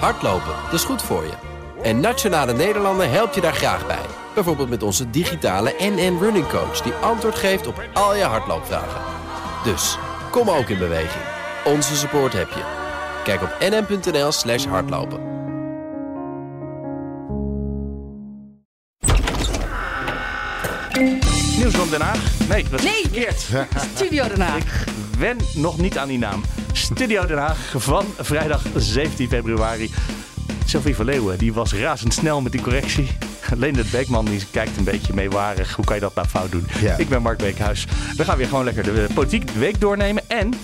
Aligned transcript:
Hardlopen, 0.00 0.54
dat 0.64 0.72
is 0.72 0.84
goed 0.84 1.02
voor 1.02 1.22
je. 1.24 1.32
En 1.82 2.00
Nationale 2.00 2.52
Nederlanden 2.52 3.10
helpt 3.10 3.34
je 3.34 3.40
daar 3.40 3.54
graag 3.54 3.86
bij. 3.86 3.98
Bijvoorbeeld 4.34 4.68
met 4.68 4.82
onze 4.82 5.10
digitale 5.10 5.74
NN 5.78 6.18
Running 6.20 6.48
Coach... 6.48 6.80
die 6.80 6.92
antwoord 6.92 7.34
geeft 7.34 7.66
op 7.66 7.82
al 7.92 8.14
je 8.16 8.22
hardloopvragen. 8.22 9.00
Dus, 9.64 9.98
kom 10.30 10.50
ook 10.50 10.68
in 10.68 10.78
beweging. 10.78 11.24
Onze 11.64 11.96
support 11.96 12.32
heb 12.32 12.48
je. 12.50 12.62
Kijk 13.24 13.42
op 13.42 13.56
nn.nl 13.60 14.32
slash 14.32 14.64
hardlopen. 14.66 15.32
Nieuws 21.56 21.74
van 21.74 21.88
Den 21.90 22.00
Haag? 22.00 22.18
Nee, 22.48 22.64
dat 22.70 22.80
is 22.80 22.86
Nee. 22.86 23.02
verkeerd. 23.02 23.40
Studio 23.94 24.28
Den 24.28 24.40
Haag. 24.40 24.56
Ik 24.56 25.18
wen 25.18 25.36
nog 25.54 25.78
niet 25.78 25.98
aan 25.98 26.08
die 26.08 26.18
naam. 26.18 26.42
Studio 26.76 27.26
Den 27.26 27.38
Haag 27.38 27.74
van 27.76 28.04
vrijdag 28.18 28.62
17 28.76 29.28
februari. 29.28 29.90
Sophie 30.64 30.96
van 30.96 31.04
Leeuwen 31.04 31.38
die 31.38 31.52
was 31.52 31.74
razendsnel 31.74 32.40
met 32.40 32.52
die 32.52 32.60
correctie. 32.60 33.08
Leendert 33.56 33.90
Beekman 33.90 34.24
die 34.24 34.42
kijkt 34.50 34.76
een 34.76 34.84
beetje 34.84 35.14
meewarig. 35.14 35.74
Hoe 35.74 35.84
kan 35.84 35.94
je 35.94 36.00
dat 36.00 36.14
nou 36.14 36.28
fout 36.28 36.50
doen? 36.50 36.66
Ja. 36.80 36.96
Ik 36.96 37.08
ben 37.08 37.22
Mark 37.22 37.38
Beekhuis. 37.38 37.86
We 38.16 38.24
gaan 38.24 38.36
weer 38.36 38.46
gewoon 38.46 38.64
lekker 38.64 38.82
de 38.82 39.06
politiek 39.14 39.52
de 39.52 39.58
week 39.58 39.80
doornemen. 39.80 40.22
En 40.28 40.54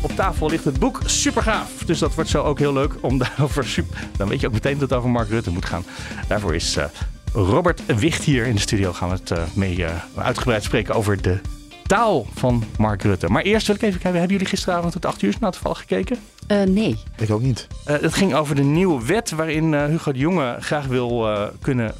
op 0.00 0.10
tafel 0.10 0.50
ligt 0.50 0.64
het 0.64 0.78
boek 0.78 1.00
Supergaaf. 1.04 1.70
Dus 1.86 1.98
dat 1.98 2.14
wordt 2.14 2.30
zo 2.30 2.42
ook 2.42 2.58
heel 2.58 2.72
leuk 2.72 2.94
om 3.00 3.18
daarover... 3.22 3.64
Super... 3.64 3.98
Dan 4.16 4.28
weet 4.28 4.40
je 4.40 4.46
ook 4.46 4.52
meteen 4.52 4.78
dat 4.78 4.90
het 4.90 4.98
over 4.98 5.10
Mark 5.10 5.28
Rutte 5.28 5.50
moet 5.50 5.66
gaan. 5.66 5.84
Daarvoor 6.28 6.54
is 6.54 6.76
eh, 6.76 6.84
Robert 7.32 7.82
Wicht 7.86 8.24
hier 8.24 8.46
in 8.46 8.54
de 8.54 8.60
studio. 8.60 8.92
Gaan 8.92 9.08
we 9.08 9.14
het 9.14 9.30
eh, 9.30 9.42
mee 9.54 9.84
eh, 9.84 9.94
uitgebreid 10.16 10.64
spreken 10.64 10.94
over 10.94 11.22
de 11.22 11.40
taal 11.86 12.26
van 12.34 12.64
Mark 12.78 13.02
Rutte. 13.02 13.28
Maar 13.28 13.42
eerst 13.42 13.66
wil 13.66 13.76
ik 13.76 13.82
even 13.82 14.00
kijken. 14.00 14.18
Hebben 14.18 14.36
jullie 14.36 14.52
gisteravond 14.52 14.92
tot 14.92 15.04
8 15.04 15.22
uur 15.22 15.38
toevallig 15.38 15.78
gekeken? 15.78 16.16
Eh, 16.46 16.62
nee. 16.62 16.98
Ik 17.18 17.30
ook 17.30 17.42
niet. 17.42 17.66
Eh, 17.84 18.00
het 18.00 18.14
ging 18.14 18.34
over 18.34 18.54
de 18.54 18.62
nieuwe 18.62 19.06
wet 19.06 19.30
waarin 19.30 19.74
eh, 19.74 19.84
Hugo 19.84 20.12
de 20.12 20.18
Jonge 20.18 20.56
graag 20.60 20.86
wil 20.86 21.28
eh, 21.28 21.42
kunnen. 21.60 21.94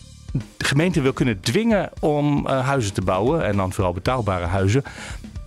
De 0.56 0.64
gemeente 0.64 1.00
wil 1.00 1.12
kunnen 1.12 1.40
dwingen 1.40 1.90
om 2.00 2.46
eh, 2.46 2.66
huizen 2.66 2.92
te 2.92 3.02
bouwen. 3.02 3.44
En 3.44 3.56
dan 3.56 3.72
vooral 3.72 3.92
betaalbare 3.92 4.44
huizen. 4.44 4.82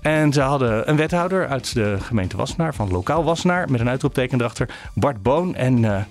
En 0.02 0.34
ze 0.34 0.42
hadden 0.42 0.90
een 0.90 0.96
wethouder 0.96 1.48
uit 1.48 1.74
de 1.74 1.98
gemeente 2.02 2.38
Wassenaar, 2.38 2.76
van 2.76 2.92
lokaal 2.92 3.24
Wassenaar, 3.24 3.72
met 3.72 3.80
een 3.80 3.90
uitroepteken 3.90 4.40
erachter, 4.40 4.70
Bart 4.94 5.24
Boon. 5.24 5.56
En 5.56 5.86
eh, 5.86 6.02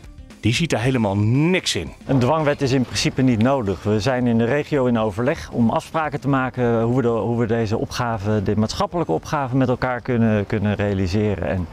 die 0.48 0.56
ziet 0.56 0.72
er 0.72 0.80
helemaal 0.80 1.16
niks 1.16 1.74
in. 1.74 1.92
Een 2.06 2.18
dwangwet 2.18 2.62
is 2.62 2.72
in 2.72 2.82
principe 2.82 3.22
niet 3.22 3.42
nodig. 3.42 3.82
We 3.82 4.00
zijn 4.00 4.26
in 4.26 4.38
de 4.38 4.44
regio 4.44 4.86
in 4.86 4.98
overleg 4.98 5.50
om 5.52 5.70
afspraken 5.70 6.20
te 6.20 6.28
maken 6.28 6.82
hoe 6.82 6.96
we, 6.96 7.02
de, 7.02 7.08
hoe 7.08 7.38
we 7.38 7.46
deze 7.46 7.78
opgave, 7.78 8.42
de 8.42 8.56
maatschappelijke 8.56 9.12
opgave 9.12 9.56
met 9.56 9.68
elkaar 9.68 10.00
kunnen, 10.00 10.46
kunnen 10.46 10.74
realiseren. 10.74 11.48
En 11.48 11.66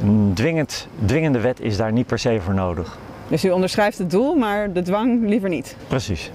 een 0.00 0.30
dwingend, 0.34 0.88
dwingende 1.04 1.40
wet 1.40 1.60
is 1.60 1.76
daar 1.76 1.92
niet 1.92 2.06
per 2.06 2.18
se 2.18 2.40
voor 2.40 2.54
nodig. 2.54 2.98
Dus 3.28 3.44
u 3.44 3.50
onderschrijft 3.50 3.98
het 3.98 4.10
doel, 4.10 4.34
maar 4.34 4.72
de 4.72 4.82
dwang 4.82 5.28
liever 5.28 5.48
niet. 5.48 5.76
Precies. 5.88 6.30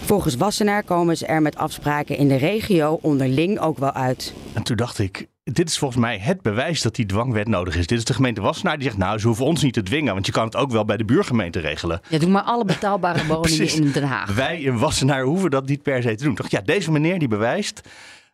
Volgens 0.00 0.36
Wassenaar 0.36 0.82
komen 0.82 1.16
ze 1.16 1.26
er 1.26 1.42
met 1.42 1.56
afspraken 1.56 2.16
in 2.16 2.28
de 2.28 2.36
regio 2.36 2.98
onderling 3.02 3.60
ook 3.60 3.78
wel 3.78 3.92
uit. 3.92 4.34
En 4.52 4.62
toen 4.62 4.76
dacht 4.76 4.98
ik, 4.98 5.26
dit 5.52 5.68
is 5.68 5.78
volgens 5.78 6.00
mij 6.00 6.18
het 6.18 6.42
bewijs 6.42 6.82
dat 6.82 6.94
die 6.94 7.06
dwangwet 7.06 7.48
nodig 7.48 7.76
is. 7.76 7.86
Dit 7.86 7.98
is 7.98 8.04
de 8.04 8.14
gemeente 8.14 8.40
Wassenaar 8.40 8.74
die 8.76 8.84
zegt, 8.84 8.96
nou, 8.96 9.18
ze 9.18 9.26
hoeven 9.26 9.44
ons 9.44 9.62
niet 9.62 9.72
te 9.74 9.82
dwingen, 9.82 10.12
want 10.12 10.26
je 10.26 10.32
kan 10.32 10.44
het 10.44 10.56
ook 10.56 10.70
wel 10.70 10.84
bij 10.84 10.96
de 10.96 11.04
buurgemeente 11.04 11.60
regelen. 11.60 12.00
Ja, 12.08 12.18
doe 12.18 12.28
maar 12.30 12.42
alle 12.42 12.64
betaalbare 12.64 13.26
woningen 13.34 13.72
in 13.74 13.90
Den 13.92 14.02
Haag. 14.02 14.34
Wij 14.34 14.60
in 14.60 14.78
Wassenaar 14.78 15.22
hoeven 15.22 15.50
dat 15.50 15.66
niet 15.66 15.82
per 15.82 16.02
se 16.02 16.14
te 16.14 16.24
doen. 16.24 16.34
Toch? 16.34 16.48
Ja, 16.50 16.60
deze 16.60 16.90
meneer 16.90 17.18
die 17.18 17.28
bewijst 17.28 17.80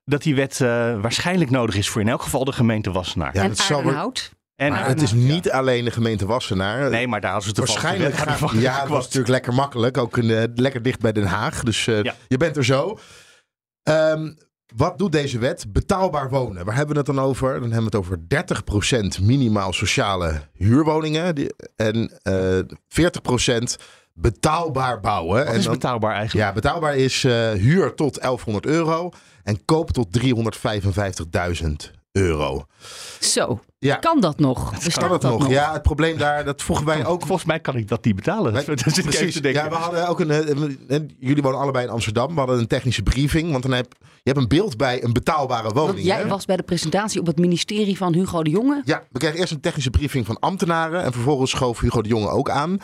dat 0.05 0.23
die 0.23 0.35
wet 0.35 0.61
eh, 0.61 0.69
waarschijnlijk 1.01 1.51
nodig 1.51 1.77
is 1.77 1.89
voor 1.89 2.01
in 2.01 2.09
elk 2.09 2.23
geval 2.23 2.45
de 2.45 2.53
gemeente 2.53 2.93
Wassenaar. 2.93 3.31
Ja, 3.35 3.43
en 3.43 3.49
dat 3.49 3.59
zal 3.59 3.77
wel- 3.77 3.87
Aardenhout. 3.87 4.31
en 4.57 4.71
Maar 4.71 4.87
het 4.87 5.03
is 5.03 5.13
niet 5.13 5.51
alleen 5.51 5.85
de 5.85 5.91
gemeente 5.91 6.27
Wassenaar. 6.27 6.91
Nee, 6.91 7.09
maar 7.09 7.21
daar 7.21 7.33
hadden 7.33 7.55
ze 7.55 7.61
Waarschijnlijk 7.61 8.15
gaan, 8.15 8.39
van 8.39 8.61
ja, 8.61 8.81
het 8.81 8.89
was 8.89 9.03
natuurlijk 9.05 9.29
lekker 9.31 9.55
makkelijk. 9.55 9.99
Ook 9.99 10.17
een, 10.17 10.53
lekker 10.55 10.83
dicht 10.83 11.01
bij 11.01 11.13
Den 11.13 11.27
Haag. 11.27 11.63
Dus 11.63 11.87
eh, 11.87 12.03
Ja. 12.03 12.15
je 12.29 12.37
bent 12.37 12.57
er 12.57 12.65
zo. 12.65 12.99
Ehm, 13.83 14.33
wat 14.77 14.99
doet 14.99 15.13
deze 15.13 15.39
wet? 15.39 15.73
Betaalbaar 15.73 16.31
wonen. 16.31 16.65
Waar 16.65 16.75
hebben 16.77 16.95
we 16.95 17.01
het 17.03 17.15
dan 17.17 17.25
over? 17.25 17.53
Dan 17.61 17.73
hebben 17.73 17.91
we 17.91 17.97
het 17.97 18.07
over 18.07 18.19
30% 19.19 19.23
minimaal 19.23 19.73
sociale 19.73 20.41
huurwoningen. 20.53 21.35
En 21.77 22.11
eh 22.23 22.59
40% 22.89 23.77
betaalbaar 24.13 25.01
bouwen. 25.01 25.39
Wat 25.45 25.47
en 25.53 25.59
is 25.59 25.65
dan- 25.65 25.73
betaalbaar 25.73 26.15
eigenlijk? 26.15 26.49
Ja, 26.49 26.55
betaalbaar 26.55 26.97
is 26.97 27.25
eh, 27.25 27.51
huur 27.53 27.95
tot 27.95 28.21
1100 28.21 28.67
euro. 28.67 29.11
En 29.43 29.65
koop 29.65 29.91
tot 29.91 30.13
355.000 30.13 31.91
euro. 32.15 32.67
Zo, 33.21 33.61
Ja, 33.79 33.95
kan 33.97 34.21
dat 34.21 34.39
nog? 34.39 34.71
Bestaat 34.71 34.95
kan 34.95 35.13
het 35.13 35.21
dat 35.23 35.39
nog? 35.39 35.49
Ja, 35.49 35.73
het 35.73 35.83
probleem 35.83 36.19
daar, 36.19 36.45
dat 36.45 36.63
vroegen 36.63 36.87
wij 36.87 37.07
ook 37.11 37.27
Volgens 37.27 37.47
mij 37.49 37.61
kan 37.61 37.77
ik 37.77 37.89
dat 37.89 38.05
niet 38.05 38.17
betalen. 38.17 38.53
Precies. 38.65 39.35
Ja, 39.43 39.69
we 39.69 39.75
hadden 39.75 40.09
ook 40.09 40.21
een. 40.21 40.31
eh, 40.31 40.97
eh, 40.97 41.03
Jullie 41.19 41.43
wonen 41.43 41.61
allebei 41.61 41.85
in 41.87 41.91
Amsterdam. 41.93 42.29
We 42.33 42.39
hadden 42.39 42.59
een 42.59 42.67
technische 42.67 43.03
briefing. 43.03 43.51
Want 43.51 43.63
dan 43.63 43.73
heb 43.73 43.87
je 44.01 44.31
hebt 44.31 44.39
een 44.39 44.49
beeld 44.49 44.77
bij 44.77 45.05
een 45.05 45.13
betaalbare 45.13 45.69
woning. 45.69 45.93
Want 45.95 46.05
jij 46.07 46.19
hè? 46.23 46.27
was 46.29 46.45
bij 46.45 46.57
de 46.57 46.63
presentatie 46.63 47.21
op 47.21 47.27
het 47.27 47.39
ministerie 47.39 47.97
van 47.97 48.15
Hugo 48.15 48.43
de 48.43 48.51
Jonge. 48.51 48.83
Ja, 48.85 49.03
we 49.11 49.19
kregen 49.19 49.39
eerst 49.39 49.53
een 49.53 49.61
technische 49.61 49.91
briefing 49.91 50.27
van 50.27 50.39
ambtenaren. 50.39 51.03
En 51.03 51.13
vervolgens 51.13 51.51
schoof 51.51 51.81
Hugo 51.81 52.03
de 52.03 52.09
Jonge 52.09 52.29
ook 52.29 52.51
aan. 52.51 52.79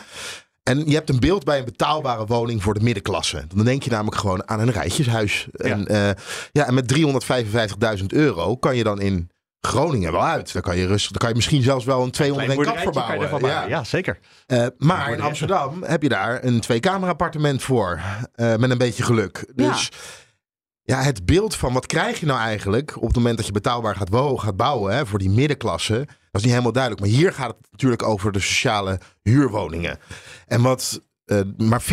En 0.63 0.85
je 0.89 0.93
hebt 0.93 1.09
een 1.09 1.19
beeld 1.19 1.43
bij 1.43 1.59
een 1.59 1.65
betaalbare 1.65 2.25
woning 2.25 2.63
voor 2.63 2.73
de 2.73 2.79
middenklasse. 2.83 3.43
Dan 3.55 3.65
denk 3.65 3.83
je 3.83 3.89
namelijk 3.89 4.15
gewoon 4.17 4.49
aan 4.49 4.59
een 4.59 4.71
rijtjeshuis. 4.71 5.47
En, 5.51 5.87
eh, 5.87 6.09
ja, 6.51 6.67
en 6.67 6.73
met 6.73 6.87
355.000 6.87 8.13
euro 8.13 8.55
kan 8.57 8.75
je 8.75 8.83
dan 8.83 9.01
in 9.01 9.29
Groningen 9.67 10.11
wel 10.11 10.23
uit. 10.25 10.53
Dan 10.53 10.61
kan 10.61 10.77
je, 10.77 10.87
rustig, 10.87 11.11
dan 11.11 11.19
kan 11.19 11.29
je 11.29 11.35
misschien 11.35 11.61
zelfs 11.61 11.85
wel 11.85 12.03
een 12.03 12.11
twee 12.11 12.31
onder 12.31 12.43
Klein 12.45 12.59
één 12.59 12.67
kap 12.67 12.75
boerderijtje 12.75 13.01
kan 13.13 13.21
je 13.21 13.27
verbouwen. 13.27 13.53
maken. 13.61 13.69
Ja, 13.69 13.83
zeker. 13.83 14.19
Eh, 14.47 14.65
maar 14.77 15.13
in 15.13 15.21
Amsterdam 15.21 15.83
heb 15.83 16.01
je 16.01 16.09
daar 16.09 16.43
een 16.43 16.59
twee-kamer 16.59 17.09
appartement 17.09 17.63
voor. 17.63 17.99
eh, 18.35 18.55
met 18.55 18.69
een 18.69 18.77
beetje 18.77 19.03
geluk. 19.03 19.45
Dus 19.55 19.89
ja. 19.91 19.97
Het 20.97 21.25
beeld 21.25 21.55
van 21.55 21.73
wat 21.73 21.85
krijg 21.85 22.19
je 22.19 22.25
nou 22.25 22.39
eigenlijk 22.39 22.95
op 22.95 23.07
het 23.07 23.15
moment 23.15 23.37
dat 23.37 23.45
je 23.45 23.51
betaalbaar 23.51 23.95
gaat, 23.95 24.09
wo- 24.09 24.37
gaat 24.37 24.55
bouwen 24.55 24.93
hè, 24.95 25.05
voor 25.05 25.19
die 25.19 25.29
middenklasse. 25.29 25.93
Dat 25.95 26.07
is 26.31 26.41
niet 26.41 26.49
helemaal 26.51 26.71
duidelijk. 26.71 27.01
Maar 27.01 27.11
hier 27.11 27.33
gaat 27.33 27.47
het 27.57 27.67
natuurlijk 27.71 28.03
over 28.03 28.31
de 28.31 28.39
sociale 28.39 28.99
huurwoningen. 29.21 29.99
En 30.47 30.61
wat. 30.61 31.01
Eh, 31.31 31.67
maar 31.67 31.81
40% 31.81 31.85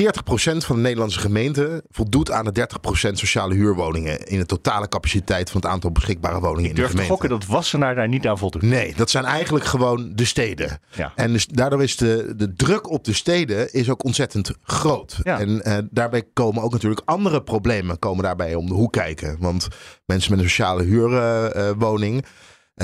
van 0.56 0.76
de 0.76 0.82
Nederlandse 0.82 1.20
gemeenten 1.20 1.82
voldoet 1.90 2.30
aan 2.30 2.44
de 2.44 2.52
30% 2.52 3.18
sociale 3.18 3.54
huurwoningen. 3.54 4.26
in 4.26 4.38
de 4.38 4.46
totale 4.46 4.88
capaciteit 4.88 5.50
van 5.50 5.60
het 5.60 5.70
aantal 5.70 5.92
beschikbare 5.92 6.40
woningen 6.40 6.62
Ik 6.62 6.68
in 6.68 6.74
de 6.74 6.80
durf 6.80 6.86
te 6.86 6.96
gemeente. 6.96 7.12
gokken 7.12 7.38
dat 7.38 7.46
Wassenaar 7.48 7.94
daar 7.94 8.08
niet 8.08 8.26
aan 8.26 8.38
voldoet. 8.38 8.62
Nee, 8.62 8.94
dat 8.96 9.10
zijn 9.10 9.24
eigenlijk 9.24 9.64
gewoon 9.64 10.12
de 10.14 10.24
steden. 10.24 10.80
Ja. 10.94 11.12
En 11.14 11.32
dus 11.32 11.46
daardoor 11.46 11.82
is 11.82 11.96
de, 11.96 12.32
de 12.36 12.52
druk 12.52 12.90
op 12.90 13.04
de 13.04 13.12
steden 13.12 13.72
is 13.72 13.90
ook 13.90 14.04
ontzettend 14.04 14.52
groot. 14.62 15.20
Ja. 15.22 15.40
En 15.40 15.62
eh, 15.62 15.78
daarbij 15.90 16.22
komen 16.32 16.62
ook 16.62 16.72
natuurlijk 16.72 17.02
andere 17.04 17.42
problemen 17.42 17.98
komen 17.98 18.24
daarbij 18.24 18.54
om 18.54 18.66
de 18.66 18.74
hoek 18.74 18.92
kijken. 18.92 19.36
Want 19.40 19.68
mensen 20.06 20.30
met 20.30 20.40
een 20.40 20.48
sociale 20.48 20.82
huurwoning, 20.82 22.22
eh, 22.22 22.30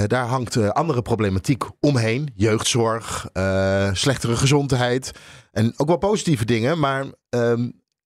daar 0.06 0.26
hangt 0.26 0.56
eh, 0.56 0.68
andere 0.68 1.02
problematiek 1.02 1.64
omheen. 1.80 2.28
Jeugdzorg, 2.34 3.28
eh, 3.32 3.90
slechtere 3.92 4.36
gezondheid 4.36 5.10
en 5.52 5.72
ook 5.76 5.86
wel 5.88 5.96
positieve 5.96 6.44
dingen. 6.44 6.78
Maar 6.78 7.04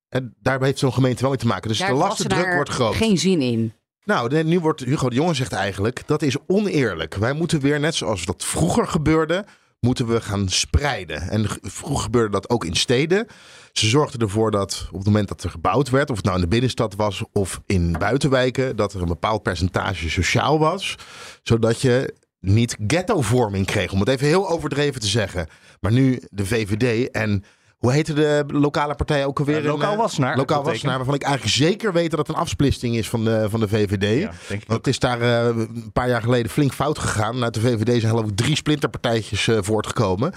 en 0.09 0.35
daar 0.41 0.63
heeft 0.63 0.79
zo'n 0.79 0.93
gemeente 0.93 1.21
wel 1.21 1.31
mee 1.31 1.39
te 1.39 1.47
maken. 1.47 1.69
Dus 1.69 1.79
Daar 1.79 1.89
de 1.89 1.95
heeft 1.95 2.07
lastendruk 2.07 2.55
wordt 2.55 2.71
groot. 2.71 2.95
Geen 2.95 3.19
zin 3.19 3.41
in. 3.41 3.73
Nou, 4.05 4.29
de- 4.29 4.45
nu 4.45 4.61
wordt 4.61 4.81
Hugo 4.85 5.09
de 5.09 5.15
Jonge 5.15 5.35
zegt 5.35 5.53
eigenlijk 5.53 6.03
dat 6.07 6.23
is 6.23 6.37
oneerlijk. 6.47 7.15
Wij 7.15 7.33
moeten 7.33 7.61
weer, 7.61 7.81
net 7.81 7.95
zoals 7.95 8.25
dat 8.25 8.45
vroeger 8.45 8.87
gebeurde, 8.87 9.45
moeten 9.81 10.07
we 10.07 10.21
gaan 10.21 10.49
spreiden. 10.49 11.21
En 11.21 11.49
g- 11.49 11.59
vroeger 11.63 12.03
gebeurde 12.05 12.31
dat 12.31 12.51
ook 12.51 12.65
in 12.65 12.75
steden. 12.77 13.27
Ze 13.73 13.89
zorgden 13.89 14.21
ervoor 14.21 14.51
dat 14.51 14.87
op 14.91 14.97
het 14.97 15.07
moment 15.07 15.29
dat 15.29 15.43
er 15.45 15.51
gebouwd 15.51 15.91
werd, 15.91 16.11
of 16.11 16.17
het 16.17 16.25
nou 16.25 16.37
in 16.37 16.43
de 16.43 16.49
binnenstad 16.49 16.95
was 16.95 17.23
of 17.33 17.61
in 17.67 17.93
buitenwijken, 17.93 18.77
dat 18.77 18.95
er 18.95 19.01
een 19.01 19.09
bepaald 19.09 19.43
percentage 19.43 20.11
sociaal 20.11 20.59
was, 20.59 20.95
zodat 21.43 21.81
je 21.81 22.15
niet 22.41 22.77
ghettovorming 22.87 23.67
kreeg, 23.67 23.93
om 23.93 24.01
het 24.01 24.09
even 24.09 24.27
heel 24.27 24.49
overdreven 24.51 25.01
te 25.01 25.07
zeggen. 25.07 25.47
Maar 25.81 25.93
nu 25.93 26.23
de 26.31 26.47
VVD 26.47 27.11
en 27.11 27.45
hoe 27.79 27.93
heette 27.93 28.13
de 28.13 28.45
lokale 28.49 28.95
partij 28.95 29.25
ook 29.25 29.39
alweer? 29.39 29.59
Eh, 29.59 29.65
Lokaal 29.65 29.93
eh, 29.93 29.99
Wassenaar, 29.99 30.37
Lokaal. 30.37 30.65
Wassenaar, 30.65 30.97
waarvan 30.97 31.15
ik 31.15 31.23
eigenlijk 31.23 31.55
zeker 31.55 31.93
weet 31.93 32.11
dat 32.11 32.19
het 32.19 32.29
een 32.29 32.35
afsplitsing 32.35 32.97
is 32.97 33.09
van 33.09 33.25
de, 33.25 33.47
van 33.51 33.61
de 33.61 33.69
VVD. 33.69 34.21
Ja, 34.21 34.33
Want 34.49 34.67
het 34.67 34.87
is 34.87 34.99
daar 34.99 35.21
eh, 35.21 35.45
een 35.45 35.91
paar 35.93 36.09
jaar 36.09 36.23
geleden 36.23 36.51
flink 36.51 36.73
fout 36.73 36.99
gegaan. 36.99 37.45
Uit 37.45 37.55
de 37.55 37.61
VVD 37.61 38.01
zijn 38.01 38.13
geloof 38.13 38.29
ik 38.29 38.37
drie 38.37 38.57
splinterpartijtjes 38.57 39.49
voortgekomen. 39.61 40.33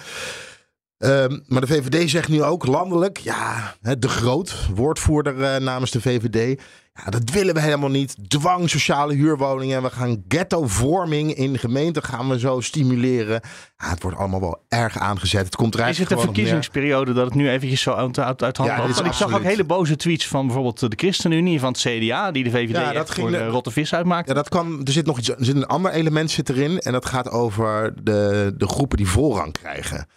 Ehm, 0.97 1.39
maar 1.47 1.61
de 1.61 1.67
VVD 1.67 2.09
zegt 2.09 2.27
nu 2.27 2.43
ook 2.43 2.65
landelijk, 2.65 3.17
ja, 3.17 3.75
de 3.81 4.09
groot, 4.09 4.55
woordvoerder 4.75 5.61
namens 5.61 5.91
de 5.91 6.01
VVD. 6.01 6.61
Ja, 6.93 7.09
dat 7.11 7.29
willen 7.29 7.53
we 7.53 7.61
helemaal 7.61 7.89
niet. 7.89 8.15
Dwang 8.27 8.69
sociale 8.69 9.13
huurwoningen. 9.13 9.81
We 9.83 9.89
gaan 9.89 10.23
ghetto-vorming 10.27 11.33
in 11.33 11.57
gemeenten 11.57 12.03
gaan 12.03 12.29
we 12.29 12.39
zo 12.39 12.59
stimuleren. 12.61 13.41
Ja, 13.77 13.89
het 13.89 14.01
wordt 14.01 14.17
allemaal 14.17 14.39
wel 14.39 14.65
erg 14.67 14.97
aangezet. 14.97 15.45
Het 15.45 15.55
komt 15.55 15.75
er 15.75 15.87
Is 15.87 15.97
het 15.97 16.11
een 16.11 16.19
verkiezingsperiode 16.19 17.13
dat 17.13 17.25
het 17.25 17.33
nu 17.33 17.49
eventjes 17.49 17.81
zo 17.81 17.91
uit, 17.91 18.19
uit, 18.19 18.43
uit 18.43 18.57
hand 18.57 18.69
Ja, 18.69 18.77
loopt? 18.77 18.93
Want 18.95 19.07
ik 19.07 19.13
zag 19.13 19.33
ook 19.33 19.43
hele 19.43 19.63
boze 19.63 19.95
tweets 19.95 20.27
van 20.27 20.45
bijvoorbeeld 20.45 20.79
de 20.79 20.91
ChristenUnie, 20.95 21.59
van 21.59 21.71
het 21.71 21.81
CDA, 21.81 22.31
die 22.31 22.43
de 22.43 22.49
VVD 22.49 22.71
Ja, 22.75 22.91
dat 22.91 23.09
ging 23.09 23.27
voor 23.29 23.37
de 23.37 23.43
de- 23.43 23.49
rotte 23.49 23.71
vis 23.71 23.93
uitmaakt. 23.93 24.27
Ja, 24.27 24.33
dat 24.33 24.49
kan. 24.49 24.81
Er 24.83 24.91
zit 24.91 25.05
nog 25.05 25.17
iets. 25.17 25.29
Er 25.29 25.45
zit 25.45 25.55
een 25.55 25.65
ander 25.67 25.91
element 25.91 26.31
zit 26.31 26.49
erin. 26.49 26.79
En 26.79 26.91
dat 26.91 27.05
gaat 27.05 27.29
over 27.29 27.93
de, 28.03 28.53
de 28.57 28.67
groepen 28.67 28.97
die 28.97 29.07
voorrang 29.07 29.51
krijgen. 29.53 30.07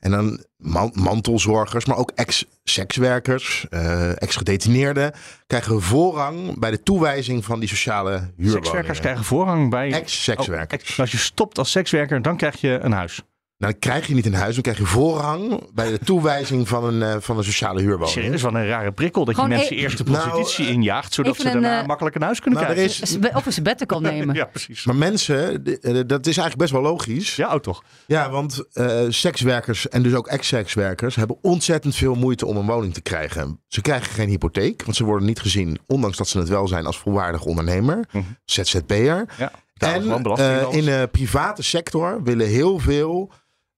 En 0.00 0.10
dan 0.10 0.44
man- 0.62 0.92
mantelzorgers, 0.94 1.84
maar 1.84 1.96
ook 1.96 2.12
ex-sekswerkers, 2.14 3.66
eh, 3.70 4.22
ex-gedetineerden. 4.22 5.12
krijgen 5.46 5.82
voorrang 5.82 6.58
bij 6.58 6.70
de 6.70 6.82
toewijzing 6.82 7.44
van 7.44 7.60
die 7.60 7.68
sociale 7.68 8.10
huurwoningen. 8.10 8.50
Sekswerkers 8.52 9.00
krijgen 9.00 9.24
voorrang 9.24 9.70
bij... 9.70 9.92
Ex-sekswerkers. 9.92 10.82
Oh, 10.82 10.88
ex- 10.88 11.00
als 11.00 11.10
je 11.10 11.16
stopt 11.18 11.58
als 11.58 11.70
sekswerker, 11.70 12.22
dan 12.22 12.36
krijg 12.36 12.60
je 12.60 12.78
een 12.82 12.92
huis. 12.92 13.22
Nou, 13.62 13.74
dan 13.74 13.90
krijg 13.90 14.06
je 14.06 14.14
niet 14.14 14.26
een 14.26 14.34
huis, 14.34 14.52
dan 14.54 14.62
krijg 14.62 14.78
je 14.78 14.84
voorrang 14.84 15.60
bij 15.74 15.90
de 15.90 15.98
toewijzing 15.98 16.68
van 16.68 16.84
een, 16.84 17.02
eh, 17.02 17.16
van 17.20 17.38
een 17.38 17.44
sociale 17.44 17.80
huurwoning. 17.80 18.08
Serieus, 18.10 18.42
wat 18.42 18.54
een 18.54 18.66
rare 18.66 18.92
prikkel 18.92 19.24
dat 19.24 19.34
Gewoon 19.34 19.50
je 19.50 19.56
mensen 19.56 19.76
e- 19.76 19.80
eerst 19.80 19.98
de 19.98 20.04
Nou, 20.04 20.16
prostitutie 20.28 20.68
injaagt, 20.72 21.14
zodat 21.14 21.36
ze 21.36 21.42
daarna 21.42 21.80
eh, 21.80 21.86
makkelijk 21.86 22.14
een 22.16 22.22
huis 22.22 22.40
kunnen 22.40 22.60
er 22.60 22.66
krijgen. 22.72 23.02
is, 23.02 23.18
Of 23.34 23.46
een 23.46 23.52
sabbatical 23.52 24.00
nemen. 24.10 24.34
Ja, 24.34 24.44
precies. 24.44 24.84
maar 24.84 24.96
mensen, 24.96 25.64
eh, 25.64 26.00
dat 26.06 26.20
is 26.26 26.36
eigenlijk 26.36 26.56
best 26.56 26.72
wel 26.72 26.82
logisch. 26.82 27.36
Ja, 27.36 27.48
ook 27.52 27.62
toch. 27.62 27.82
Ja, 28.06 28.30
want 28.30 28.64
eh, 28.72 29.00
sekswerkers 29.08 29.88
en 29.88 30.02
dus 30.02 30.14
ook 30.14 30.26
ex-sekswerkers 30.26 31.14
hebben 31.14 31.36
ontzettend 31.42 31.94
veel 31.94 32.14
moeite 32.14 32.46
om 32.46 32.56
een 32.56 32.66
woning 32.66 32.94
te 32.94 33.00
krijgen. 33.02 33.60
Ze 33.68 33.80
krijgen 33.80 34.12
geen 34.12 34.28
hypotheek, 34.28 34.82
want 34.84 34.96
ze 34.96 35.04
worden 35.04 35.26
niet 35.26 35.40
gezien, 35.40 35.78
ondanks 35.86 36.16
dat 36.16 36.28
ze 36.28 36.38
het 36.38 36.48
wel 36.48 36.68
zijn, 36.68 36.86
als 36.86 36.98
volwaardig 36.98 37.44
ondernemer, 37.44 38.04
Mhm. 38.12 38.24
ZZP'er. 38.44 39.24
Ja. 39.38 39.52
En 39.82 40.24
eh, 40.36 40.66
in 40.70 40.84
de 40.84 41.08
private 41.12 41.62
sector 41.62 42.22
willen 42.22 42.46
heel 42.46 42.78
veel 42.78 43.32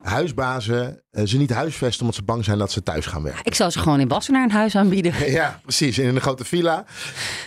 huisbazen 0.04 1.02
eh, 1.10 1.24
ze 1.26 1.36
niet 1.38 1.50
huisvesten 1.52 2.00
omdat 2.00 2.16
ze 2.16 2.22
bang 2.22 2.44
zijn 2.44 2.58
dat 2.58 2.72
ze 2.72 2.82
thuis 2.82 3.06
gaan 3.06 3.22
werken. 3.22 3.44
Ik 3.44 3.54
zou 3.54 3.70
ze 3.70 3.78
gewoon 3.78 4.00
in 4.00 4.08
Wassenaar 4.08 4.42
een 4.44 4.50
huis 4.50 4.76
aanbieden. 4.76 5.12
Ja, 5.32 5.60
precies. 5.62 5.98
In 5.98 6.08
een 6.14 6.20
grote 6.20 6.44
villa. 6.44 6.84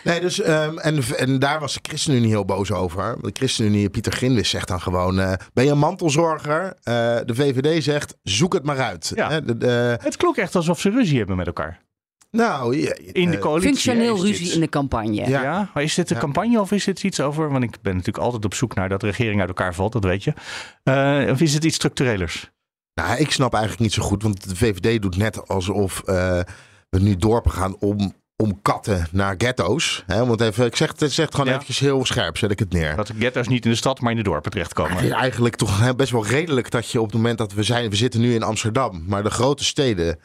Nee, 0.03 0.19
dus, 0.19 0.41
ehm, 0.41 0.77
en, 0.77 1.03
en 1.17 1.39
daar 1.39 1.59
was 1.59 1.73
de 1.73 1.79
ChristenUnie 1.81 2.29
heel 2.29 2.45
boos 2.45 2.71
over. 2.71 3.15
De 3.21 3.29
ChristenUnie, 3.33 3.89
Pieter 3.89 4.11
Grinwis 4.11 4.49
zegt 4.49 4.67
dan 4.67 4.81
gewoon... 4.81 5.19
eh, 5.19 5.33
ben 5.53 5.65
je 5.65 5.71
een 5.71 5.77
mantelzorger? 5.77 6.63
Eh, 6.65 6.73
de 7.25 7.35
VVD 7.35 7.83
zegt, 7.83 8.15
zoek 8.23 8.53
het 8.53 8.63
maar 8.63 8.79
uit. 8.79 9.11
Ja. 9.15 9.29
Hè, 9.29 9.43
de, 9.45 9.57
de- 9.57 9.97
Het 10.01 10.17
klonk 10.17 10.37
echt 10.37 10.55
alsof 10.55 10.79
ze 10.79 10.89
ruzie 10.89 11.17
hebben 11.17 11.35
met 11.37 11.47
elkaar. 11.47 11.79
Nou, 12.31 12.77
ja, 12.77 12.95
In 13.11 13.29
de 13.29 13.35
eh, 13.35 13.41
coalitie. 13.41 13.69
Functioneel 13.69 14.15
ruzie 14.25 14.45
dit. 14.45 14.53
in 14.53 14.59
de 14.59 14.69
campagne. 14.69 15.13
Ja. 15.29 15.41
Ja. 15.41 15.69
maar 15.73 15.83
is 15.83 15.93
dit 15.95 16.09
een 16.09 16.15
Ja. 16.15 16.21
campagne 16.21 16.59
of 16.59 16.71
is 16.71 16.83
dit 16.83 17.03
iets 17.03 17.19
over? 17.19 17.49
Want 17.51 17.63
ik 17.63 17.77
ben 17.81 17.95
natuurlijk 17.95 18.23
altijd 18.25 18.45
op 18.45 18.53
zoek 18.53 18.75
naar 18.75 18.89
dat 18.89 18.99
de 18.99 19.05
regering 19.07 19.39
uit 19.39 19.49
elkaar 19.49 19.73
valt, 19.75 19.91
dat 19.93 20.03
weet 20.03 20.23
je. 20.23 20.33
Eh, 20.83 21.31
of 21.31 21.41
is 21.41 21.53
het 21.53 21.63
iets 21.63 21.75
structurelers? 21.75 22.49
nou, 22.93 23.17
ik 23.19 23.31
snap 23.31 23.53
eigenlijk 23.53 23.83
niet 23.83 23.93
zo 23.93 24.01
goed. 24.03 24.23
Want 24.23 24.49
de 24.49 24.55
VVD 24.55 25.01
doet 25.01 25.17
net 25.17 25.47
alsof 25.47 25.99
eh, 26.05 26.39
we 26.89 26.99
nu 26.99 27.15
dorpen 27.15 27.51
gaan 27.51 27.75
om, 27.79 28.13
om 28.35 28.61
katten 28.61 29.07
naar 29.11 29.35
ghetto's. 29.37 30.03
Hè, 30.07 30.25
want 30.25 30.41
even, 30.41 30.65
ik 30.65 30.75
zeg, 30.75 30.93
het 30.97 31.11
zegt 31.11 31.31
gewoon 31.31 31.45
Ja. 31.47 31.53
eventjes 31.53 31.79
heel 31.79 32.05
scherp, 32.05 32.37
zet 32.37 32.51
ik 32.51 32.59
het 32.59 32.73
neer. 32.73 32.95
Dat 32.95 33.07
de 33.07 33.13
ghetto's 33.19 33.47
niet 33.47 33.65
in 33.65 33.71
de 33.71 33.77
stad, 33.77 33.99
maar 34.01 34.11
in 34.11 34.17
de 34.17 34.23
dorpen 34.23 34.51
terechtkomen. 34.51 34.91
Het 34.95 35.03
is 35.05 35.09
eigenlijk 35.11 35.55
toch 35.55 35.79
hè, 35.79 35.95
best 35.95 36.11
wel 36.11 36.25
redelijk 36.25 36.71
dat 36.71 36.91
je 36.91 36.99
op 36.99 37.05
het 37.05 37.15
moment 37.15 37.37
dat 37.37 37.53
we 37.53 37.63
zijn, 37.63 37.89
we 37.89 37.95
zitten 37.95 38.21
nu 38.21 38.33
in 38.33 38.43
Amsterdam, 38.43 39.03
maar 39.07 39.23
de 39.23 39.29
grote 39.29 39.63
steden, 39.63 40.19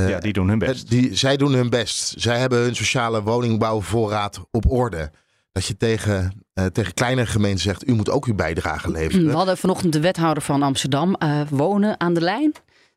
ja, 0.00 0.18
die 0.20 0.32
doen 0.32 0.48
hun 0.48 0.58
best. 0.58 0.80
het- 0.80 0.88
die, 0.90 1.16
zij 1.16 1.36
doen 1.36 1.52
hun 1.52 1.70
best. 1.70 2.14
Zij 2.16 2.38
hebben 2.38 2.58
hun 2.58 2.76
sociale 2.76 3.22
woningbouwvoorraad 3.22 4.40
op 4.50 4.70
orde. 4.70 5.10
Dat 5.52 5.66
je 5.66 5.76
tegen, 5.76 6.44
eh, 6.54 6.64
tegen 6.66 6.94
kleine 6.94 7.26
gemeenten 7.26 7.60
zegt, 7.62 7.88
u 7.88 7.92
moet 7.94 8.10
ook 8.10 8.24
uw 8.26 8.34
bijdrage 8.34 8.86
We 8.86 8.92
leveren. 8.92 9.34
hadden 9.34 9.56
vanochtend 9.56 9.92
de 9.92 10.00
wethouder 10.00 10.42
van 10.42 10.62
Amsterdam 10.62 11.14
eh, 11.14 11.40
wonen 11.50 12.00
aan 12.00 12.14
de 12.14 12.20
lijn. 12.20 12.52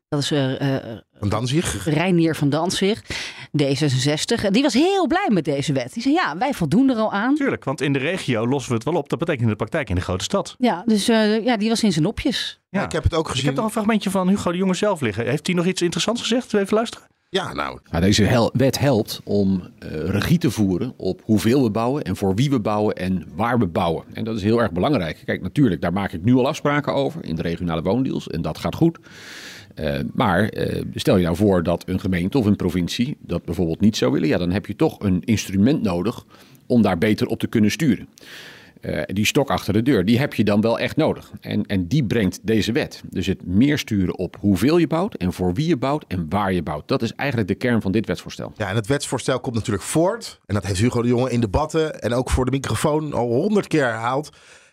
Dat 0.08 0.20
is 0.20 0.26
zie 0.26 1.56
je, 1.56 1.80
Reinier 1.84 2.36
van 2.36 2.48
Danzig, 2.48 3.02
D66. 3.62 4.50
Die 4.50 4.62
was 4.62 4.74
heel 4.74 5.06
blij 5.06 5.26
met 5.30 5.44
deze 5.44 5.72
wet. 5.72 5.92
Die 5.92 6.02
zei, 6.02 6.14
ja, 6.14 6.36
wij 6.38 6.52
voldoen 6.54 6.90
er 6.90 6.96
al 6.96 7.12
aan. 7.12 7.34
Tuurlijk, 7.34 7.64
want 7.64 7.80
in 7.80 7.92
de 7.92 7.98
regio 7.98 8.46
lossen 8.46 8.68
we 8.70 8.74
het 8.76 8.84
wel 8.84 8.94
op. 8.94 9.08
Dat 9.08 9.18
betekent 9.18 9.42
in 9.44 9.48
de 9.50 9.56
praktijk 9.56 9.88
in 9.88 9.94
de 9.94 10.00
grote 10.00 10.24
stad. 10.24 10.54
Ja, 10.58 10.82
dus 10.86 11.08
eh, 11.08 11.44
ja, 11.44 11.56
die 11.56 11.68
was 11.68 11.82
in 11.82 11.92
zijn 11.92 12.04
nopjes. 12.04 12.60
Ja. 12.70 12.84
ik 12.84 12.92
heb 12.92 13.02
het 13.02 13.14
ook 13.14 13.24
Ik 13.24 13.30
gezien. 13.30 13.46
heb 13.46 13.54
toch 13.54 13.64
een 13.64 13.70
fragmentje 13.70 14.10
van 14.10 14.28
Hugo 14.28 14.52
de 14.52 14.58
Jonge 14.58 14.74
zelf 14.74 15.00
liggen. 15.00 15.26
Heeft 15.26 15.46
hij 15.46 15.56
nog 15.56 15.66
iets 15.66 15.82
interessants 15.82 16.20
gezegd? 16.20 16.54
Even 16.54 16.74
luisteren? 16.74 17.06
Ja, 17.30 17.52
nou, 17.52 17.78
deze 18.00 18.50
wet 18.52 18.78
helpt 18.78 19.20
om 19.24 19.62
eh, 19.78 19.88
regie 19.90 20.38
te 20.38 20.50
voeren 20.50 20.94
op 20.96 21.20
hoeveel 21.24 21.62
we 21.62 21.70
bouwen 21.70 22.02
en 22.02 22.16
voor 22.16 22.34
wie 22.34 22.50
we 22.50 22.60
bouwen 22.60 22.94
en 22.94 23.24
waar 23.34 23.58
we 23.58 23.66
bouwen. 23.66 24.04
En 24.12 24.24
dat 24.24 24.36
is 24.36 24.42
heel 24.42 24.60
erg 24.60 24.72
belangrijk. 24.72 25.22
Kijk, 25.24 25.42
natuurlijk, 25.42 25.80
daar 25.80 25.92
maak 25.92 26.12
ik 26.12 26.24
nu 26.24 26.34
al 26.34 26.46
afspraken 26.46 26.94
over 26.94 27.24
in 27.24 27.34
de 27.34 27.42
regionale 27.42 27.82
woondeals 27.82 28.28
en 28.28 28.42
dat 28.42 28.58
gaat 28.58 28.74
goed. 28.74 28.98
Eh, 29.74 29.98
maar 30.14 30.48
eh, 30.48 30.82
stel 30.94 31.16
je 31.16 31.24
nou 31.24 31.36
voor 31.36 31.62
dat 31.62 31.88
een 31.88 32.00
gemeente 32.00 32.38
of 32.38 32.46
een 32.46 32.56
provincie 32.56 33.16
dat 33.20 33.44
bijvoorbeeld 33.44 33.80
niet 33.80 33.96
zou 33.96 34.12
willen, 34.12 34.28
ja, 34.28 34.38
dan 34.38 34.50
heb 34.50 34.66
je 34.66 34.76
toch 34.76 35.00
een 35.00 35.22
instrument 35.24 35.82
nodig 35.82 36.24
om 36.66 36.82
daar 36.82 36.98
beter 36.98 37.26
op 37.26 37.38
te 37.38 37.46
kunnen 37.46 37.70
sturen. 37.70 38.08
Eh, 38.80 39.02
die 39.06 39.26
stok 39.26 39.50
achter 39.50 39.72
de 39.72 39.82
deur, 39.82 40.04
die 40.04 40.18
heb 40.18 40.34
je 40.34 40.44
dan 40.44 40.60
wel 40.60 40.78
echt 40.78 40.96
nodig. 40.96 41.30
En, 41.40 41.66
en 41.66 41.86
die 41.86 42.04
brengt 42.04 42.38
deze 42.42 42.72
wet. 42.72 43.02
Dus 43.10 43.26
het 43.26 43.46
meer 43.46 43.78
sturen 43.78 44.18
op 44.18 44.36
hoeveel 44.40 44.78
je 44.78 44.86
bouwt 44.86 45.14
en 45.14 45.32
voor 45.32 45.54
wie 45.54 45.68
je 45.68 45.76
bouwt 45.76 46.04
en 46.08 46.26
waar 46.28 46.52
je 46.52 46.62
bouwt. 46.62 46.88
Dat 46.88 47.02
is 47.02 47.12
eigenlijk 47.14 47.48
de 47.48 47.54
kern 47.54 47.80
van 47.80 47.92
dit 47.92 48.06
wetsvoorstel. 48.06 48.52
ja, 48.56 48.68
en 48.68 48.74
het 48.74 48.86
wetsvoorstel 48.86 49.40
komt 49.40 49.54
natuurlijk 49.54 49.84
voort. 49.84 50.40
En 50.46 50.54
dat 50.54 50.66
heeft 50.66 50.80
Hugo 50.80 51.02
de 51.02 51.08
Jonge 51.08 51.30
in 51.30 51.40
debatten 51.40 52.00
en 52.00 52.12
ook 52.12 52.30
voor 52.30 52.44
de 52.44 52.50
microfoon 52.50 53.12
al 53.12 53.26
honderd 53.28 53.66
keer 53.66 53.84
herhaald. 53.84 54.28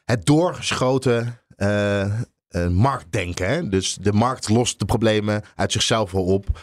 Het 0.05 0.25
doorgeschoten 0.25 1.41
eh, 1.55 2.11
marktdenken. 2.71 3.47
Hè? 3.47 3.69
Dus 3.69 3.97
de 4.01 4.13
markt 4.13 4.49
lost 4.49 4.79
de 4.79 4.85
problemen 4.85 5.41
uit 5.55 5.71
zichzelf 5.71 6.11
wel 6.11 6.25
op. 6.25 6.59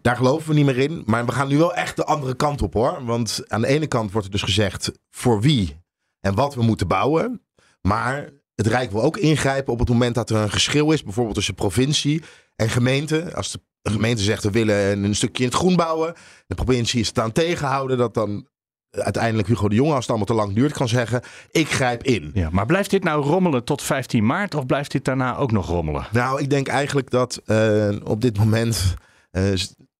Daar 0.00 0.16
geloven 0.16 0.48
we 0.48 0.54
niet 0.54 0.64
meer 0.64 0.78
in. 0.78 1.02
Maar 1.06 1.26
we 1.26 1.32
gaan 1.32 1.48
nu 1.48 1.58
wel 1.58 1.74
echt 1.74 1.96
de 1.96 2.04
andere 2.04 2.34
kant 2.34 2.62
op 2.62 2.74
hoor. 2.74 3.04
Want 3.04 3.42
aan 3.46 3.60
de 3.60 3.66
ene 3.66 3.86
kant 3.86 4.12
wordt 4.12 4.26
er 4.26 4.32
dus 4.32 4.42
gezegd 4.42 4.92
voor 5.10 5.40
wie 5.40 5.76
en 6.20 6.34
wat 6.34 6.54
we 6.54 6.62
moeten 6.62 6.88
bouwen. 6.88 7.42
Maar 7.80 8.28
het 8.54 8.66
Rijk 8.66 8.90
wil 8.90 9.02
ook 9.02 9.16
ingrijpen 9.16 9.72
op 9.72 9.78
het 9.78 9.88
moment 9.88 10.14
dat 10.14 10.30
er 10.30 10.36
een 10.36 10.50
geschil 10.50 10.92
is. 10.92 11.02
Bijvoorbeeld 11.02 11.34
tussen 11.34 11.54
provincie 11.54 12.22
en 12.56 12.68
gemeente. 12.68 13.34
Als 13.34 13.52
de 13.52 13.90
gemeente 13.90 14.22
zegt 14.22 14.42
we 14.42 14.50
willen 14.50 15.04
een 15.04 15.14
stukje 15.14 15.42
in 15.42 15.48
het 15.48 15.58
groen 15.58 15.76
bouwen. 15.76 16.14
De 16.46 16.54
provincie 16.54 17.00
is 17.00 17.08
het 17.08 17.18
aan 17.18 17.32
tegenhouden. 17.32 17.98
Dat 17.98 18.14
dan 18.14 18.46
uiteindelijk 18.90 19.48
Hugo 19.48 19.68
de 19.68 19.74
Jonge, 19.74 19.90
als 19.90 20.00
het 20.00 20.08
allemaal 20.08 20.26
te 20.26 20.34
lang 20.34 20.54
duurt, 20.54 20.72
kan 20.72 20.88
zeggen: 20.88 21.22
ik 21.50 21.68
grijp 21.68 22.02
in. 22.02 22.30
Ja, 22.34 22.48
maar 22.52 22.66
blijft 22.66 22.90
dit 22.90 23.04
nou 23.04 23.24
rommelen 23.24 23.64
tot 23.64 23.82
15 23.82 24.26
maart 24.26 24.54
of 24.54 24.66
blijft 24.66 24.90
dit 24.92 25.04
daarna 25.04 25.36
ook 25.36 25.52
nog 25.52 25.66
rommelen? 25.66 26.06
Nou, 26.12 26.40
ik 26.40 26.50
denk 26.50 26.68
eigenlijk 26.68 27.10
dat 27.10 27.40
eh, 27.46 27.88
op 28.04 28.20
dit 28.20 28.38
moment. 28.38 28.94
eh, 29.30 29.42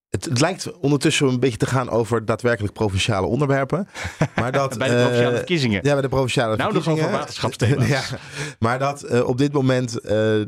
het, 0.09 0.25
het 0.25 0.39
lijkt 0.39 0.79
ondertussen 0.79 1.27
een 1.27 1.39
beetje 1.39 1.57
te 1.57 1.65
gaan 1.65 1.89
over 1.89 2.25
daadwerkelijk 2.25 2.73
provinciale 2.73 3.27
onderwerpen. 3.27 3.87
Maar 4.35 4.51
dat, 4.51 4.77
Bij 4.77 4.87
de 4.87 4.95
provinciale 4.95 5.29
eh, 5.29 5.35
verkiezingen. 5.35 5.79
Ja, 5.83 5.93
bij 5.93 6.01
de 6.01 6.09
provinciale 6.09 6.55
Nou, 6.55 6.73
nog 6.73 6.83
verkiezingen. 6.83 7.05
over 7.05 7.19
waterschapsthema's. 7.19 7.87
ja, 8.09 8.17
maar 8.59 8.79
dat 8.79 9.03
eh, 9.03 9.27
op 9.27 9.37
dit 9.37 9.53
moment 9.53 9.99
eh, 9.99 10.41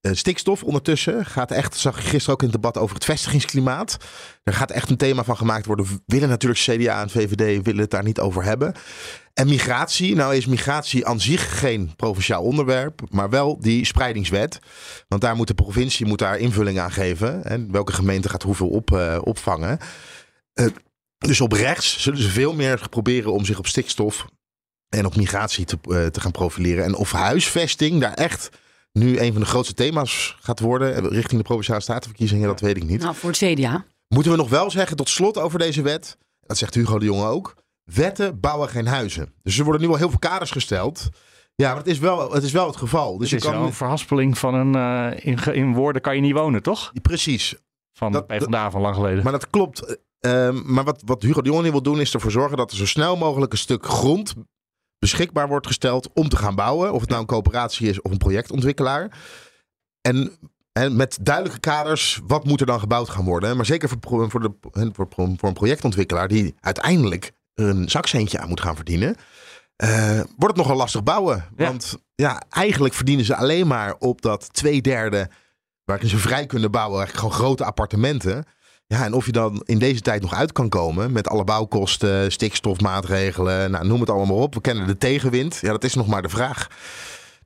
stikstof 0.00 0.62
ondertussen 0.62 1.26
gaat 1.26 1.50
echt, 1.50 1.76
zag 1.76 1.98
ik 1.98 2.04
gisteren 2.04 2.34
ook 2.34 2.42
in 2.42 2.48
het 2.48 2.62
debat 2.62 2.78
over 2.78 2.94
het 2.94 3.04
vestigingsklimaat. 3.04 3.96
Er 4.42 4.52
gaat 4.52 4.70
echt 4.70 4.90
een 4.90 4.96
thema 4.96 5.24
van 5.24 5.36
gemaakt 5.36 5.66
worden. 5.66 5.86
We 5.86 6.00
willen 6.06 6.28
natuurlijk 6.28 6.60
CDA 6.60 7.00
en 7.00 7.10
VVD 7.10 7.64
willen 7.64 7.80
het 7.80 7.90
daar 7.90 8.04
niet 8.04 8.20
over 8.20 8.44
hebben. 8.44 8.74
En 9.38 9.48
migratie, 9.48 10.14
nou 10.14 10.36
is 10.36 10.46
migratie 10.46 11.06
aan 11.06 11.20
zich 11.20 11.58
geen 11.58 11.92
provinciaal 11.96 12.42
onderwerp, 12.42 13.00
maar 13.10 13.30
wel 13.30 13.60
die 13.60 13.84
spreidingswet. 13.84 14.58
Want 15.08 15.22
daar 15.22 15.36
moet 15.36 15.46
de 15.46 15.54
provincie 15.54 16.06
moet 16.06 16.18
daar 16.18 16.38
invulling 16.38 16.78
aan 16.78 16.90
geven. 16.90 17.44
En 17.44 17.72
welke 17.72 17.92
gemeente 17.92 18.28
gaat 18.28 18.42
hoeveel 18.42 18.68
op, 18.68 18.92
eh, 18.92 19.18
opvangen. 19.20 19.78
Eh, 20.52 20.66
dus 21.18 21.40
op 21.40 21.52
rechts 21.52 22.02
zullen 22.02 22.22
ze 22.22 22.28
veel 22.28 22.54
meer 22.54 22.86
proberen 22.90 23.32
om 23.32 23.44
zich 23.44 23.58
op 23.58 23.66
stikstof 23.66 24.26
en 24.88 25.06
op 25.06 25.16
migratie 25.16 25.64
te, 25.64 25.78
eh, 25.82 26.06
te 26.06 26.20
gaan 26.20 26.30
profileren. 26.30 26.84
En 26.84 26.94
of 26.94 27.12
huisvesting 27.12 28.00
daar 28.00 28.14
echt 28.14 28.50
nu 28.92 29.18
een 29.18 29.32
van 29.32 29.40
de 29.40 29.48
grootste 29.48 29.74
thema's 29.74 30.36
gaat 30.40 30.60
worden 30.60 31.08
richting 31.08 31.40
de 31.40 31.46
provinciale 31.46 31.80
statenverkiezingen, 31.80 32.48
dat 32.48 32.60
weet 32.60 32.76
ik 32.76 32.84
niet. 32.84 33.02
Nou, 33.02 33.14
voor 33.14 33.30
het 33.30 33.38
CDA. 33.38 33.84
Moeten 34.08 34.32
we 34.32 34.38
nog 34.38 34.48
wel 34.48 34.70
zeggen, 34.70 34.96
tot 34.96 35.08
slot 35.08 35.38
over 35.38 35.58
deze 35.58 35.82
wet, 35.82 36.16
dat 36.40 36.58
zegt 36.58 36.74
Hugo 36.74 36.98
de 36.98 37.04
Jonge 37.04 37.26
ook, 37.26 37.54
wetten 37.94 38.40
bouwen 38.40 38.68
geen 38.68 38.86
huizen. 38.86 39.32
Dus 39.42 39.58
er 39.58 39.64
worden 39.64 39.82
nu 39.82 39.88
al 39.88 39.96
heel 39.96 40.08
veel 40.10 40.18
kaders 40.18 40.50
gesteld. 40.50 41.08
Ja, 41.54 41.68
maar 41.68 41.76
het 41.76 41.86
is 41.86 41.98
wel 41.98 42.32
het, 42.32 42.42
is 42.42 42.52
wel 42.52 42.66
het 42.66 42.76
geval. 42.76 43.10
Dus 43.10 43.18
Dus 43.18 43.30
je 43.30 43.36
is 43.36 43.52
kan... 43.52 43.62
een 43.62 43.72
verhaspeling 43.72 44.38
van 44.38 44.54
een... 44.54 44.74
eh, 45.16 45.54
in, 45.56 45.74
woorden 45.74 46.02
kan 46.02 46.14
je 46.14 46.20
niet 46.20 46.32
wonen, 46.32 46.62
toch? 46.62 46.92
Precies, 47.02 47.54
Van 47.92 48.12
Dat- 48.12 48.26
PvdA 48.26 48.70
van 48.70 48.80
lang 48.80 48.94
geleden. 48.94 49.22
maar 49.22 49.32
dat 49.32 49.50
klopt. 49.50 49.98
Ehm, 50.20 50.72
maar 50.72 50.84
wat, 50.84 51.02
wat 51.06 51.22
Hugo 51.22 51.42
de 51.42 51.48
Jonge 51.50 51.62
nu 51.62 51.70
wil 51.70 51.82
doen, 51.82 52.00
is 52.00 52.14
ervoor 52.14 52.30
zorgen 52.30 52.56
dat 52.56 52.70
er 52.70 52.76
zo 52.76 52.86
snel 52.86 53.16
mogelijk 53.16 53.52
een 53.52 53.58
stuk 53.58 53.86
grond 53.86 54.34
beschikbaar 54.98 55.48
wordt 55.48 55.66
gesteld 55.66 56.10
om 56.12 56.28
te 56.28 56.36
gaan 56.36 56.54
bouwen. 56.54 56.92
Of 56.92 57.00
het 57.00 57.08
nou 57.08 57.20
een 57.20 57.26
coöperatie 57.26 57.88
is 57.88 58.00
of 58.02 58.10
een 58.10 58.18
projectontwikkelaar. 58.18 59.18
En, 60.00 60.30
en 60.72 60.96
met 60.96 61.18
duidelijke 61.22 61.60
kaders, 61.60 62.20
wat 62.26 62.44
moet 62.44 62.60
er 62.60 62.66
dan 62.66 62.80
gebouwd 62.80 63.08
gaan 63.08 63.24
worden? 63.24 63.56
Maar 63.56 63.66
zeker 63.66 63.88
voor, 63.88 64.30
voor, 64.30 64.40
de, 64.40 64.52
voor, 64.92 65.08
voor 65.16 65.48
een 65.48 65.52
projectontwikkelaar 65.54 66.28
die 66.28 66.54
uiteindelijk 66.60 67.32
een 67.58 67.88
zakcentje 67.88 68.38
aan 68.38 68.48
moet 68.48 68.60
gaan 68.60 68.76
verdienen, 68.76 69.16
eh, 69.76 70.14
wordt 70.14 70.56
het 70.56 70.56
nogal 70.56 70.76
lastig 70.76 71.02
bouwen. 71.02 71.44
Ja. 71.56 71.64
Want 71.64 71.96
ja, 72.14 72.42
eigenlijk 72.50 72.94
verdienen 72.94 73.24
ze 73.24 73.36
alleen 73.36 73.66
maar 73.66 73.94
op 73.98 74.22
dat 74.22 74.52
twee 74.52 74.80
derde 74.80 75.30
waarin 75.84 76.08
ze 76.08 76.18
vrij 76.18 76.46
kunnen 76.46 76.70
bouwen, 76.70 76.98
eigenlijk 76.98 77.26
gewoon 77.26 77.44
grote 77.44 77.64
appartementen. 77.64 78.44
Ja, 78.86 79.04
en 79.04 79.12
of 79.12 79.26
je 79.26 79.32
dan 79.32 79.62
in 79.64 79.78
deze 79.78 80.00
tijd 80.00 80.22
nog 80.22 80.34
uit 80.34 80.52
kan 80.52 80.68
komen 80.68 81.12
met 81.12 81.28
alle 81.28 81.44
bouwkosten, 81.44 82.32
stikstofmaatregelen, 82.32 83.70
nou, 83.70 83.86
noem 83.86 84.00
het 84.00 84.10
allemaal 84.10 84.36
maar 84.36 84.44
op. 84.44 84.54
We 84.54 84.60
kennen 84.60 84.86
de 84.86 84.98
tegenwind. 84.98 85.58
Ja, 85.60 85.70
dat 85.70 85.84
is 85.84 85.94
nog 85.94 86.06
maar 86.06 86.22
de 86.22 86.28
vraag. 86.28 86.68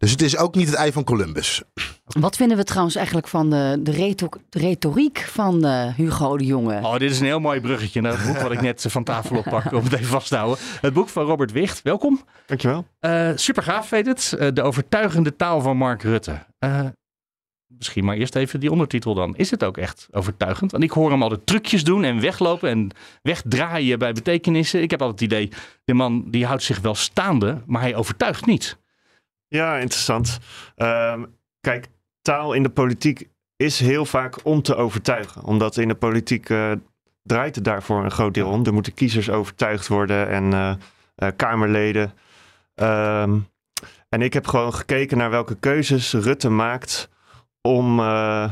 Dus 0.02 0.10
het 0.10 0.22
is 0.22 0.36
ook 0.36 0.54
niet 0.54 0.66
het 0.66 0.76
ei 0.76 0.92
van 0.92 1.04
Columbus. 1.04 1.62
Wat 2.04 2.36
vinden 2.36 2.56
we 2.56 2.64
trouwens 2.64 2.94
eigenlijk 2.96 3.28
van 3.28 3.50
de, 3.50 3.78
de, 3.80 3.90
reto- 3.90 4.28
de 4.48 4.58
retoriek 4.58 5.18
van 5.18 5.64
eh, 5.64 5.94
Hugo 5.94 6.36
de 6.36 6.44
Jonge? 6.44 6.76
Oh, 6.82 6.96
dit 6.96 7.10
is 7.10 7.20
een 7.20 7.26
heel 7.26 7.40
mooi 7.40 7.60
bruggetje 7.60 8.00
naar 8.00 8.18
het 8.18 8.26
boek 8.26 8.42
wat 8.42 8.52
ik 8.52 8.60
net 8.60 8.84
van 8.88 9.04
tafel 9.04 9.36
oppakte 9.36 9.76
om 9.78 9.84
het 9.84 9.92
even 9.92 10.06
vast 10.06 10.28
te 10.28 10.36
houden. 10.36 10.58
Het 10.80 10.92
boek 10.92 11.08
van 11.08 11.24
Robert 11.24 11.52
Wicht. 11.52 11.82
Welkom. 11.82 12.20
Dankjewel. 12.46 12.86
Eh 12.98 13.30
super 13.34 13.62
gaaf, 13.62 13.90
weet 13.90 14.06
het. 14.06 14.32
Eh, 14.38 14.48
de 14.54 14.62
overtuigende 14.62 15.36
taal 15.36 15.60
van 15.60 15.76
Mark 15.76 16.02
Rutte. 16.02 16.38
Eh, 16.58 16.80
misschien 17.78 18.04
maar 18.04 18.16
eerst 18.16 18.34
even 18.34 18.60
die 18.60 18.70
ondertitel 18.70 19.14
dan. 19.14 19.36
Is 19.36 19.50
het 19.50 19.64
ook 19.64 19.76
echt 19.76 20.08
overtuigend? 20.10 20.70
Want 20.70 20.82
ik 20.84 20.90
hoor 20.90 21.10
hem 21.10 21.22
altijd 21.22 21.46
trucjes 21.46 21.84
doen 21.84 22.04
en 22.04 22.20
weglopen 22.20 22.68
en 22.70 22.90
wegdraaien 23.22 23.98
bij 23.98 24.12
betekenissen. 24.12 24.82
Ik 24.82 24.90
heb 24.90 25.02
altijd 25.02 25.20
het 25.20 25.30
idee, 25.32 25.50
de 25.84 25.94
man 25.94 26.24
die 26.30 26.46
houdt 26.46 26.62
zich 26.62 26.80
wel 26.80 26.94
staande, 26.94 27.62
maar 27.66 27.80
hij 27.80 27.94
overtuigt 27.96 28.46
niet. 28.46 28.80
Ja, 29.52 29.76
interessant. 29.76 30.38
Ehm, 30.76 31.24
kijk, 31.60 31.88
taal 32.22 32.52
in 32.52 32.62
de 32.62 32.70
politiek 32.70 33.28
is 33.56 33.80
heel 33.80 34.04
vaak 34.04 34.36
om 34.44 34.62
te 34.62 34.74
overtuigen. 34.74 35.42
Omdat 35.42 35.76
in 35.76 35.88
de 35.88 35.94
politiek 35.94 36.50
eh, 36.50 36.72
draait 37.22 37.54
het 37.54 37.64
daarvoor 37.64 38.04
een 38.04 38.10
groot 38.10 38.34
deel 38.34 38.48
om. 38.48 38.66
Er 38.66 38.72
moeten 38.72 38.94
kiezers 38.94 39.30
overtuigd 39.30 39.88
worden 39.88 40.28
en 40.28 40.52
eh, 40.52 40.74
eh, 41.14 41.28
Kamerleden. 41.36 42.12
Ehm, 42.74 43.38
en 44.08 44.22
ik 44.22 44.32
heb 44.32 44.46
gewoon 44.46 44.74
gekeken 44.74 45.16
naar 45.18 45.30
welke 45.30 45.54
keuzes 45.54 46.12
Rutte 46.12 46.48
maakt 46.48 47.08
om 47.60 48.00
eh, 48.00 48.50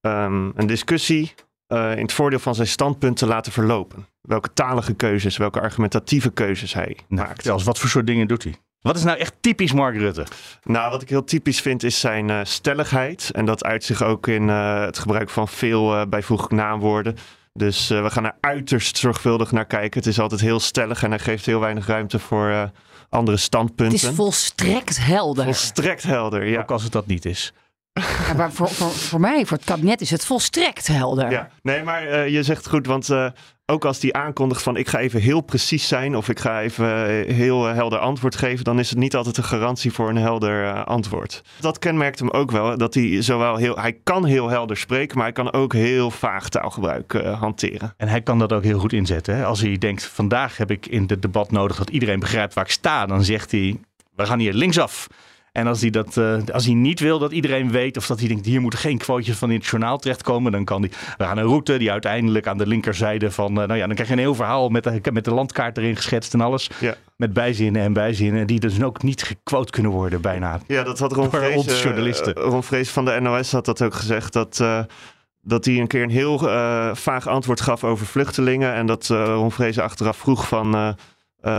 ehm, 0.00 0.50
een 0.54 0.66
discussie 0.66 1.34
in 1.68 1.76
het 1.76 2.12
voordeel 2.12 2.38
van 2.38 2.54
zijn 2.54 2.66
standpunt 2.66 3.16
te 3.16 3.26
laten 3.26 3.52
verlopen. 3.52 4.06
Welke 4.20 4.52
talige 4.52 4.94
keuzes, 4.94 5.36
welke 5.36 5.60
argumentatieve 5.60 6.30
keuzes 6.30 6.74
hij 6.74 6.96
Nou, 7.08 7.28
maakt. 7.28 7.46
eens, 7.46 7.64
wat 7.64 7.78
voor 7.78 7.88
soort 7.88 8.06
dingen 8.06 8.26
doet 8.28 8.44
hij? 8.44 8.54
Wat 8.82 8.96
is 8.96 9.04
nou 9.04 9.18
echt 9.18 9.32
typisch 9.40 9.72
Mark 9.72 9.96
Rutte? 9.96 10.26
Nou, 10.62 10.90
wat 10.90 11.02
ik 11.02 11.08
heel 11.08 11.24
typisch 11.24 11.60
vind 11.60 11.82
is 11.82 12.00
zijn 12.00 12.30
eh, 12.30 12.40
stelligheid. 12.42 13.30
En 13.32 13.44
dat 13.44 13.64
uit 13.64 13.84
zich 13.84 14.02
ook 14.02 14.26
in 14.26 14.50
eh, 14.50 14.80
het 14.80 14.98
gebruik 14.98 15.30
van 15.30 15.48
veel 15.48 15.94
eh, 15.96 16.06
bijvoeglijk 16.06 16.52
naamwoorden. 16.52 17.16
Dus 17.52 17.90
eh, 17.90 18.02
we 18.02 18.10
gaan 18.10 18.24
er 18.24 18.36
uiterst 18.40 18.96
zorgvuldig 18.98 19.52
naar 19.52 19.66
kijken. 19.66 19.98
Het 20.00 20.08
is 20.08 20.20
altijd 20.20 20.40
heel 20.40 20.60
stellig 20.60 21.02
en 21.02 21.10
hij 21.10 21.18
geeft 21.18 21.46
heel 21.46 21.60
weinig 21.60 21.86
ruimte 21.86 22.18
voor 22.18 22.48
eh, 22.50 22.62
andere 23.08 23.36
Het 23.36 23.40
standpunten. 23.40 23.94
is 24.08 24.14
volstrekt 24.14 25.04
helder. 25.04 25.44
Volstrekt 25.44 26.02
helder, 26.02 26.46
ja. 26.48 26.60
Ook 26.60 26.70
als 26.70 26.82
het 26.82 26.92
dat 26.92 27.06
niet 27.06 27.24
is. 27.24 27.52
Ja, 27.92 28.34
maar 28.36 28.52
voor, 28.52 28.68
voor, 28.68 28.90
voor 28.90 29.20
mij, 29.20 29.46
voor 29.46 29.56
het 29.56 29.66
kabinet, 29.66 30.00
is 30.00 30.10
het 30.10 30.24
volstrekt 30.24 30.86
helder. 30.86 31.30
Ja, 31.30 31.50
nee, 31.62 31.82
maar 31.82 32.06
eh, 32.06 32.28
je 32.28 32.42
zegt 32.42 32.58
het 32.58 32.68
goed, 32.68 32.86
want 32.86 33.10
eh, 33.10 33.26
ook 33.70 33.84
als 33.84 33.98
die 33.98 34.14
aankondigt 34.14 34.62
van 34.62 34.76
ik 34.76 34.88
ga 34.88 34.98
even 34.98 35.20
heel 35.20 35.40
precies 35.40 35.88
zijn 35.88 36.16
of 36.16 36.28
ik 36.28 36.40
ga 36.40 36.60
even 36.60 37.08
eh, 37.08 37.34
heel 37.34 37.64
helder 37.64 37.98
antwoord 37.98 38.36
geven, 38.36 38.64
dan 38.64 38.78
is 38.78 38.90
het 38.90 38.98
niet 38.98 39.16
altijd 39.16 39.36
een 39.36 39.44
garantie 39.44 39.92
voor 39.92 40.08
een 40.08 40.16
helder 40.16 40.64
eh, 40.64 40.84
antwoord. 40.84 41.42
Dat 41.60 41.78
kenmerkt 41.78 42.18
hem 42.18 42.30
ook 42.30 42.50
wel, 42.50 42.78
dat 42.78 42.94
hij 42.94 43.22
zowel 43.22 43.56
heel, 43.56 43.76
hij 43.76 43.92
kan 44.04 44.24
heel 44.24 44.48
helder 44.48 44.76
spreken, 44.76 45.16
maar 45.16 45.26
hij 45.26 45.34
kan 45.34 45.52
ook 45.52 45.72
heel 45.72 46.10
vaag 46.10 46.48
taalgebruik 46.48 47.14
eh, 47.14 47.40
hanteren. 47.40 47.94
En 47.96 48.08
hij 48.08 48.22
kan 48.22 48.38
dat 48.38 48.52
ook 48.52 48.64
heel 48.64 48.78
goed 48.78 48.92
inzetten. 48.92 49.36
Hè? 49.36 49.44
Als 49.44 49.60
hij 49.60 49.78
denkt, 49.78 50.04
vandaag 50.04 50.56
heb 50.56 50.70
ik 50.70 50.86
in 50.86 51.04
het 51.06 51.22
debat 51.22 51.50
nodig 51.50 51.76
dat 51.76 51.90
iedereen 51.90 52.20
begrijpt 52.20 52.54
waar 52.54 52.64
ik 52.64 52.70
sta. 52.70 53.06
Dan 53.06 53.24
zegt 53.24 53.50
hij, 53.50 53.80
we 54.14 54.26
gaan 54.26 54.38
hier 54.38 54.52
linksaf. 54.52 55.06
En 55.52 55.66
als 55.66 55.80
hij, 55.80 55.90
dat, 55.90 56.16
eh, 56.16 56.36
als 56.52 56.64
hij 56.64 56.74
niet 56.74 57.00
wil 57.00 57.18
dat 57.18 57.32
iedereen 57.32 57.70
weet, 57.70 57.96
of 57.96 58.06
dat 58.06 58.18
hij 58.18 58.28
denkt, 58.28 58.46
hier 58.46 58.60
moeten 58.60 58.78
geen 58.78 58.98
quotejes 58.98 59.36
van 59.38 59.50
in 59.50 59.56
het 59.56 59.66
journaal 59.66 59.98
terechtkomen, 59.98 60.52
dan 60.52 60.64
kan 60.64 60.80
hij, 60.80 60.90
we 61.16 61.24
gaan 61.24 61.38
een 61.38 61.46
route 61.46 61.76
die 61.76 61.90
uiteindelijk 61.90 62.46
aan 62.46 62.58
de 62.58 62.66
linkerzijde 62.66 63.30
van, 63.30 63.60
eh, 63.60 63.66
nou 63.66 63.78
ja, 63.78 63.86
dan 63.86 63.94
krijg 63.94 64.08
je 64.08 64.14
een 64.14 64.20
heel 64.20 64.34
verhaal 64.34 64.68
met 64.68 64.84
de, 64.84 65.12
met 65.12 65.24
de 65.24 65.34
landkaart 65.34 65.78
erin 65.78 65.96
geschetst 65.96 66.34
en 66.34 66.40
alles. 66.40 66.70
Ja. 66.80 66.94
Met 67.16 67.32
bijzinnen 67.32 67.82
en 67.82 67.92
bijzinnen, 67.92 68.46
die 68.46 68.60
dus 68.60 68.82
ook 68.82 69.02
niet 69.02 69.22
gequote 69.22 69.70
kunnen 69.70 69.92
worden 69.92 70.20
bijna. 70.20 70.60
Ja, 70.66 70.82
dat 70.82 70.98
had 70.98 71.12
Ron 71.12 71.30
Vrees, 71.30 71.66
eh, 71.66 71.82
journalisten. 71.82 72.34
Ron 72.34 72.62
Vrees 72.62 72.90
van 72.90 73.04
de 73.04 73.20
NOS 73.20 73.52
had 73.52 73.64
dat 73.64 73.82
ook 73.82 73.94
gezegd. 73.94 74.32
Dat, 74.32 74.64
dat 75.42 75.64
hij 75.64 75.78
een 75.78 75.86
keer 75.86 76.02
een 76.02 76.10
heel 76.10 76.38
vaag 76.94 77.26
antwoord 77.26 77.60
gaf 77.60 77.84
over 77.84 78.06
vluchtelingen. 78.06 78.74
En 78.74 78.86
dat 78.86 79.10
eh 79.10 79.24
Ron 79.24 79.52
Vrees 79.52 79.78
achteraf 79.78 80.16
vroeg 80.16 80.48
van... 80.48 80.96
eh, 81.40 81.52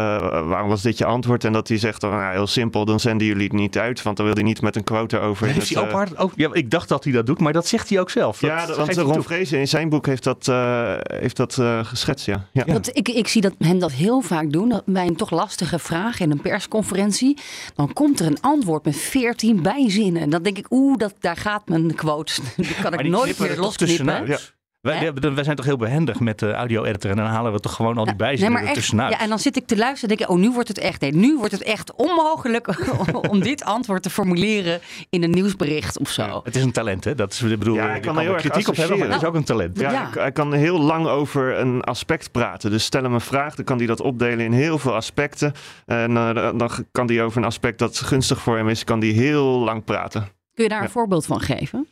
waarom 0.47 0.69
was 0.69 0.81
dit 0.81 0.97
je 0.97 1.05
antwoord? 1.05 1.43
En 1.43 1.53
dat 1.53 1.67
hij 1.67 1.77
zegt, 1.77 2.03
oh, 2.03 2.11
nou, 2.11 2.33
heel 2.33 2.47
simpel, 2.47 2.85
dan 2.85 2.99
zenden 2.99 3.27
jullie 3.27 3.43
het 3.43 3.53
niet 3.53 3.77
uit. 3.77 4.01
Want 4.01 4.17
dan 4.17 4.25
wil 4.25 4.35
hij 4.35 4.43
niet 4.43 4.61
met 4.61 4.75
een 4.75 4.83
quote 4.83 5.19
over. 5.19 5.47
Heeft 5.47 5.69
het, 5.69 5.77
hij 5.77 6.05
eh, 6.05 6.21
ook, 6.21 6.31
ja, 6.35 6.49
ik 6.53 6.71
dacht 6.71 6.89
dat 6.89 7.03
hij 7.03 7.13
dat 7.13 7.25
doet, 7.25 7.39
maar 7.39 7.53
dat 7.53 7.67
zegt 7.67 7.89
hij 7.89 7.99
ook 7.99 8.09
zelf. 8.09 8.39
Dat 8.39 8.49
ja, 8.49 8.65
dat- 8.65 8.77
want 8.77 8.97
Ron. 8.97 9.23
Vrees 9.23 9.51
in 9.51 9.67
zijn 9.67 9.89
boek 9.89 10.05
heeft 10.05 10.23
dat, 10.23 10.47
eh, 10.47 10.93
heeft 11.03 11.37
dat 11.37 11.57
eh, 11.57 11.85
geschetst, 11.85 12.25
ja. 12.25 12.47
ja. 12.51 12.63
Dat, 12.63 12.89
ik, 12.93 13.09
ik 13.09 13.27
zie 13.27 13.41
dat 13.41 13.53
hem 13.57 13.79
dat 13.79 13.91
heel 13.91 14.21
vaak 14.21 14.51
doen. 14.51 14.69
Dat 14.69 14.83
bij 14.85 15.07
een 15.07 15.15
toch 15.15 15.29
lastige 15.29 15.79
vraag 15.79 16.19
in 16.19 16.31
een 16.31 16.41
persconferentie. 16.41 17.37
Dan 17.75 17.93
komt 17.93 18.19
er 18.19 18.25
een 18.25 18.41
antwoord 18.41 18.85
met 18.85 18.95
veertien 18.97 19.61
bijzinnen. 19.61 20.21
En 20.21 20.29
dan 20.29 20.43
denk 20.43 20.57
ik, 20.57 20.65
oeh, 20.69 20.97
dat, 20.97 21.13
daar 21.19 21.37
gaat 21.37 21.67
mijn 21.67 21.95
quote. 21.95 22.41
Die 22.55 22.75
kan 22.81 22.91
Maar 22.91 23.05
ik 23.05 23.11
nooit 23.11 23.39
meer 23.39 23.51
er 23.51 23.59
losknippen. 23.59 24.39
Wij, 24.81 25.13
wij- 25.13 25.43
zijn 25.43 25.55
toch 25.55 25.65
heel 25.65 25.77
behendig 25.77 26.19
met 26.19 26.39
de 26.39 26.51
audio-editor 26.53 27.11
en 27.11 27.17
dan 27.17 27.25
halen 27.25 27.51
we 27.51 27.59
toch 27.59 27.73
gewoon 27.75 27.97
al 27.97 28.03
die 28.05 28.13
Nee, 28.13 28.15
bijzinnen 28.15 28.67
er 28.67 28.73
tussenuit. 28.73 29.11
ja, 29.13 29.19
en 29.19 29.29
dan 29.29 29.39
zit 29.39 29.55
ik 29.55 29.65
te 29.67 29.77
luisteren 29.77 30.09
en 30.09 30.17
denk 30.17 30.29
ik, 30.29 30.35
oh, 30.35 30.41
nu 30.41 30.51
wordt 30.51 30.67
het 30.67 30.77
echt, 30.77 31.01
nee, 31.01 31.11
nu 31.15 31.37
wordt 31.37 31.51
het 31.51 31.63
echt 31.63 31.93
onmogelijk 31.95 32.75
om 33.31 33.39
dit 33.39 33.63
antwoord 33.63 34.03
te 34.03 34.09
formuleren 34.09 34.79
in 35.09 35.23
een 35.23 35.29
nieuwsbericht 35.31 35.99
of 35.99 36.09
zo. 36.09 36.41
Het 36.43 36.55
is 36.55 36.63
een 36.63 36.71
talent, 36.71 37.03
hè? 37.03 37.15
Dat 37.15 37.31
is, 37.33 37.41
ik 37.41 37.59
bedoel, 37.59 37.75
Ja, 37.75 37.93
je 37.95 37.99
kan 38.01 38.17
heel 38.17 38.27
er 38.27 38.33
erg 38.33 38.41
kritiek 38.41 38.67
op 38.67 38.75
hebben, 38.75 38.97
maar 38.99 39.07
het 39.07 39.21
is 39.21 39.27
ook 39.27 39.35
een 39.35 39.43
talent. 39.43 39.79
Ja, 39.79 40.09
Ja. 40.15 40.29
Kan 40.29 40.53
heel 40.53 40.79
lang 40.79 41.07
over 41.07 41.59
een 41.59 41.81
aspect 41.81 42.31
praten. 42.31 42.71
Dus 42.71 42.83
stel 42.83 43.03
hem 43.03 43.13
een 43.13 43.21
vraag, 43.21 43.55
dan 43.55 43.65
kan 43.65 43.77
hij 43.77 43.85
dat 43.87 44.01
opdelen 44.01 44.39
in 44.45 44.51
heel 44.51 44.77
veel 44.77 44.95
aspecten. 44.95 45.53
En 45.85 46.17
eh, 46.17 46.49
dan 46.57 46.69
kan 46.91 47.07
hij 47.07 47.23
over 47.23 47.37
een 47.37 47.45
aspect 47.47 47.79
dat 47.79 47.99
gunstig 47.99 48.41
voor 48.41 48.57
hem 48.57 48.69
is, 48.69 48.83
kan 48.83 48.99
hij 48.99 49.09
heel 49.09 49.45
lang 49.45 49.83
praten. 49.83 50.21
Kun 50.53 50.63
je 50.63 50.69
daar 50.69 50.83
een 50.83 50.89
voorbeeld 50.89 51.25
van 51.25 51.39
geven 51.41 51.87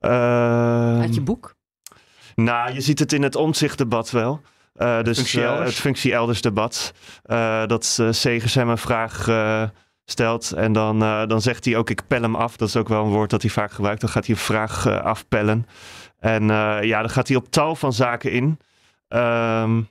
Ehm, 0.00 0.12
uit 1.00 1.14
je 1.14 1.20
boek? 1.20 1.54
Nou, 2.34 2.72
je 2.72 2.80
ziet 2.80 2.98
het 2.98 3.12
in 3.12 3.22
het 3.22 3.36
omzichtdebat 3.36 4.10
wel. 4.10 4.40
Eh, 4.74 5.02
dus 5.02 5.34
eh, 5.34 5.64
het 5.64 5.74
functie 5.74 6.12
elders 6.12 6.40
debat. 6.40 6.92
Eh, 7.22 7.66
dat 7.66 8.00
Segers 8.10 8.54
hem 8.54 8.68
een 8.68 8.78
vraag 8.78 9.28
stelt. 10.04 10.52
En 10.52 10.72
dan, 10.72 10.98
dan 11.28 11.40
zegt 11.40 11.64
hij 11.64 11.76
ook, 11.76 11.90
ik 11.90 12.06
pel 12.06 12.22
hem 12.22 12.34
af. 12.34 12.56
Dat 12.56 12.68
is 12.68 12.76
ook 12.76 12.88
wel 12.88 13.04
een 13.04 13.10
woord 13.10 13.30
dat 13.30 13.42
hij 13.42 13.50
vaak 13.50 13.72
gebruikt. 13.72 14.00
Dan 14.00 14.10
gaat 14.10 14.26
hij 14.26 14.34
een 14.34 14.40
vraag 14.40 14.86
afpellen. 14.86 15.66
En 16.18 16.44
ja, 16.82 17.00
dan 17.00 17.10
gaat 17.10 17.28
hij 17.28 17.36
op 17.36 17.50
tal 17.50 17.76
van 17.76 17.92
zaken 17.92 18.30
in. 18.30 18.58
Ehm, 19.08 19.82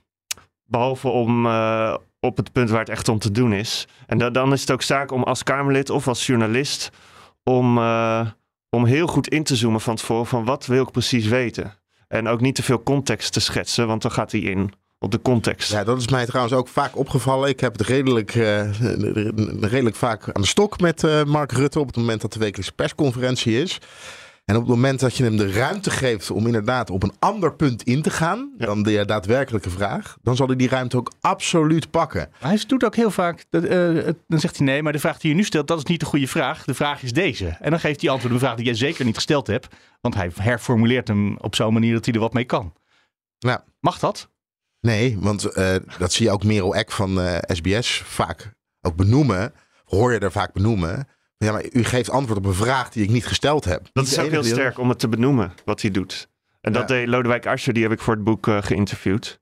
behalve 0.64 1.08
om, 1.08 1.46
op 2.20 2.36
het 2.36 2.52
punt 2.52 2.70
waar 2.70 2.80
het 2.80 2.88
echt 2.88 3.08
om 3.08 3.18
te 3.18 3.30
doen 3.30 3.52
is. 3.52 3.88
En 4.06 4.18
da- 4.18 4.30
dan 4.30 4.52
is 4.52 4.60
het 4.60 4.70
ook 4.70 4.82
zaak 4.82 5.10
om 5.10 5.22
als 5.22 5.42
Kamerlid 5.42 5.90
of 5.90 6.08
als 6.08 6.26
journalist... 6.26 6.90
om, 7.42 7.78
om 8.70 8.84
heel 8.84 9.06
goed 9.06 9.28
in 9.28 9.44
te 9.44 9.56
zoomen 9.56 9.80
van 9.80 9.96
tevoren... 9.96 10.26
van 10.26 10.44
wat 10.44 10.66
wil 10.66 10.82
ik 10.82 10.90
precies 10.90 11.26
weten. 11.26 11.83
En 12.08 12.28
ook 12.28 12.40
niet 12.40 12.54
te 12.54 12.62
veel 12.62 12.82
context 12.82 13.32
te 13.32 13.40
schetsen, 13.40 13.86
want 13.86 14.02
dan 14.02 14.10
gaat 14.10 14.32
hij 14.32 14.40
in 14.40 14.72
op 14.98 15.10
de 15.10 15.22
context. 15.22 15.70
Ja, 15.70 15.84
dat 15.84 15.98
is 15.98 16.08
mij 16.08 16.26
trouwens 16.26 16.54
ook 16.54 16.68
vaak 16.68 16.96
opgevallen. 16.96 17.48
Ik 17.48 17.60
heb 17.60 17.72
het 17.72 17.86
redelijk, 17.86 18.34
eh, 18.34 18.80
redelijk 19.60 19.96
vaak 19.96 20.28
aan 20.32 20.42
de 20.42 20.48
stok 20.48 20.80
met 20.80 21.04
eh, 21.04 21.24
Mark 21.24 21.52
Rutte 21.52 21.80
op 21.80 21.86
het 21.86 21.96
moment 21.96 22.20
dat 22.20 22.32
de 22.32 22.38
wekelijkse 22.38 22.74
persconferentie 22.74 23.62
is. 23.62 23.80
En 24.44 24.54
op 24.56 24.60
het 24.60 24.70
moment 24.70 25.00
dat 25.00 25.16
je 25.16 25.24
hem 25.24 25.36
de 25.36 25.52
ruimte 25.52 25.90
geeft 25.90 26.30
om 26.30 26.46
inderdaad 26.46 26.90
op 26.90 27.02
een 27.02 27.12
ander 27.18 27.54
punt 27.54 27.82
in 27.82 28.02
te 28.02 28.10
gaan 28.10 28.52
Ja. 28.58 28.66
dan 28.66 28.82
de 28.82 29.04
daadwerkelijke 29.04 29.70
vraag, 29.70 30.16
dan 30.22 30.36
zal 30.36 30.46
hij 30.46 30.56
die 30.56 30.68
ruimte 30.68 30.96
ook 30.96 31.12
absoluut 31.20 31.90
pakken. 31.90 32.30
Hij 32.38 32.60
doet 32.66 32.84
ook 32.84 32.96
heel 32.96 33.10
vaak, 33.10 33.44
dat, 33.50 33.64
eh, 33.64 33.94
dan 34.28 34.40
zegt 34.40 34.56
hij 34.56 34.66
nee, 34.66 34.82
maar 34.82 34.92
de 34.92 34.98
vraag 34.98 35.18
die 35.18 35.30
je 35.30 35.36
nu 35.36 35.44
stelt, 35.44 35.68
dat 35.68 35.78
is 35.78 35.84
niet 35.84 36.00
de 36.00 36.06
goede 36.06 36.28
vraag. 36.28 36.64
De 36.64 36.74
vraag 36.74 37.02
is 37.02 37.12
deze. 37.12 37.46
En 37.60 37.70
dan 37.70 37.80
geeft 37.80 38.00
hij 38.00 38.10
antwoord 38.10 38.32
op 38.34 38.40
een 38.40 38.46
vraag 38.46 38.56
die 38.56 38.64
jij 38.66 38.74
zeker 38.74 39.04
niet 39.04 39.14
gesteld 39.14 39.46
hebt. 39.46 39.74
Want 40.00 40.14
hij 40.14 40.30
herformuleert 40.40 41.08
hem 41.08 41.36
op 41.36 41.54
zo'n 41.54 41.72
manier 41.72 41.92
dat 41.94 42.04
hij 42.04 42.14
er 42.14 42.20
wat 42.20 42.32
mee 42.32 42.44
kan. 42.44 42.72
Ja. 43.38 43.64
Mag 43.80 43.98
dat? 43.98 44.28
Nee, 44.80 45.18
want 45.20 45.44
eh, 45.44 45.74
dat 45.98 46.12
zie 46.12 46.26
je 46.26 46.32
ook 46.32 46.44
Merel 46.44 46.74
Eck 46.74 46.90
van 46.90 47.20
eh, 47.20 47.38
SBS 47.46 48.02
vaak 48.04 48.52
ook 48.80 48.96
benoemen. 48.96 49.52
Hoor 49.84 50.12
je 50.12 50.18
er 50.18 50.32
vaak 50.32 50.52
benoemen. 50.52 51.08
Ja, 51.36 51.52
maar 51.52 51.64
u 51.72 51.84
geeft 51.84 52.10
antwoord 52.10 52.38
op 52.38 52.44
een 52.44 52.54
vraag 52.54 52.90
die 52.90 53.02
ik 53.02 53.10
niet 53.10 53.26
gesteld 53.26 53.64
heb. 53.64 53.80
Dat 53.92 54.04
Niet 54.04 54.12
is 54.12 54.18
ook 54.18 54.30
heel 54.30 54.44
sterk 54.44 54.78
om 54.78 54.88
het 54.88 54.98
te 54.98 55.08
benoemen 55.08 55.52
wat 55.64 55.80
hij 55.82 55.90
doet. 55.90 56.28
En 56.60 56.72
dat 56.72 56.88
Ja. 56.88 56.94
deed 56.94 57.06
Lodewijk 57.08 57.46
Asscher, 57.46 57.72
die 57.72 57.82
heb 57.82 57.92
ik 57.92 58.00
voor 58.00 58.14
het 58.14 58.24
boek 58.24 58.46
eh, 58.48 58.62
geïnterviewd. 58.62 59.40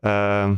Ehm, 0.00 0.54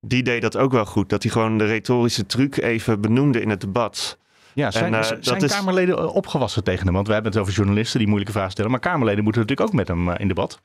die 0.00 0.22
deed 0.22 0.42
dat 0.42 0.56
ook 0.56 0.72
wel 0.72 0.84
goed. 0.86 1.08
Dat 1.08 1.22
hij 1.22 1.32
gewoon 1.32 1.58
de 1.58 1.64
retorische 1.64 2.26
truc 2.26 2.56
even 2.56 3.00
benoemde 3.00 3.40
in 3.40 3.50
het 3.50 3.60
debat. 3.60 4.18
Ja, 4.56 4.70
zijn, 4.70 4.94
En, 4.94 5.00
eh, 5.00 5.16
zijn 5.20 5.40
is- 5.40 5.52
Kamerleden 5.56 5.98
eh, 5.98 6.14
opgewassen 6.14 6.64
tegen 6.64 6.84
hem? 6.84 6.94
Want 6.94 7.06
we 7.06 7.12
hebben 7.12 7.32
het 7.32 7.40
over 7.40 7.52
journalisten 7.52 7.98
die 7.98 8.06
moeilijke 8.08 8.32
vragen 8.34 8.50
stellen. 8.52 8.70
Maar 8.70 8.80
Kamerleden 8.80 9.22
moeten 9.24 9.40
natuurlijk 9.42 9.68
ook 9.70 9.76
met 9.76 9.88
hem 9.88 10.08
eh, 10.10 10.14
in 10.20 10.28
debat. 10.28 10.60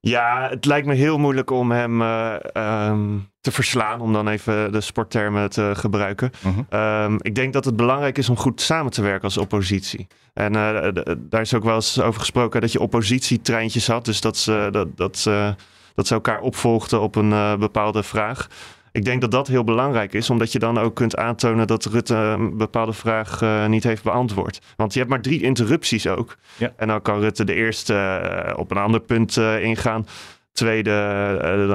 Ja, 0.00 0.46
het 0.50 0.64
lijkt 0.64 0.86
me 0.86 0.94
heel 0.94 1.18
moeilijk 1.18 1.50
om 1.50 1.70
hem 1.70 2.02
eh, 2.02 2.34
ehm, 2.52 3.00
te 3.40 3.52
verslaan, 3.52 4.00
om 4.00 4.12
dan 4.12 4.28
even 4.28 4.72
de 4.72 4.80
sporttermen 4.80 5.50
te 5.50 5.72
gebruiken. 5.74 6.30
Mhm. 6.42 6.60
Ehm, 6.68 7.16
ik 7.18 7.34
denk 7.34 7.52
dat 7.52 7.64
het 7.64 7.76
belangrijk 7.76 8.18
is 8.18 8.28
om 8.28 8.36
goed 8.36 8.60
samen 8.60 8.92
te 8.92 9.02
werken 9.02 9.22
als 9.24 9.38
oppositie. 9.38 10.06
En 10.34 10.52
d- 10.52 10.96
d- 10.96 11.14
daar 11.18 11.40
is 11.40 11.54
ook 11.54 11.64
wel 11.64 11.74
eens 11.74 12.00
over 12.00 12.20
gesproken 12.20 12.60
dat 12.60 12.72
je 12.72 12.80
oppositietreintjes 12.80 13.86
had. 13.86 14.04
Dus 14.04 14.20
dat 14.20 14.36
ze, 14.36 14.68
dat, 14.70 14.96
dat, 14.96 15.16
ze- 15.18 15.54
dat 15.94 16.06
ze 16.06 16.14
elkaar 16.14 16.40
opvolgden 16.40 17.00
op 17.00 17.16
een 17.16 17.58
bepaalde 17.58 18.02
vraag. 18.02 18.48
Ik 18.94 19.04
denk 19.04 19.20
dat 19.20 19.30
dat 19.30 19.46
heel 19.46 19.64
belangrijk 19.64 20.12
is, 20.12 20.30
omdat 20.30 20.52
je 20.52 20.58
dan 20.58 20.78
ook 20.78 20.94
kunt 20.94 21.16
aantonen 21.16 21.66
dat 21.66 21.84
Rutte 21.84 22.14
een 22.14 22.56
bepaalde 22.56 22.92
vraag 22.92 23.42
eh, 23.42 23.66
niet 23.66 23.84
heeft 23.84 24.02
beantwoord. 24.02 24.60
Want 24.76 24.92
je 24.92 24.98
hebt 24.98 25.10
maar 25.10 25.20
drie 25.20 25.42
interrupties 25.42 26.06
ook. 26.06 26.36
Ja. 26.56 26.72
En 26.76 26.88
dan 26.88 27.02
kan 27.02 27.20
Rutte 27.20 27.44
de 27.44 27.54
eerste 27.54 27.94
eh, 27.94 28.58
op 28.58 28.70
een 28.70 28.76
ander 28.76 29.00
punt 29.00 29.36
eh, 29.36 29.62
ingaan. 29.62 30.06
Tweede, 30.52 30.90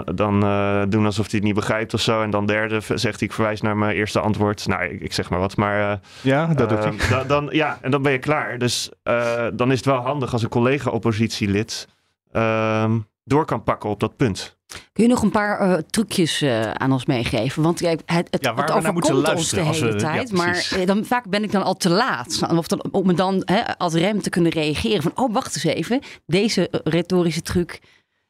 eh, 0.05 0.15
dan 0.15 0.43
eh, 0.43 0.81
doen 0.89 1.05
alsof 1.05 1.25
hij 1.25 1.35
het 1.35 1.43
niet 1.43 1.55
begrijpt 1.55 1.93
of 1.93 2.01
zo. 2.01 2.21
En 2.21 2.29
dan 2.29 2.45
derde 2.45 2.79
zegt 2.79 3.19
hij, 3.19 3.27
ik 3.27 3.33
verwijs 3.33 3.61
naar 3.61 3.77
mijn 3.77 3.95
eerste 3.95 4.19
antwoord. 4.19 4.67
Nou, 4.67 4.83
ik, 4.83 5.01
ik 5.01 5.13
zeg 5.13 5.29
maar 5.29 5.39
wat, 5.39 5.57
maar... 5.57 5.91
eh, 5.91 5.97
Ja, 6.21 6.45
dat 6.53 6.69
doet 6.69 6.83
hij. 6.83 6.93
eh, 6.97 7.09
da- 7.09 7.23
dan, 7.23 7.47
ja, 7.51 7.77
en 7.81 7.91
dan 7.91 8.01
ben 8.01 8.11
je 8.11 8.17
klaar. 8.19 8.57
Dus 8.57 8.91
eh, 9.03 9.45
dan 9.53 9.71
is 9.71 9.77
het 9.77 9.85
wel 9.85 9.99
handig 10.01 10.33
als 10.33 10.43
een 10.43 10.49
collega-oppositielid 10.49 11.87
ehm, 12.31 12.97
door 13.23 13.45
kan 13.45 13.63
pakken 13.63 13.89
op 13.89 13.99
dat 13.99 14.15
punt. 14.17 14.57
Kun 14.93 15.03
je 15.03 15.09
nog 15.09 15.21
een 15.21 15.31
paar 15.31 15.59
eh, 15.59 15.77
trucjes 15.89 16.41
eh, 16.41 16.71
aan 16.71 16.91
ons 16.91 17.05
meegeven? 17.05 17.63
Want 17.63 17.79
kijk, 17.81 18.01
het, 18.05 18.27
het, 18.31 18.43
Ja, 18.43 18.55
het 18.55 18.71
overkomt 18.71 19.29
ons 19.35 19.49
de 19.49 19.61
hele 19.61 19.85
we- 19.85 19.91
ja, 19.91 19.97
tijd. 19.97 20.31
maar 20.31 20.67
eh, 20.75 20.85
dan, 20.85 21.05
vaak 21.05 21.29
ben 21.29 21.43
ik 21.43 21.51
dan 21.51 21.63
al 21.63 21.75
te 21.75 21.89
laat. 21.89 22.39
Of 22.55 22.67
dan, 22.67 22.83
om 22.91 23.05
me 23.05 23.13
dan 23.13 23.41
hè, 23.45 23.77
als 23.77 23.93
rem 23.93 24.21
te 24.21 24.29
kunnen 24.29 24.51
reageren. 24.51 25.01
Van, 25.01 25.11
oh, 25.15 25.33
wacht 25.33 25.55
eens 25.55 25.63
even. 25.63 25.99
Deze 26.25 26.67
retorische 26.83 27.41
truc 27.41 27.79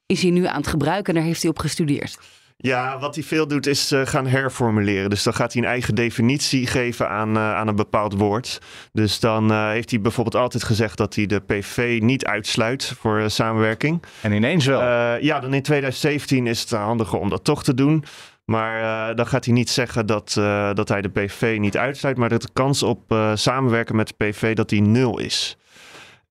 is 0.06 0.22
hij 0.22 0.32
nu 0.32 0.46
aan 0.46 0.58
het 0.58 0.68
gebruiken. 0.68 1.08
En 1.14 1.20
daar 1.20 1.28
heeft 1.28 1.42
hij 1.42 1.52
op 1.52 1.60
gestudeerd. 1.60 2.18
Ja, 2.62 3.00
wat 3.00 3.16
hij 3.16 3.24
veel 3.24 3.48
doet 3.48 3.68
is 3.68 3.92
eh, 3.92 4.06
gaan 4.06 4.28
herformuleren. 4.28 5.10
Dus 5.10 5.24
dan 5.24 5.34
gaat 5.34 5.54
hij 5.54 5.62
een 5.62 5.68
eigen 5.68 5.96
definitie 5.96 6.68
geven 6.68 7.10
aan, 7.10 7.36
eh, 7.36 7.56
aan 7.56 7.68
een 7.68 7.76
bepaald 7.76 8.14
woord. 8.14 8.62
Dus 8.92 9.20
dan 9.20 9.52
eh, 9.52 9.70
heeft 9.70 9.90
hij 9.90 10.02
bijvoorbeeld 10.02 10.36
altijd 10.36 10.64
gezegd 10.64 10.98
dat 10.98 11.16
hij 11.16 11.26
de 11.26 11.40
PV 11.40 12.00
niet 12.02 12.26
uitsluit 12.26 12.94
voor 13.00 13.30
samenwerking. 13.30 14.04
En 14.22 14.32
ineens 14.32 14.66
wel. 14.66 14.82
Ja, 15.22 15.40
dan 15.40 15.54
in 15.54 15.62
2017 15.62 16.48
is 16.48 16.62
het 16.62 16.72
handiger 16.72 17.20
om 17.20 17.30
dat 17.30 17.44
toch 17.44 17.64
te 17.64 17.74
doen. 17.74 18.04
Maar 18.46 19.16
dan 19.16 19.28
gaat 19.28 19.46
hij 19.46 19.54
niet 19.54 19.70
zeggen 19.70 20.06
dat, 20.06 20.32
dat 20.74 20.90
hij 20.90 21.02
de 21.02 21.10
PV 21.10 21.58
niet 21.60 21.78
uitsluit, 21.78 22.18
maar 22.18 22.30
dat 22.30 22.42
de 22.42 22.50
kans 22.54 22.84
op 22.84 23.32
samenwerken 23.34 23.96
met 23.96 24.08
de 24.08 24.26
PV 24.26 24.56
dat 24.56 24.70
die 24.70 24.82
nul 24.82 25.20
is. 25.20 25.58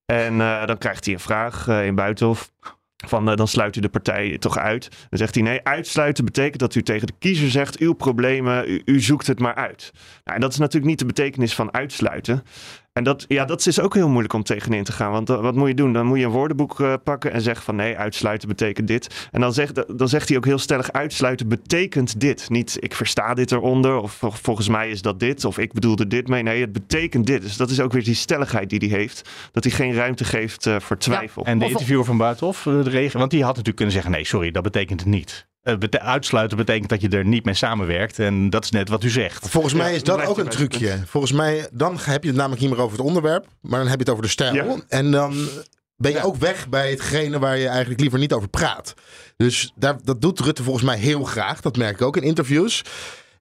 En 0.07 0.39
dan 0.67 0.79
krijgt 0.79 1.05
hij 1.05 1.15
een 1.15 1.21
vraag 1.21 1.69
in 1.69 1.95
Buitenhof. 1.95 2.51
Van 3.07 3.31
eh, 3.31 3.37
dan 3.37 3.49
sluit 3.49 3.77
u 3.77 3.81
de 3.81 3.89
partij 3.89 4.39
toch 4.39 4.59
uit. 4.59 4.89
Dan 5.09 5.19
zegt 5.19 5.35
hij 5.35 5.45
nee, 5.45 5.65
uitsluiten 5.65 6.25
betekent 6.25 6.59
dat 6.59 6.75
u 6.75 6.83
tegen 6.83 7.07
de 7.07 7.13
kiezer 7.19 7.51
zegt: 7.51 7.79
uw 7.79 7.93
problemen, 7.93 8.71
u, 8.71 8.83
u 8.85 9.01
zoekt 9.01 9.27
het 9.27 9.39
maar 9.39 9.55
uit. 9.55 9.91
Nou, 10.25 10.37
en 10.37 10.41
dat 10.41 10.53
is 10.53 10.59
natuurlijk 10.59 10.91
niet 10.91 10.99
de 10.99 11.07
betekenis 11.07 11.55
van 11.55 11.75
uitsluiten. 11.75 12.43
En 12.99 13.05
dat, 13.05 13.25
ja, 13.29 13.45
dat 13.45 13.67
is 13.67 13.81
ook 13.81 13.95
heel 13.95 14.09
moeilijk 14.09 14.33
om 14.33 14.43
tegenin 14.43 14.85
te 14.85 14.93
gaan. 14.93 15.13
Want 15.13 15.31
eh, 15.31 15.41
wat 15.41 15.55
moet 15.55 15.69
je 15.69 15.75
doen? 15.75 15.93
Dan 15.93 16.07
moet 16.07 16.19
je 16.19 16.25
een 16.25 16.31
woordenboek 16.31 16.81
eh, 16.81 16.95
pakken 17.05 17.33
en 17.33 17.41
zeggen 17.41 17.65
van 17.65 17.77
nee, 17.77 17.97
uitsluiten 17.97 18.49
betekent 18.49 18.89
dit. 18.89 19.29
En 19.31 19.41
dan 19.41 19.53
zegt, 19.53 19.99
dan 19.99 20.09
zegt 20.09 20.29
hij 20.29 20.37
ook 20.37 20.45
heel 20.45 20.59
stellig, 20.59 20.93
uitsluiten 20.93 21.49
betekent 21.49 22.21
dit. 22.21 22.51
Niet 22.51 22.77
ik 22.81 22.95
versta 22.95 23.35
dit 23.35 23.53
eronder 23.53 23.97
of 23.97 24.13
vol- 24.13 24.31
volgens 24.31 24.69
mij 24.69 24.91
is 24.91 25.03
dat 25.03 25.21
dit 25.21 25.45
of 25.45 25.59
ik 25.59 25.73
bedoelde 25.73 26.07
dit 26.07 26.29
mee. 26.29 26.43
Nee, 26.43 26.61
het 26.61 26.73
betekent 26.73 27.27
dit. 27.27 27.43
Dus 27.43 27.57
dat 27.57 27.71
is 27.71 27.81
ook 27.81 27.93
weer 27.93 28.05
die 28.05 28.15
stelligheid 28.15 28.71
die 28.71 28.89
hij 28.89 28.99
heeft. 28.99 29.29
Dat 29.53 29.65
hij 29.65 29.73
geen 29.73 29.95
ruimte 29.95 30.25
geeft 30.25 30.67
eh, 30.67 30.77
voor 30.81 30.99
twijfel. 30.99 31.45
en 31.45 31.59
de 31.59 31.69
interviewer 31.69 32.05
van 32.05 32.17
Buitenhof, 32.17 32.63
de 32.63 32.83
regen, 32.83 33.19
want 33.19 33.31
die 33.31 33.41
had 33.41 33.49
natuurlijk 33.49 33.77
kunnen 33.77 33.95
zeggen: 33.95 34.13
nee, 34.13 34.25
sorry, 34.25 34.51
dat 34.51 34.63
betekent 34.63 35.01
het 35.01 35.09
niet. 35.09 35.47
Bete- 35.77 36.01
uitsluiten 36.01 36.57
betekent 36.57 36.89
dat 36.89 37.01
je 37.01 37.09
er 37.09 37.25
niet 37.25 37.45
mee 37.45 37.55
samenwerkt. 37.55 38.19
En 38.19 38.51
dat 38.51 38.65
is 38.65 38.71
net 38.71 38.89
wat 38.89 39.05
u 39.05 39.11
zegt. 39.11 39.49
Volgens 39.49 39.75
mij 39.75 39.95
is 39.95 40.03
dat 40.03 40.27
ook 40.27 40.39
een 40.39 40.49
trucje. 40.49 40.99
Volgens 41.07 41.33
mij, 41.33 41.69
dan 41.73 41.99
heb 42.01 42.23
je 42.23 42.29
het 42.29 42.39
namelijk 42.39 42.61
niet 42.61 42.71
meer 42.71 42.81
over 42.81 42.97
het 42.99 43.07
onderwerp, 43.07 43.47
maar 43.61 43.79
dan 43.79 43.89
heb 43.89 43.99
je 43.99 44.05
het 44.05 44.11
over 44.11 44.23
de 44.23 44.29
stijl. 44.29 44.55
Ja. 44.55 44.77
En 44.89 45.11
dan 45.11 45.49
ben 45.97 46.13
je 46.13 46.23
ook 46.23 46.37
weg 46.37 46.69
bij 46.69 46.91
hetgene 46.91 47.39
waar 47.39 47.59
je 47.59 47.69
eigenlijk 47.69 48.01
liever 48.01 48.19
niet 48.19 48.33
over 48.33 48.49
praat. 48.49 48.95
Dus 49.37 49.73
daar, 49.75 49.97
dat 50.05 50.21
doet 50.21 50.41
Rutte 50.41 50.63
volgens 50.63 50.85
mij 50.85 50.99
heel 50.99 51.25
graag. 51.25 51.61
Dat 51.61 51.77
merk 51.77 51.95
ik 51.95 52.03
ook 52.03 52.17
in 52.17 52.23
interviews. 52.23 52.85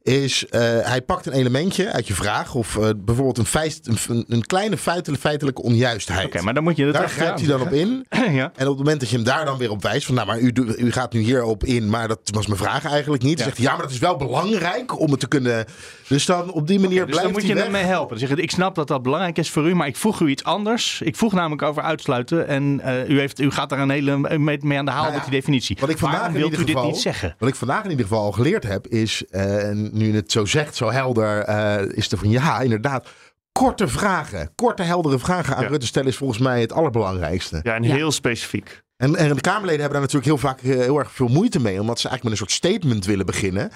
Is 0.07 0.45
eh, 0.47 0.61
hij 0.81 1.01
pakt 1.01 1.25
een 1.25 1.33
elementje 1.33 1.91
uit 1.91 2.07
je 2.07 2.13
vraag. 2.13 2.55
Of 2.55 2.77
eh, 2.77 2.89
bijvoorbeeld 2.97 3.37
een, 3.37 3.45
feit, 3.45 3.79
een, 4.07 4.25
een 4.27 4.45
kleine 4.45 4.77
feitelijke, 4.77 5.21
feitelijke 5.27 5.61
onjuistheid. 5.61 6.25
Oké, 6.25 6.41
maar 6.41 6.53
dan 6.53 6.63
moet 6.63 6.75
je 6.77 6.85
het 6.85 6.93
daar 6.93 7.09
grijpt 7.09 7.39
hij 7.39 7.47
dan 7.47 7.61
op 7.61 7.71
in. 7.71 8.05
ja. 8.31 8.51
En 8.55 8.63
op 8.67 8.67
het 8.67 8.77
moment 8.77 8.99
dat 8.99 9.09
je 9.09 9.15
hem 9.15 9.25
daar 9.25 9.45
dan 9.45 9.57
weer 9.57 9.71
op 9.71 9.81
wijst. 9.81 10.05
Van 10.05 10.15
nou, 10.15 10.27
maar 10.27 10.39
u, 10.39 10.51
u 10.77 10.91
gaat 10.91 11.13
nu 11.13 11.19
hierop 11.19 11.63
in. 11.63 11.89
Maar 11.89 12.07
dat 12.07 12.19
was 12.23 12.47
mijn 12.47 12.59
vraag 12.59 12.85
eigenlijk 12.85 13.23
niet. 13.23 13.37
Dan 13.37 13.47
Ja. 13.47 13.53
zegt 13.53 13.57
hij 13.57 13.65
ja, 13.65 13.71
maar 13.73 13.81
dat 13.81 13.91
is 13.91 13.99
wel 13.99 14.15
belangrijk 14.17 14.99
om 14.99 15.11
het 15.11 15.19
te 15.19 15.27
kunnen. 15.27 15.65
Dus 16.07 16.25
dan 16.25 16.51
op 16.51 16.67
die 16.67 16.79
manier 16.79 17.05
Dus 17.05 17.15
blijft 17.15 17.23
dan 17.23 17.31
moet 17.31 17.47
je 17.47 17.53
weg. 17.53 17.63
hem 17.63 17.71
mee 17.71 17.83
helpen. 17.83 18.09
Dan 18.17 18.27
zeg 18.27 18.37
je, 18.37 18.43
ik 18.43 18.51
snap 18.51 18.75
dat 18.75 18.87
dat 18.87 19.01
belangrijk 19.03 19.37
is 19.37 19.49
voor 19.49 19.67
u, 19.69 19.75
maar 19.75 19.87
ik 19.87 19.95
vroeg 19.97 20.19
u 20.21 20.27
iets 20.27 20.43
anders. 20.43 21.01
Ik 21.01 21.15
vroeg 21.15 21.33
namelijk 21.33 21.61
over 21.61 21.83
uitsluiten 21.83 22.47
en 22.47 22.79
eh, 22.83 23.09
u, 23.09 23.19
heeft, 23.19 23.39
u 23.39 23.51
gaat 23.51 23.69
daar 23.69 23.79
een 23.79 23.89
hele 23.89 24.17
mee, 24.37 24.57
mee 24.61 24.77
aan 24.77 24.85
de 24.85 24.91
haal 24.91 25.01
Nou 25.01 25.13
ja, 25.13 25.19
met 25.19 25.29
die 25.29 25.39
definitie. 25.39 25.77
Wat 25.79 25.89
ik 25.89 25.97
vandaag 25.97 26.19
Waarom 26.19 26.37
in 26.37 26.43
ieder 26.43 26.59
dit 26.59 26.69
geval- 26.69 26.85
niet 26.89 26.97
zeggen? 26.99 27.35
Wat 27.39 27.49
ik 27.49 27.55
vandaag 27.55 27.83
in 27.83 27.89
ieder 27.89 28.05
geval 28.05 28.23
al 28.23 28.31
geleerd 28.31 28.63
heb, 28.63 28.87
is, 28.87 29.23
en 29.29 29.89
nu 29.97 30.07
je 30.07 30.13
het 30.13 30.31
zo 30.31 30.45
zegt, 30.45 30.75
zo 30.75 30.89
helder, 30.91 31.39
eh, 31.43 31.97
is 31.97 32.11
er 32.11 32.17
van 32.17 32.29
ja, 32.29 32.59
inderdaad. 32.59 33.07
Korte 33.51 33.87
vragen, 33.87 34.51
korte 34.55 34.83
heldere 34.83 35.19
vragen 35.19 35.55
aan 35.55 35.63
Ja. 35.63 35.67
Rutte 35.69 35.85
stellen 35.87 36.09
is 36.09 36.17
volgens 36.17 36.39
mij 36.39 36.61
het 36.61 36.71
allerbelangrijkste. 36.71 37.59
Ja, 37.63 37.75
en 37.75 37.83
Ja. 37.83 37.95
heel 37.95 38.11
specifiek. 38.11 38.81
En, 38.97 39.15
en 39.15 39.35
de 39.35 39.41
Kamerleden 39.41 39.81
hebben 39.81 39.99
daar 40.01 40.11
natuurlijk 40.11 40.25
heel 40.25 40.37
vaak 40.49 40.61
eh, 40.61 40.69
heel 40.85 40.97
erg 40.99 41.11
veel 41.11 41.27
moeite 41.27 41.59
mee, 41.59 41.81
omdat 41.81 41.99
ze 41.99 42.07
eigenlijk 42.07 42.23
met 42.23 42.31
een 42.31 42.37
soort 42.37 42.51
statement 42.73 43.05
willen 43.05 43.25
beginnen. 43.25 43.71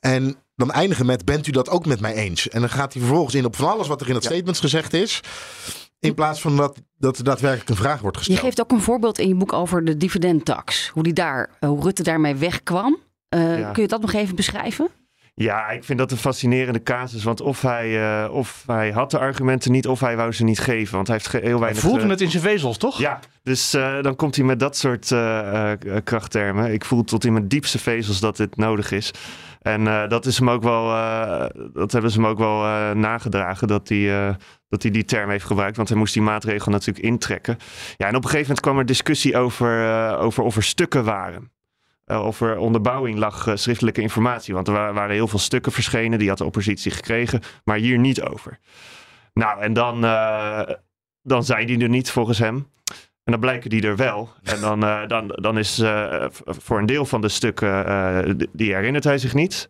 En 0.00 0.36
dan 0.56 0.70
eindigen 0.72 1.06
met, 1.06 1.24
bent 1.24 1.46
u 1.46 1.50
dat 1.50 1.68
ook 1.68 1.86
met 1.86 2.00
mij 2.00 2.14
eens? 2.14 2.48
En 2.48 2.60
dan 2.60 2.68
gaat 2.70 2.92
hij 2.92 3.02
vervolgens 3.02 3.34
in 3.34 3.44
op 3.44 3.56
van 3.56 3.68
alles 3.68 3.86
wat 3.88 4.00
er 4.00 4.06
in 4.08 4.12
dat 4.14 4.24
statement 4.24 4.58
gezegd 4.58 4.92
is. 4.92 5.20
In 6.00 6.14
plaats 6.14 6.40
van 6.40 6.56
dat, 6.56 6.80
dat 6.98 7.18
er 7.18 7.24
daadwerkelijk 7.24 7.68
een 7.70 7.76
vraag 7.76 8.00
wordt 8.00 8.16
Je 8.16 8.22
gesteld. 8.24 8.44
geeft 8.46 8.60
ook 8.60 8.70
een 8.70 8.80
voorbeeld 8.84 9.18
in 9.18 9.28
je 9.28 9.34
boek 9.34 9.52
over 9.52 9.84
de 9.84 9.96
dividendtax. 9.96 10.88
Hoe, 10.88 11.02
die 11.02 11.12
daar, 11.12 11.50
eh, 11.60 11.68
hoe 11.68 11.82
Rutte 11.82 12.02
daarmee 12.02 12.34
wegkwam. 12.34 12.98
Eh, 13.28 13.58
Ja. 13.58 13.70
Kun 13.72 13.82
je 13.82 13.88
dat 13.88 14.00
nog 14.00 14.12
even 14.12 14.36
beschrijven? 14.36 14.88
Ja, 15.38 15.68
ik 15.68 15.84
vind 15.84 15.98
dat 15.98 16.10
een 16.10 16.16
fascinerende 16.16 16.82
casus. 16.82 17.24
Want 17.24 17.40
of 17.40 17.62
hij, 17.62 18.22
eh, 18.24 18.32
of 18.32 18.62
hij 18.66 18.90
had 18.90 19.10
de 19.10 19.18
argumenten 19.18 19.72
niet, 19.72 19.86
of 19.86 20.00
hij 20.00 20.16
wou 20.16 20.32
ze 20.32 20.44
niet 20.44 20.58
geven. 20.58 20.94
Want 20.94 21.06
hij 21.06 21.16
heeft 21.16 21.32
heel 21.32 21.42
Hij 21.42 21.58
weinig... 21.58 21.82
voelde 21.82 22.02
eh, 22.02 22.08
het 22.08 22.20
in 22.20 22.30
zijn 22.30 22.42
vezels, 22.42 22.78
toch? 22.78 22.98
Ja, 22.98 23.20
dus 23.42 23.74
eh, 23.74 24.02
dan 24.02 24.16
komt 24.16 24.36
hij 24.36 24.44
met 24.44 24.60
dat 24.60 24.76
soort 24.76 25.14
krachttermen. 26.04 26.72
Ik 26.72 26.84
voel 26.84 27.04
tot 27.04 27.24
in 27.24 27.32
mijn 27.32 27.48
diepste 27.48 27.78
vezels 27.78 28.20
dat 28.20 28.36
dit 28.36 28.56
nodig 28.56 28.90
is. 28.90 29.10
En 29.60 30.08
dat 30.08 30.26
is 30.26 30.38
hem 30.38 30.50
ook 30.50 30.62
wel, 30.62 30.88
dat 31.72 31.92
hebben 31.92 32.10
ze 32.10 32.20
hem 32.20 32.26
ook 32.30 32.38
wel 32.38 32.60
nagedragen 32.94 33.68
dat 33.68 33.88
hij, 33.88 34.36
dat 34.68 34.82
hij 34.82 34.90
die 34.90 35.04
term 35.04 35.30
heeft 35.30 35.44
gebruikt. 35.44 35.76
Want 35.76 35.88
hij 35.88 35.98
moest 35.98 36.12
die 36.14 36.22
maatregel 36.22 36.72
natuurlijk 36.72 37.06
intrekken. 37.06 37.56
Ja, 37.96 38.06
en 38.06 38.16
op 38.16 38.24
een 38.24 38.30
gegeven 38.30 38.40
moment 38.40 38.60
kwam 38.60 38.78
er 38.78 38.86
discussie 38.86 39.36
over, 39.36 39.88
over 40.18 40.42
of 40.42 40.56
er 40.56 40.62
stukken 40.62 41.04
waren. 41.04 41.50
Eh, 42.06 42.24
of 42.26 42.40
er 42.40 42.56
onderbouwing 42.58 43.18
lag, 43.18 43.46
eh, 43.46 43.56
schriftelijke 43.56 44.00
informatie. 44.00 44.54
Want 44.54 44.68
er 44.68 44.74
wa- 44.74 44.92
waren 44.92 45.14
heel 45.14 45.28
veel 45.28 45.38
stukken 45.38 45.72
verschenen, 45.72 46.18
die 46.18 46.28
had 46.28 46.38
de 46.38 46.44
oppositie 46.44 46.90
gekregen, 46.90 47.40
maar 47.64 47.76
hier 47.76 47.98
niet 47.98 48.22
over. 48.22 48.58
Nou, 49.34 49.60
en 49.60 49.72
dan, 49.72 50.04
eh, 50.04 50.60
dan 51.22 51.44
zijn 51.44 51.66
die 51.66 51.78
er 51.82 51.88
niet 51.88 52.10
volgens 52.10 52.38
hem. 52.38 52.66
En 53.24 53.32
dan 53.32 53.40
blijken 53.40 53.70
die 53.70 53.82
er 53.86 53.96
wel. 53.96 54.28
En 54.42 54.60
dan, 54.60 54.80
dan, 55.08 55.28
dan 55.28 55.58
is 55.58 55.82
voor 56.46 56.78
een 56.78 56.86
deel 56.86 57.04
van 57.04 57.20
de 57.20 57.28
stukken, 57.28 58.48
die 58.52 58.74
herinnert 58.74 59.04
hij 59.04 59.18
zich 59.18 59.34
niet. 59.34 59.68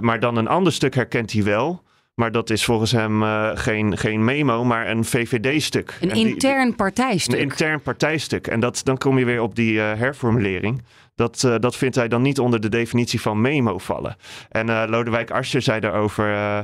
Maar 0.00 0.20
dan 0.20 0.36
een 0.36 0.48
ander 0.48 0.72
stuk 0.72 0.94
herkent 0.94 1.32
hij 1.32 1.42
wel. 1.44 1.82
Maar 2.14 2.32
dat 2.32 2.50
is 2.50 2.64
volgens 2.64 2.92
hem 2.92 3.22
geen, 3.56 3.98
geen 3.98 4.24
memo, 4.24 4.64
maar 4.64 4.88
een 4.88 5.04
VVD-stuk. 5.04 5.98
Een 6.00 6.08
En 6.10 6.14
die- 6.14 6.26
intern 6.28 6.74
partijstuk. 6.76 7.34
een 7.34 7.40
intern 7.40 7.80
partijstuk. 7.80 8.46
En 8.46 8.60
dat, 8.60 8.80
dan 8.84 8.98
kom 8.98 9.18
je 9.18 9.24
weer 9.24 9.40
op 9.42 9.54
die 9.56 9.78
herformulering. 9.78 10.82
Dat, 11.14 11.44
eh, 11.44 11.54
dat 11.58 11.76
vindt 11.76 11.96
hij 11.96 12.08
dan 12.08 12.22
niet 12.22 12.38
onder 12.38 12.60
de 12.60 12.68
definitie 12.68 13.20
van 13.20 13.40
memo 13.40 13.78
vallen. 13.78 14.16
En 14.48 14.68
eh, 14.68 14.82
Lodewijk 14.88 15.30
Asscher 15.30 15.62
zei 15.62 15.80
daarover 15.80 16.34
eh, 16.34 16.58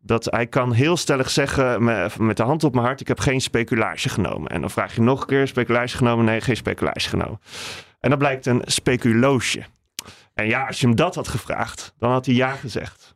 dat 0.00 0.24
hij 0.24 0.46
kan 0.46 0.72
heel 0.72 0.96
stellig 0.96 1.30
zeggen 1.30 1.84
met, 1.84 2.36
de 2.36 2.42
hand 2.42 2.64
op 2.64 2.74
mijn 2.74 2.86
hart, 2.86 3.00
ik 3.00 3.08
heb 3.08 3.20
geen 3.20 3.40
speculage 3.40 4.08
genomen. 4.08 4.50
En 4.50 4.60
dan 4.60 4.70
vraag 4.70 4.94
je 4.94 5.00
nog 5.00 5.20
een 5.20 5.26
keer, 5.26 5.48
speculage 5.48 5.96
genomen? 5.96 6.24
Nee, 6.24 6.40
geen 6.40 6.56
speculage 6.56 7.08
genomen. 7.08 7.40
En 8.00 8.10
dat 8.10 8.18
blijkt 8.18 8.46
een 8.46 8.62
speculoosje. 8.64 9.62
En 10.34 10.46
ja, 10.46 10.66
als 10.66 10.80
je 10.80 10.86
hem 10.86 10.96
dat 10.96 11.14
had 11.14 11.28
gevraagd, 11.28 11.94
dan 11.98 12.10
had 12.10 12.26
hij 12.26 12.34
ja 12.34 12.50
gezegd. 12.50 13.09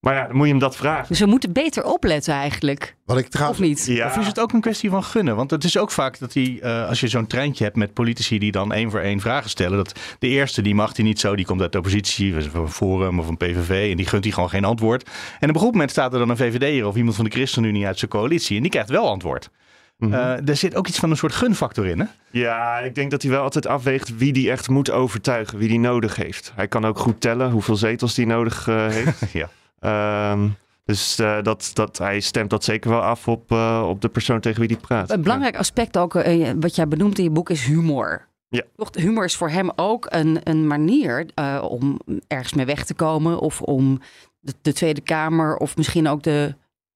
Maar 0.00 0.14
ja, 0.14 0.26
dan 0.26 0.36
moet 0.36 0.44
je 0.44 0.50
hem 0.50 0.60
dat 0.60 0.76
vragen. 0.76 1.08
Dus 1.08 1.20
we 1.20 1.26
moeten 1.26 1.52
beter 1.52 1.84
opletten 1.84 2.34
eigenlijk. 2.34 2.96
Wat 3.04 3.18
ik 3.18 3.24
Of 3.24 3.30
trouwens... 3.30 3.60
niet? 3.60 3.86
Ja, 3.86 4.06
Of 4.06 4.16
is 4.16 4.26
het 4.26 4.40
ook 4.40 4.52
een 4.52 4.60
kwestie 4.60 4.90
van 4.90 5.04
gunnen? 5.04 5.36
Want 5.36 5.50
het 5.50 5.64
is 5.64 5.78
ook 5.78 5.90
vaak 5.90 6.18
dat 6.18 6.32
die, 6.32 6.60
eh, 6.60 6.88
als 6.88 7.00
je 7.00 7.08
zo'n 7.08 7.26
treintje 7.26 7.64
hebt 7.64 7.76
met 7.76 7.94
politici 7.94 8.38
die 8.38 8.52
dan 8.52 8.72
één 8.72 8.90
voor 8.90 9.00
één 9.00 9.20
vragen 9.20 9.50
stellen, 9.50 9.76
dat 9.76 9.98
de 10.18 10.26
eerste 10.26 10.62
die 10.62 10.74
mag 10.74 10.92
die 10.92 11.04
niet 11.04 11.20
zo, 11.20 11.36
die 11.36 11.44
komt 11.44 11.60
uit 11.60 11.72
de 11.72 11.78
oppositie, 11.78 12.34
van 12.50 12.62
een 12.62 12.68
Forum 12.68 13.18
of 13.18 13.28
een 13.28 13.36
PVV, 13.36 13.90
en 13.90 13.96
die 13.96 14.06
gunt 14.06 14.22
die 14.22 14.32
gewoon 14.32 14.50
geen 14.50 14.64
antwoord. 14.64 15.02
En 15.02 15.10
op 15.10 15.40
een 15.40 15.48
gegeven 15.48 15.70
moment 15.70 15.90
staat 15.90 16.12
er 16.12 16.18
dan 16.18 16.28
een 16.28 16.36
VVD'er 16.36 16.86
of 16.86 16.96
iemand 16.96 17.16
van 17.16 17.24
de 17.24 17.30
ChristenUnie 17.30 17.86
uit 17.86 17.98
zijn 17.98 18.10
coalitie 18.10 18.56
en 18.56 18.62
die 18.62 18.70
krijgt 18.70 18.90
wel 18.90 19.08
antwoord. 19.08 19.50
Mhm. 19.98 20.12
Eh, 20.12 20.48
er 20.48 20.56
zit 20.56 20.74
ook 20.74 20.88
iets 20.88 20.98
van 20.98 21.10
een 21.10 21.16
soort 21.16 21.32
gunfactor 21.32 21.86
in, 21.86 22.00
hè? 22.00 22.06
Ja, 22.30 22.78
ik 22.78 22.94
denk 22.94 23.10
dat 23.10 23.22
hij 23.22 23.30
wel 23.30 23.42
altijd 23.42 23.66
afweegt 23.66 24.16
wie 24.16 24.32
die 24.32 24.50
echt 24.50 24.68
moet 24.68 24.90
overtuigen, 24.90 25.58
wie 25.58 25.68
die 25.68 25.78
nodig 25.78 26.16
heeft. 26.16 26.52
Hij 26.54 26.68
kan 26.68 26.84
ook 26.84 26.98
goed 26.98 27.20
tellen 27.20 27.50
hoeveel 27.50 27.76
zetels 27.76 28.14
die 28.14 28.26
nodig 28.26 28.68
eh, 28.68 28.86
heeft. 28.86 29.24
Ja. 29.32 29.48
Ehm, 29.80 30.48
dus 30.90 31.18
eh, 31.18 31.42
dat, 31.42 31.70
dat, 31.74 31.98
hij 31.98 32.20
stemt 32.20 32.50
dat 32.50 32.64
zeker 32.64 32.90
wel 32.90 33.00
af 33.00 33.28
op, 33.28 33.52
eh, 33.52 33.86
op 33.88 34.00
de 34.00 34.08
persoon 34.08 34.40
tegen 34.40 34.60
wie 34.60 34.70
hij 34.70 34.80
praat. 34.80 35.10
Een 35.10 35.22
belangrijk 35.22 35.56
aspect 35.56 35.98
ook, 35.98 36.14
eh, 36.14 36.50
wat 36.60 36.74
jij 36.74 36.88
benoemt 36.88 37.18
in 37.18 37.24
je 37.24 37.30
boek, 37.30 37.50
is 37.50 37.64
humor. 37.64 38.28
Ja. 38.48 38.62
Toch, 38.76 38.90
humor 38.92 39.24
is 39.24 39.36
voor 39.36 39.50
hem 39.50 39.70
ook 39.76 40.06
een, 40.08 40.40
een 40.44 40.66
manier 40.66 41.26
om 41.62 42.00
ergens 42.26 42.54
mee 42.54 42.66
weg 42.66 42.84
te 42.84 42.94
komen. 42.94 43.38
Of 43.38 43.62
om 43.62 44.00
de, 44.40 44.52
de 44.62 44.72
Tweede 44.72 45.00
Kamer 45.00 45.56
of 45.56 45.76
misschien 45.76 46.08
ook 46.08 46.22
de, 46.22 46.54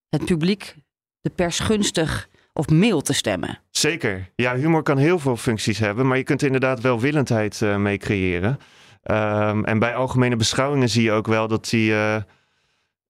het 0.09 0.25
publiek, 0.25 0.75
de 1.20 1.31
pers 1.31 1.59
gunstig 1.59 2.29
of 2.53 2.68
mild 2.68 3.05
te 3.05 3.12
stemmen. 3.12 3.59
Zeker. 3.70 4.31
Ja, 4.37 4.57
humor 4.57 4.83
kan 4.83 4.99
heel 4.99 5.18
veel 5.18 5.37
functies 5.37 5.79
hebben, 5.79 6.07
maar 6.07 6.16
je 6.16 6.23
kunt 6.23 6.40
er 6.40 6.47
inderdaad 6.47 6.81
welwillendheid 6.81 7.61
mee 7.61 7.99
creëren. 7.99 8.59
Ehm, 9.03 9.64
en 9.64 9.79
bij 9.79 9.94
algemene 9.94 10.37
beschouwingen 10.37 10.88
zie 10.88 11.03
je 11.03 11.12
ook 11.12 11.27
wel 11.27 11.49
dat 11.49 11.70
hij, 11.70 12.25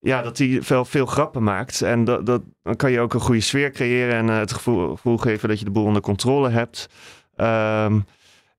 ja, 0.04 0.22
dat 0.22 0.38
hij 0.38 0.58
veel, 0.62 0.84
veel 0.84 1.06
grappen 1.06 1.42
maakt. 1.42 1.82
En 1.82 2.04
dat, 2.04 2.26
dat, 2.26 2.42
dan 2.62 2.76
kan 2.76 2.90
je 2.92 3.00
ook 3.00 3.14
een 3.14 3.20
goede 3.20 3.40
sfeer 3.40 3.70
creëren 3.70 4.14
en 4.14 4.28
eh, 4.28 4.38
het 4.38 4.52
gevoel, 4.52 4.96
geven 5.16 5.48
dat 5.48 5.58
je 5.58 5.64
de 5.64 5.70
boel 5.70 5.84
onder 5.84 6.02
controle 6.02 6.48
hebt. 6.50 6.88
Ehm, 7.36 8.00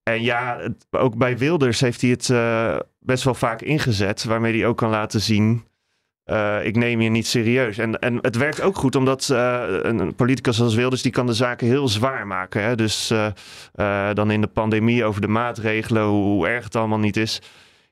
en 0.03 0.21
ja, 0.21 0.69
ook 0.91 1.17
bij 1.17 1.37
Wilders 1.37 1.79
heeft 1.79 2.01
hij 2.01 2.09
het 2.09 2.29
eh, 2.29 2.79
best 2.99 3.23
wel 3.23 3.33
vaak 3.33 3.61
ingezet, 3.61 4.23
waarmee 4.23 4.57
hij 4.59 4.67
ook 4.67 4.77
kan 4.77 4.89
laten 4.89 5.21
zien. 5.21 5.63
eh, 6.23 6.65
ik 6.65 6.75
neem 6.75 7.01
je 7.01 7.09
niet 7.09 7.27
serieus. 7.27 7.77
En, 7.77 7.99
en 7.99 8.17
het 8.21 8.35
werkt 8.37 8.61
ook 8.61 8.75
goed, 8.75 8.95
omdat 8.95 9.27
een, 9.29 9.99
een 9.99 10.15
politicus 10.15 10.61
als 10.61 10.75
Wilders, 10.75 11.01
die 11.01 11.11
kan 11.11 11.25
de 11.25 11.33
zaken 11.33 11.67
heel 11.67 11.87
zwaar 11.87 12.27
maken. 12.27 12.63
Hè? 12.63 12.75
Dus 12.75 13.13
dan 14.13 14.31
in 14.31 14.41
de 14.41 14.47
pandemie 14.47 15.03
over 15.05 15.21
de 15.21 15.27
maatregelen, 15.27 16.03
hoe, 16.03 16.23
hoe 16.23 16.47
erg 16.47 16.63
het 16.63 16.75
allemaal 16.75 16.99
niet 16.99 17.17
is. 17.17 17.41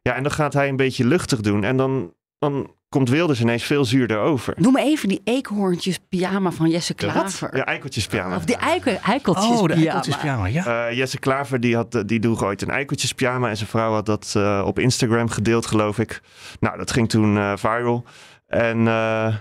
Ja, 0.01 0.15
en 0.15 0.23
dan 0.23 0.31
gaat 0.31 0.53
hij 0.53 0.69
een 0.69 0.75
beetje 0.75 1.05
luchtig 1.05 1.39
doen. 1.41 1.63
En 1.63 1.77
dan, 1.77 2.13
dan 2.37 2.71
komt 2.93 3.09
Wilders 3.09 3.41
ineens 3.41 3.63
veel 3.63 3.85
zuurder 3.85 4.19
over. 4.19 4.53
Noem 4.57 4.77
even 4.77 5.09
die 5.09 5.21
eekhoorntjes 5.23 5.99
pyjama 6.09 6.51
van 6.51 6.69
Jesse 6.69 6.93
De? 6.95 7.05
Klaver. 7.05 7.57
Ja, 7.57 7.65
eikeltjes 7.65 8.07
pyjama. 8.07 8.35
Of 8.35 8.45
die 8.45 8.55
eikel, 8.55 8.97
eikeltjes 9.03 9.45
Oh, 9.45 9.61
de 9.61 9.65
pyjama. 9.67 9.81
eikeltjes 9.81 10.17
pyjama, 10.17 10.45
ja. 10.45 10.87
Eh, 10.87 10.97
Jesse 10.97 11.19
Klaver 11.19 11.59
die, 11.59 11.75
had, 11.75 12.03
die 12.05 12.19
droeg 12.19 12.43
ooit 12.43 12.61
een 12.61 12.69
eikeltjes 12.69 13.13
pyjama 13.13 13.49
en 13.49 13.57
zijn 13.57 13.69
vrouw 13.69 13.91
had 13.91 14.05
dat 14.05 14.33
eh, 14.37 14.63
op 14.65 14.79
Instagram 14.79 15.29
gedeeld, 15.29 15.65
geloof 15.65 15.99
ik. 15.99 16.21
Nou, 16.59 16.77
dat 16.77 16.91
ging 16.91 17.09
toen 17.09 17.37
eh, 17.37 17.53
viral. 17.55 18.03
En 18.47 18.87
eh, 18.87 19.35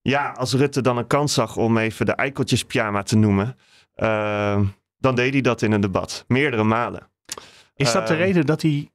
ja, 0.00 0.30
als 0.36 0.52
Rutte 0.52 0.80
dan 0.82 0.96
een 0.96 1.06
kans 1.06 1.34
zag 1.34 1.56
om 1.56 1.78
even 1.78 2.06
de 2.06 2.12
eikeltjes 2.12 2.64
pyjama 2.64 3.02
te 3.02 3.16
noemen, 3.16 3.56
dan 4.98 5.14
deed 5.14 5.32
hij 5.32 5.40
dat 5.40 5.62
in 5.62 5.72
een 5.72 5.80
debat. 5.80 6.24
Meerdere 6.28 6.64
malen. 6.64 7.10
Is 7.74 7.92
dat 7.92 8.06
de 8.08 8.14
reden 8.14 8.46
dat 8.46 8.62
hij 8.62 8.88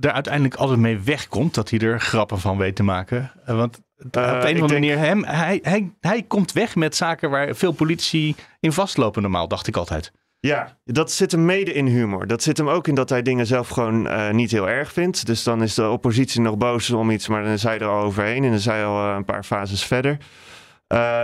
er 0.00 0.12
uiteindelijk 0.12 0.54
altijd 0.54 0.78
mee 0.78 0.98
wegkomt? 0.98 1.54
Dat 1.54 1.70
hij 1.70 1.78
er 1.78 2.00
grappen 2.00 2.40
van 2.40 2.58
weet 2.58 2.76
te 2.76 2.82
maken? 2.82 3.32
Eh, 3.44 3.56
Want 3.56 3.80
op 4.04 4.16
Eh, 4.16 4.22
een 4.22 4.36
of 4.38 4.44
andere 4.44 4.72
manier, 4.72 4.98
hem, 4.98 5.24
hij, 5.24 5.58
hij, 5.62 5.90
hij 6.00 6.22
komt 6.22 6.52
weg 6.52 6.74
met 6.74 6.96
zaken 6.96 7.30
waar 7.30 7.54
veel 7.54 7.72
politici 7.72 8.34
in 8.60 8.72
vastlopen 8.72 9.22
normaal, 9.22 9.48
dacht 9.48 9.66
ik 9.66 9.76
altijd. 9.76 10.12
Ja, 10.40 10.78
dat 10.84 11.12
zit 11.12 11.32
hem 11.32 11.44
mede 11.44 11.72
in 11.72 11.86
humor. 11.86 12.26
Dat 12.26 12.42
zit 12.42 12.56
hem 12.56 12.68
ook 12.68 12.88
in 12.88 12.94
dat 12.94 13.08
hij 13.08 13.22
dingen 13.22 13.46
zelf 13.46 13.68
gewoon 13.68 14.08
eh, 14.08 14.30
niet 14.30 14.50
heel 14.50 14.68
erg 14.68 14.92
vindt. 14.92 15.26
Dus 15.26 15.42
dan 15.42 15.62
is 15.62 15.74
de 15.74 15.88
oppositie 15.88 16.40
nog 16.40 16.56
boos 16.56 16.90
om 16.90 17.10
iets, 17.10 17.28
maar 17.28 17.42
dan 17.42 17.52
is 17.52 17.62
hij 17.62 17.78
er 17.78 17.86
al 17.86 18.02
overheen 18.02 18.36
en 18.36 18.42
dan 18.42 18.52
is 18.52 18.64
hij 18.64 18.84
al 18.84 19.16
een 19.16 19.24
paar 19.24 19.44
fases 19.44 19.84
verder. 19.84 20.18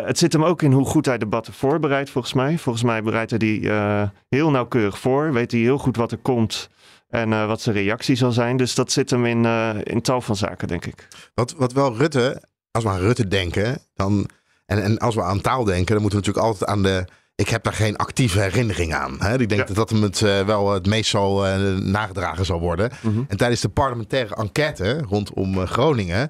Het 0.04 0.18
zit 0.18 0.32
hem 0.32 0.44
ook 0.44 0.62
in 0.62 0.72
hoe 0.72 0.84
goed 0.84 1.06
hij 1.06 1.18
debatten 1.18 1.52
voorbereidt, 1.52 2.10
volgens 2.10 2.34
mij. 2.34 2.58
Volgens 2.58 2.84
mij 2.84 3.02
bereidt 3.02 3.30
hij 3.30 3.38
die 3.38 3.70
heel 4.28 4.50
nauwkeurig 4.50 4.98
voor. 4.98 5.32
Weet 5.32 5.50
hij 5.50 5.60
heel 5.60 5.78
goed 5.78 5.96
wat 5.96 6.12
er 6.12 6.18
komt 6.18 6.70
en 7.10 7.32
eh, 7.32 7.46
wat 7.46 7.60
zijn 7.60 7.76
reactie 7.76 8.16
zal 8.16 8.32
zijn. 8.32 8.56
Dus 8.56 8.74
dat 8.74 8.92
zit 8.92 9.10
hem 9.10 9.26
in, 9.26 9.44
eh, 9.44 9.70
in 9.82 10.00
tal 10.02 10.20
van 10.20 10.36
zaken, 10.36 10.68
denk 10.68 10.86
ik. 10.86 11.08
Wat, 11.34 11.52
wat 11.56 11.72
wel 11.72 11.96
Rutte, 11.96 12.42
als 12.70 12.84
we 12.84 12.90
aan 12.90 12.98
Rutte 12.98 13.28
denken, 13.28 13.78
dan, 13.94 14.28
en, 14.66 14.82
en 14.82 14.98
als 14.98 15.14
we 15.14 15.22
aan 15.22 15.40
taal 15.40 15.64
denken, 15.64 15.92
dan 15.94 16.00
moeten 16.02 16.20
we 16.20 16.26
natuurlijk 16.26 16.46
altijd 16.54 16.70
aan 16.70 16.82
de. 16.82 17.04
Ik 17.34 17.48
heb 17.48 17.62
daar 17.62 17.72
geen 17.72 17.96
actieve 17.96 18.40
herinnering 18.40 18.94
aan. 18.94 19.16
Hè? 19.18 19.32
Ik 19.38 19.48
denk 19.48 19.60
Ja. 19.60 19.66
dat 19.66 19.76
dat 19.76 19.90
hem 19.90 20.02
het 20.02 20.22
eh, 20.22 20.40
wel 20.46 20.72
het 20.72 20.86
meest 20.86 21.10
zal 21.10 21.40
nagedragen 21.78 22.44
zal 22.44 22.60
worden. 22.60 22.90
Mhm. 23.00 23.22
En 23.28 23.36
tijdens 23.36 23.60
de 23.60 23.68
parlementaire 23.68 24.34
enquête 24.34 24.98
rondom 25.08 25.66
Groningen 25.66 26.28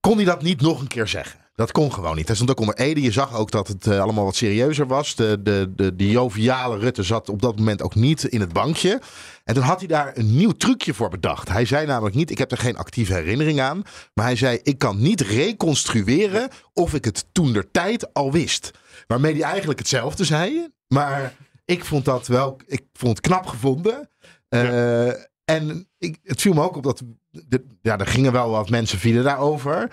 kon 0.00 0.16
hij 0.16 0.24
dat 0.24 0.42
niet 0.42 0.60
nog 0.60 0.80
een 0.80 0.86
keer 0.86 1.06
zeggen. 1.08 1.40
Dat 1.54 1.72
kon 1.72 1.92
gewoon 1.92 2.16
niet. 2.16 2.26
Hij 2.26 2.34
stond 2.34 2.50
ook 2.50 2.60
onder 2.60 2.74
Ede. 2.74 3.00
Je 3.02 3.12
zag 3.12 3.34
ook 3.34 3.50
dat 3.50 3.68
het 3.68 3.86
eh, 3.86 4.00
allemaal 4.00 4.24
wat 4.24 4.36
serieuzer 4.36 4.86
was. 4.86 5.14
De, 5.14 5.40
de, 5.42 5.72
de, 5.76 5.96
de 5.96 6.10
joviale 6.10 6.78
Rutte 6.78 7.02
zat 7.02 7.28
op 7.28 7.42
dat 7.42 7.56
moment 7.58 7.82
ook 7.82 7.94
niet 7.94 8.24
in 8.24 8.40
het 8.40 8.52
bankje. 8.52 9.00
En 9.44 9.54
toen 9.54 9.62
had 9.62 9.78
hij 9.78 9.88
daar 9.88 10.16
een 10.16 10.36
nieuw 10.36 10.50
trucje 10.50 10.94
voor 10.94 11.08
bedacht. 11.10 11.48
Hij 11.48 11.64
zei 11.64 11.86
namelijk 11.86 12.14
niet, 12.14 12.30
ik 12.30 12.38
heb 12.38 12.50
er 12.50 12.58
geen 12.58 12.76
actieve 12.76 13.14
herinnering 13.14 13.60
aan. 13.60 13.82
Maar 14.14 14.24
hij 14.24 14.36
zei, 14.36 14.58
ik 14.62 14.78
kan 14.78 15.02
niet 15.02 15.20
reconstrueren 15.20 16.48
of 16.72 16.94
ik 16.94 17.04
het 17.04 17.26
toen 17.32 17.52
der 17.52 17.70
tijd 17.70 18.14
al 18.14 18.32
wist. 18.32 18.70
Waarmee 19.06 19.32
hij 19.32 19.42
eigenlijk 19.42 19.78
hetzelfde 19.78 20.24
zei. 20.24 20.68
Maar 20.88 21.34
ik 21.64 21.84
vond 21.84 22.04
dat 22.04 22.26
wel, 22.26 22.56
ik 22.66 22.82
vond 22.92 23.16
het 23.16 23.26
knap 23.26 23.46
gevonden. 23.46 24.08
Eh, 24.48 25.08
En 25.44 25.88
ik, 25.98 26.18
het 26.22 26.40
viel 26.40 26.52
me 26.52 26.62
ook 26.62 26.76
op 26.76 26.82
dat, 26.82 27.02
de, 27.30 27.64
ja, 27.82 27.98
er 27.98 28.06
gingen 28.06 28.32
wel 28.32 28.50
wat 28.50 28.70
mensen 28.70 28.98
vielen 28.98 29.24
daarover. 29.24 29.90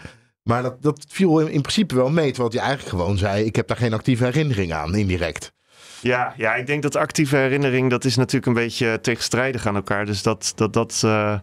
Maar 0.50 0.64
dat, 0.64 0.82
dat 0.82 1.06
viel 1.08 1.40
in, 1.40 1.52
in 1.52 1.62
principe 1.62 1.96
wel 1.96 2.10
mee. 2.10 2.32
Terwijl 2.32 2.50
hij 2.50 2.60
eigenlijk 2.60 2.90
gewoon 2.90 3.18
zei, 3.18 3.46
ik 3.46 3.56
heb 3.56 3.68
daar 3.68 3.78
geen 3.78 3.94
actieve 3.94 4.24
herinnering 4.24 4.74
aan, 4.74 4.96
indirect. 4.96 5.54
Ja, 6.02 6.34
ja, 6.38 6.56
ik 6.56 6.68
denk 6.68 6.82
dat 6.82 6.96
actieve 6.96 7.36
herinnering, 7.36 7.90
dat 7.90 8.06
is 8.06 8.16
natuurlijk 8.16 8.46
een 8.46 8.64
beetje 8.64 9.00
tegenstrijdig 9.02 9.68
aan 9.68 9.76
elkaar. 9.76 10.06
Dus 10.06 10.24
dat 10.24 10.52
dat, 10.56 10.74
dat 10.74 11.02
eh, 11.06 11.40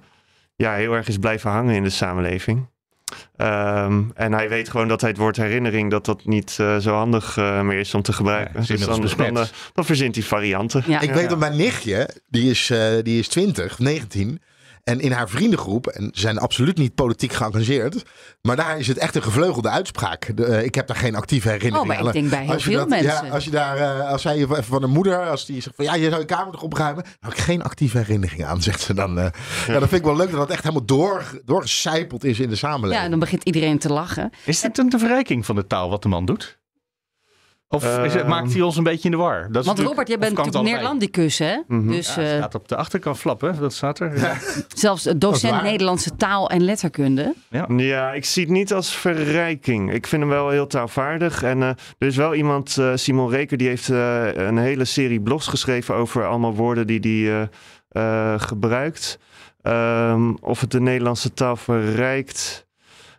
ja, 0.56 0.74
heel 0.74 0.92
erg 0.92 1.08
is 1.08 1.18
blijven 1.18 1.50
hangen 1.50 1.74
in 1.74 1.82
de 1.82 1.90
samenleving. 1.90 2.68
Ehm, 3.36 4.02
en 4.14 4.32
hij 4.32 4.48
weet 4.48 4.68
gewoon 4.68 4.88
dat 4.88 5.00
hij 5.00 5.10
het 5.10 5.18
woord 5.18 5.36
herinnering, 5.36 5.90
dat 5.90 6.04
dat 6.04 6.24
niet 6.24 6.56
eh, 6.60 6.76
zo 6.76 6.94
handig 6.94 7.36
eh, 7.36 7.60
meer 7.60 7.78
is 7.78 7.94
om 7.94 8.02
te 8.02 8.12
gebruiken. 8.12 8.60
Ja, 8.60 8.66
dus 8.66 8.80
dan, 8.80 8.88
dan, 8.88 9.00
besmet. 9.00 9.52
dan 9.72 9.84
verzint 9.84 10.14
hij 10.14 10.24
varianten. 10.24 10.82
Ja. 10.86 11.00
Ik 11.00 11.12
weet 11.12 11.28
dat 11.28 11.38
mijn 11.38 11.56
nichtje, 11.56 12.08
die 12.28 12.50
is, 12.50 12.70
eh, 12.70 13.02
die 13.02 13.18
is 13.18 13.28
20, 13.28 13.78
19. 13.78 14.40
En 14.87 15.01
in 15.01 15.12
haar 15.12 15.29
vriendengroep, 15.29 15.87
en 15.87 16.11
ze 16.14 16.20
zijn 16.20 16.38
absoluut 16.38 16.79
niet 16.79 16.94
politiek 16.94 17.33
geëngageerd. 17.33 18.03
Maar 18.42 18.57
daar 18.57 18.79
is 18.79 18.87
het 18.87 18.99
echt 18.99 19.14
een 19.14 19.22
gevleugelde 19.22 19.68
uitspraak. 19.68 20.31
De, 20.37 20.44
eh, 20.44 20.64
ik 20.64 20.75
heb 20.75 20.87
daar 20.87 20.96
geen 20.96 21.14
actieve 21.14 21.49
herinnering 21.49 21.81
Oh, 21.90 21.96
maar 21.96 21.99
aan. 21.99 22.07
ik 22.07 22.12
denk 22.12 22.31
bij 22.31 22.42
heel 22.44 22.53
Als 22.53 22.64
je 22.64 22.70
veel 22.70 22.79
dat- 22.79 22.88
mensen. 22.88 23.27
Ja, 23.27 23.33
als 23.33 23.44
je 23.44 23.51
daar, 23.51 23.77
eh, 23.77 24.11
als 24.11 24.22
zij 24.22 24.35
even 24.37 24.64
van 24.64 24.83
een 24.83 24.90
moeder, 24.90 25.29
als 25.31 25.46
die 25.46 25.62
zegt 25.62 25.77
van 25.77 25.85
ja, 25.85 25.94
je 25.94 26.09
zou 26.09 26.20
je 26.20 26.27
kamer 26.27 26.53
nog 26.53 26.62
opruimen. 26.62 27.05
Heb 27.20 27.33
ik 27.33 27.38
geen 27.38 27.62
actieve 27.62 27.99
herinnering 27.99 28.44
aan, 28.44 28.62
zegt 28.68 28.81
ze 28.81 28.94
dan. 28.94 29.18
eh. 29.18 29.25
ja. 29.66 29.72
dat 29.72 29.88
vind 29.88 29.92
ik 30.01 30.05
wel 30.05 30.16
leuk 30.16 30.31
dat 30.31 30.38
dat 30.40 30.51
echt 30.51 30.62
helemaal 30.62 30.87
door, 30.87 31.40
doorgecijpeld 31.44 32.25
is 32.25 32.40
in 32.40 32.49
de 32.49 32.57
samenleving. 32.57 32.99
Ja, 32.99 33.05
en 33.05 33.11
dan 33.11 33.18
begint 33.20 33.42
iedereen 33.44 33.79
te 33.79 33.92
lachen. 33.92 34.31
Is 34.44 34.61
dit 34.61 34.79
een 34.79 34.92
verrijking 34.96 35.46
van 35.46 35.55
de 35.55 35.66
taal 35.66 35.90
wat 35.90 36.03
de 36.03 36.09
man 36.09 36.25
doet? 36.25 36.59
Of 37.68 38.05
is 38.05 38.14
het, 38.14 38.26
maakt 38.26 38.52
hij 38.52 38.62
ons 38.62 38.76
een 38.76 38.83
beetje 38.83 39.05
in 39.05 39.11
de 39.11 39.16
war? 39.16 39.48
Dat 39.50 39.61
is 39.61 39.66
Want 39.66 39.79
Robert, 39.79 40.09
jij 40.09 40.18
bent 40.18 40.31
natuurlijk 40.31 40.57
allebei? 40.57 40.76
Neerlandicus, 40.76 41.38
hè? 41.38 41.57
Mhm. 41.66 41.90
Dus 41.90 42.14
Ja, 42.14 42.20
het 42.20 42.31
eh, 42.31 42.37
staat 42.37 42.55
op 42.55 42.68
de 42.68 42.76
achterkant 42.76 43.18
flappen, 43.18 43.61
dat 43.61 43.72
staat 43.72 43.98
er. 43.98 44.18
Ja. 44.18 44.37
zelfs 44.74 45.09
docent. 45.16 45.62
Nederlandse 45.62 46.16
taal 46.16 46.50
en 46.50 46.64
letterkunde. 46.64 47.35
Ja, 47.76 48.12
ik 48.12 48.24
zie 48.24 48.42
het 48.42 48.52
niet 48.52 48.72
als 48.72 48.94
verrijking. 48.96 49.92
Ik 49.92 50.07
vind 50.07 50.22
hem 50.22 50.31
wel 50.31 50.48
heel 50.48 50.66
taalvaardig. 50.66 51.42
En 51.42 51.62
eh, 51.62 51.68
er 51.98 52.07
is 52.07 52.16
wel 52.16 52.35
iemand, 52.35 52.79
eh, 52.79 52.92
Simon 52.94 53.31
Reker, 53.31 53.57
die 53.57 53.68
heeft 53.68 53.88
eh, 53.88 54.35
een 54.35 54.59
hele 54.59 54.85
serie 54.85 55.20
blogs 55.20 55.46
geschreven 55.46 55.94
over 55.94 56.26
allemaal 56.26 56.55
woorden 56.55 56.87
die 56.87 57.29
hij 57.29 57.48
gebruikt. 58.38 59.18
Ehm, 59.62 60.35
of 60.40 60.61
het 60.61 60.70
de 60.70 60.81
Nederlandse 60.81 61.33
taal 61.33 61.57
verrijkt. 61.57 62.65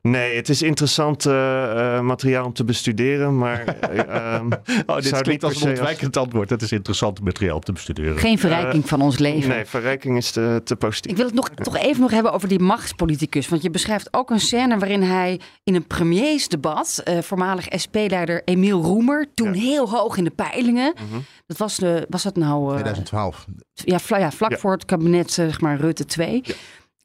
Nee, 0.01 0.35
het 0.35 0.49
is 0.49 0.61
interessant 0.61 1.25
eh, 1.25 1.95
eh, 1.95 2.01
materiaal 2.03 2.45
om 2.45 2.53
te 2.53 2.63
bestuderen, 2.63 3.37
maar... 3.37 3.65
ehm, 3.79 4.49
Oh, 4.85 4.95
dit 4.95 5.03
het 5.11 5.21
klinkt 5.21 5.27
niet 5.27 5.43
als 5.43 5.61
een 5.61 5.69
ontwijkend 5.69 6.17
antwoord. 6.17 6.49
Dat 6.49 6.61
is 6.61 6.71
interessant 6.71 7.21
materiaal 7.21 7.55
om 7.55 7.61
te 7.63 7.71
bestuderen. 7.71 8.17
Geen 8.17 8.39
verrijking 8.39 8.87
van 8.87 9.01
ons 9.01 9.17
leven. 9.17 9.49
Nee, 9.49 9.65
verrijking 9.65 10.17
is 10.17 10.31
te, 10.31 10.61
te 10.63 10.75
positief. 10.75 11.11
Ik 11.11 11.17
wil 11.17 11.25
het 11.25 11.35
nog, 11.35 11.49
toch 11.49 11.77
even 11.77 12.01
nog 12.01 12.11
hebben 12.11 12.31
over 12.33 12.47
die 12.47 12.59
machtspoliticus. 12.59 13.47
Want 13.49 13.61
je 13.61 13.69
beschrijft 13.69 14.13
ook 14.13 14.29
een 14.29 14.39
scène 14.39 14.77
waarin 14.77 15.01
hij 15.01 15.39
in 15.63 15.75
een 15.75 15.87
premiersdebat, 15.87 17.01
eh, 17.03 17.17
voormalig 17.21 17.65
SP-leider 17.69 18.41
Emiel 18.45 18.81
Roemer, 18.83 19.27
toen 19.33 19.53
Ja. 19.53 19.59
heel 19.59 19.89
hoog 19.89 20.17
in 20.17 20.23
de 20.23 20.29
peilingen. 20.35 20.93
Mhm. 20.95 21.19
Dat 21.45 21.57
was, 21.57 21.75
de, 21.77 22.05
was 22.09 22.23
dat 22.23 22.35
nou... 22.35 22.63
eh, 22.67 22.73
2012. 22.73 23.45
ja, 23.73 23.99
vla- 23.99 24.17
ja, 24.17 24.31
vlak 24.31 24.51
Ja. 24.51 24.57
voor 24.57 24.71
het 24.71 24.85
kabinet, 24.85 25.31
zeg 25.31 25.61
maar, 25.61 25.79
Rutte 25.79 26.05
2. 26.05 26.43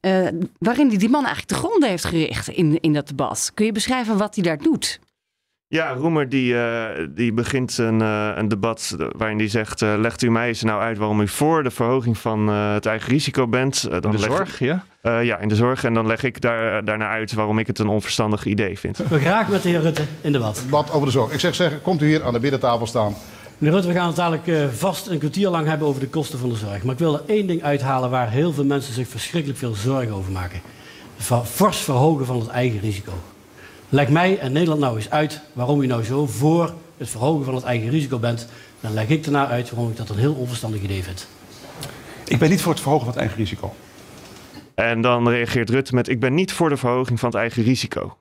Eh, 0.03 0.27
waarin 0.59 0.87
hij 0.87 0.97
die 0.97 1.09
man 1.09 1.25
eigenlijk 1.25 1.47
te 1.47 1.67
gronden 1.67 1.89
heeft 1.89 2.05
gericht 2.05 2.47
in, 2.47 2.79
in 2.79 2.93
dat 2.93 3.07
debat. 3.07 3.51
Kun 3.53 3.65
je 3.65 3.71
beschrijven 3.71 4.17
wat 4.17 4.35
hij 4.35 4.43
daar 4.43 4.57
doet? 4.57 4.99
Ja, 5.67 5.89
Roemer 5.93 6.29
die, 6.29 6.57
eh, 6.57 7.07
die 7.09 7.33
begint 7.33 7.77
een, 7.77 8.01
eh, 8.01 8.31
een 8.35 8.47
debat 8.47 8.95
waarin 9.17 9.37
hij 9.37 9.47
zegt... 9.47 9.81
eh, 9.81 9.93
legt 9.97 10.21
u 10.21 10.31
mij 10.31 10.47
eens 10.47 10.63
nou 10.63 10.81
uit 10.81 10.97
waarom 10.97 11.19
u 11.21 11.27
voor 11.27 11.63
de 11.63 11.71
verhoging 11.71 12.17
van 12.17 12.49
eh, 12.49 12.73
het 12.73 12.85
eigen 12.85 13.09
risico 13.09 13.47
bent. 13.47 13.87
In 13.91 13.99
de 14.01 14.09
leg- 14.11 14.23
zorg, 14.23 14.59
ja? 14.59 14.83
Eh, 15.01 15.23
ja, 15.23 15.37
in 15.39 15.47
de 15.47 15.55
zorg. 15.55 15.83
En 15.83 15.93
dan 15.93 16.07
leg 16.07 16.23
ik 16.23 16.41
daar, 16.41 16.85
daarna 16.85 17.07
uit 17.09 17.33
waarom 17.33 17.59
ik 17.59 17.67
het 17.67 17.79
een 17.79 17.87
onverstandig 17.87 18.45
idee 18.45 18.79
vind. 18.79 18.97
We 18.97 19.19
graag 19.19 19.47
met 19.47 19.63
de 19.63 19.69
heer 19.69 19.81
Rutte 19.81 20.03
in 20.21 20.31
debat. 20.31 20.61
Debat 20.65 20.91
over 20.91 21.05
de 21.05 21.11
zorg. 21.11 21.31
Ik 21.33 21.39
zeg 21.39 21.55
zeggen, 21.55 21.81
komt 21.81 22.01
u 22.01 22.05
hier 22.07 22.23
aan 22.23 22.33
de 22.33 22.39
middentafel 22.39 22.87
staan. 22.87 23.13
Meneer 23.57 23.75
Rutte, 23.75 23.87
we 23.87 23.99
gaan 23.99 24.07
het 24.07 24.15
dadelijk 24.15 24.47
eh, 24.47 24.67
vast 24.67 25.07
een 25.07 25.19
kwartier 25.19 25.49
lang 25.49 25.67
hebben 25.67 25.87
over 25.87 25.99
de 25.99 26.07
kosten 26.07 26.39
van 26.39 26.49
de 26.49 26.55
zorg. 26.55 26.83
Maar 26.83 26.93
ik 26.93 26.99
wil 26.99 27.13
er 27.13 27.23
één 27.25 27.47
ding 27.47 27.63
uithalen 27.63 28.09
waar 28.09 28.31
heel 28.31 28.53
veel 28.53 28.65
mensen 28.65 28.93
zich 28.93 29.07
verschrikkelijk 29.07 29.59
veel 29.59 29.73
zorgen 29.73 30.13
over 30.13 30.31
maken. 30.31 30.61
Het 31.15 31.47
fors 31.47 31.77
verhogen 31.77 32.25
van 32.25 32.39
het 32.39 32.47
eigen 32.47 32.79
risico. 32.79 33.13
Leg 33.89 34.09
mij 34.09 34.39
en 34.39 34.51
Nederland 34.51 34.81
nou 34.81 34.95
eens 34.95 35.09
uit 35.09 35.41
waarom 35.53 35.81
u 35.81 35.87
nou 35.87 36.03
zo 36.03 36.25
voor 36.25 36.73
het 36.97 37.09
verhogen 37.09 37.45
van 37.45 37.55
het 37.55 37.63
eigen 37.63 37.89
risico 37.89 38.19
bent. 38.19 38.47
Dan 38.79 38.93
leg 38.93 39.09
ik 39.09 39.23
daarna 39.23 39.47
uit 39.47 39.69
waarom 39.69 39.91
ik 39.91 39.97
dat 39.97 40.09
een 40.09 40.17
heel 40.17 40.33
onverstandig 40.33 40.81
idee 40.81 41.03
vind. 41.03 41.27
Ik 42.27 42.39
ben 42.39 42.49
niet 42.49 42.61
voor 42.61 42.71
het 42.71 42.81
verhogen 42.81 43.05
van 43.05 43.13
het 43.13 43.21
eigen 43.21 43.39
risico. 43.39 43.73
En 44.75 45.01
dan 45.01 45.29
reageert 45.29 45.69
Rutte 45.69 45.95
met: 45.95 46.07
Ik 46.07 46.19
ben 46.19 46.33
niet 46.33 46.51
voor 46.51 46.69
de 46.69 46.77
verhoging 46.77 47.19
van 47.19 47.29
het 47.29 47.37
eigen 47.37 47.63
risico. 47.63 48.17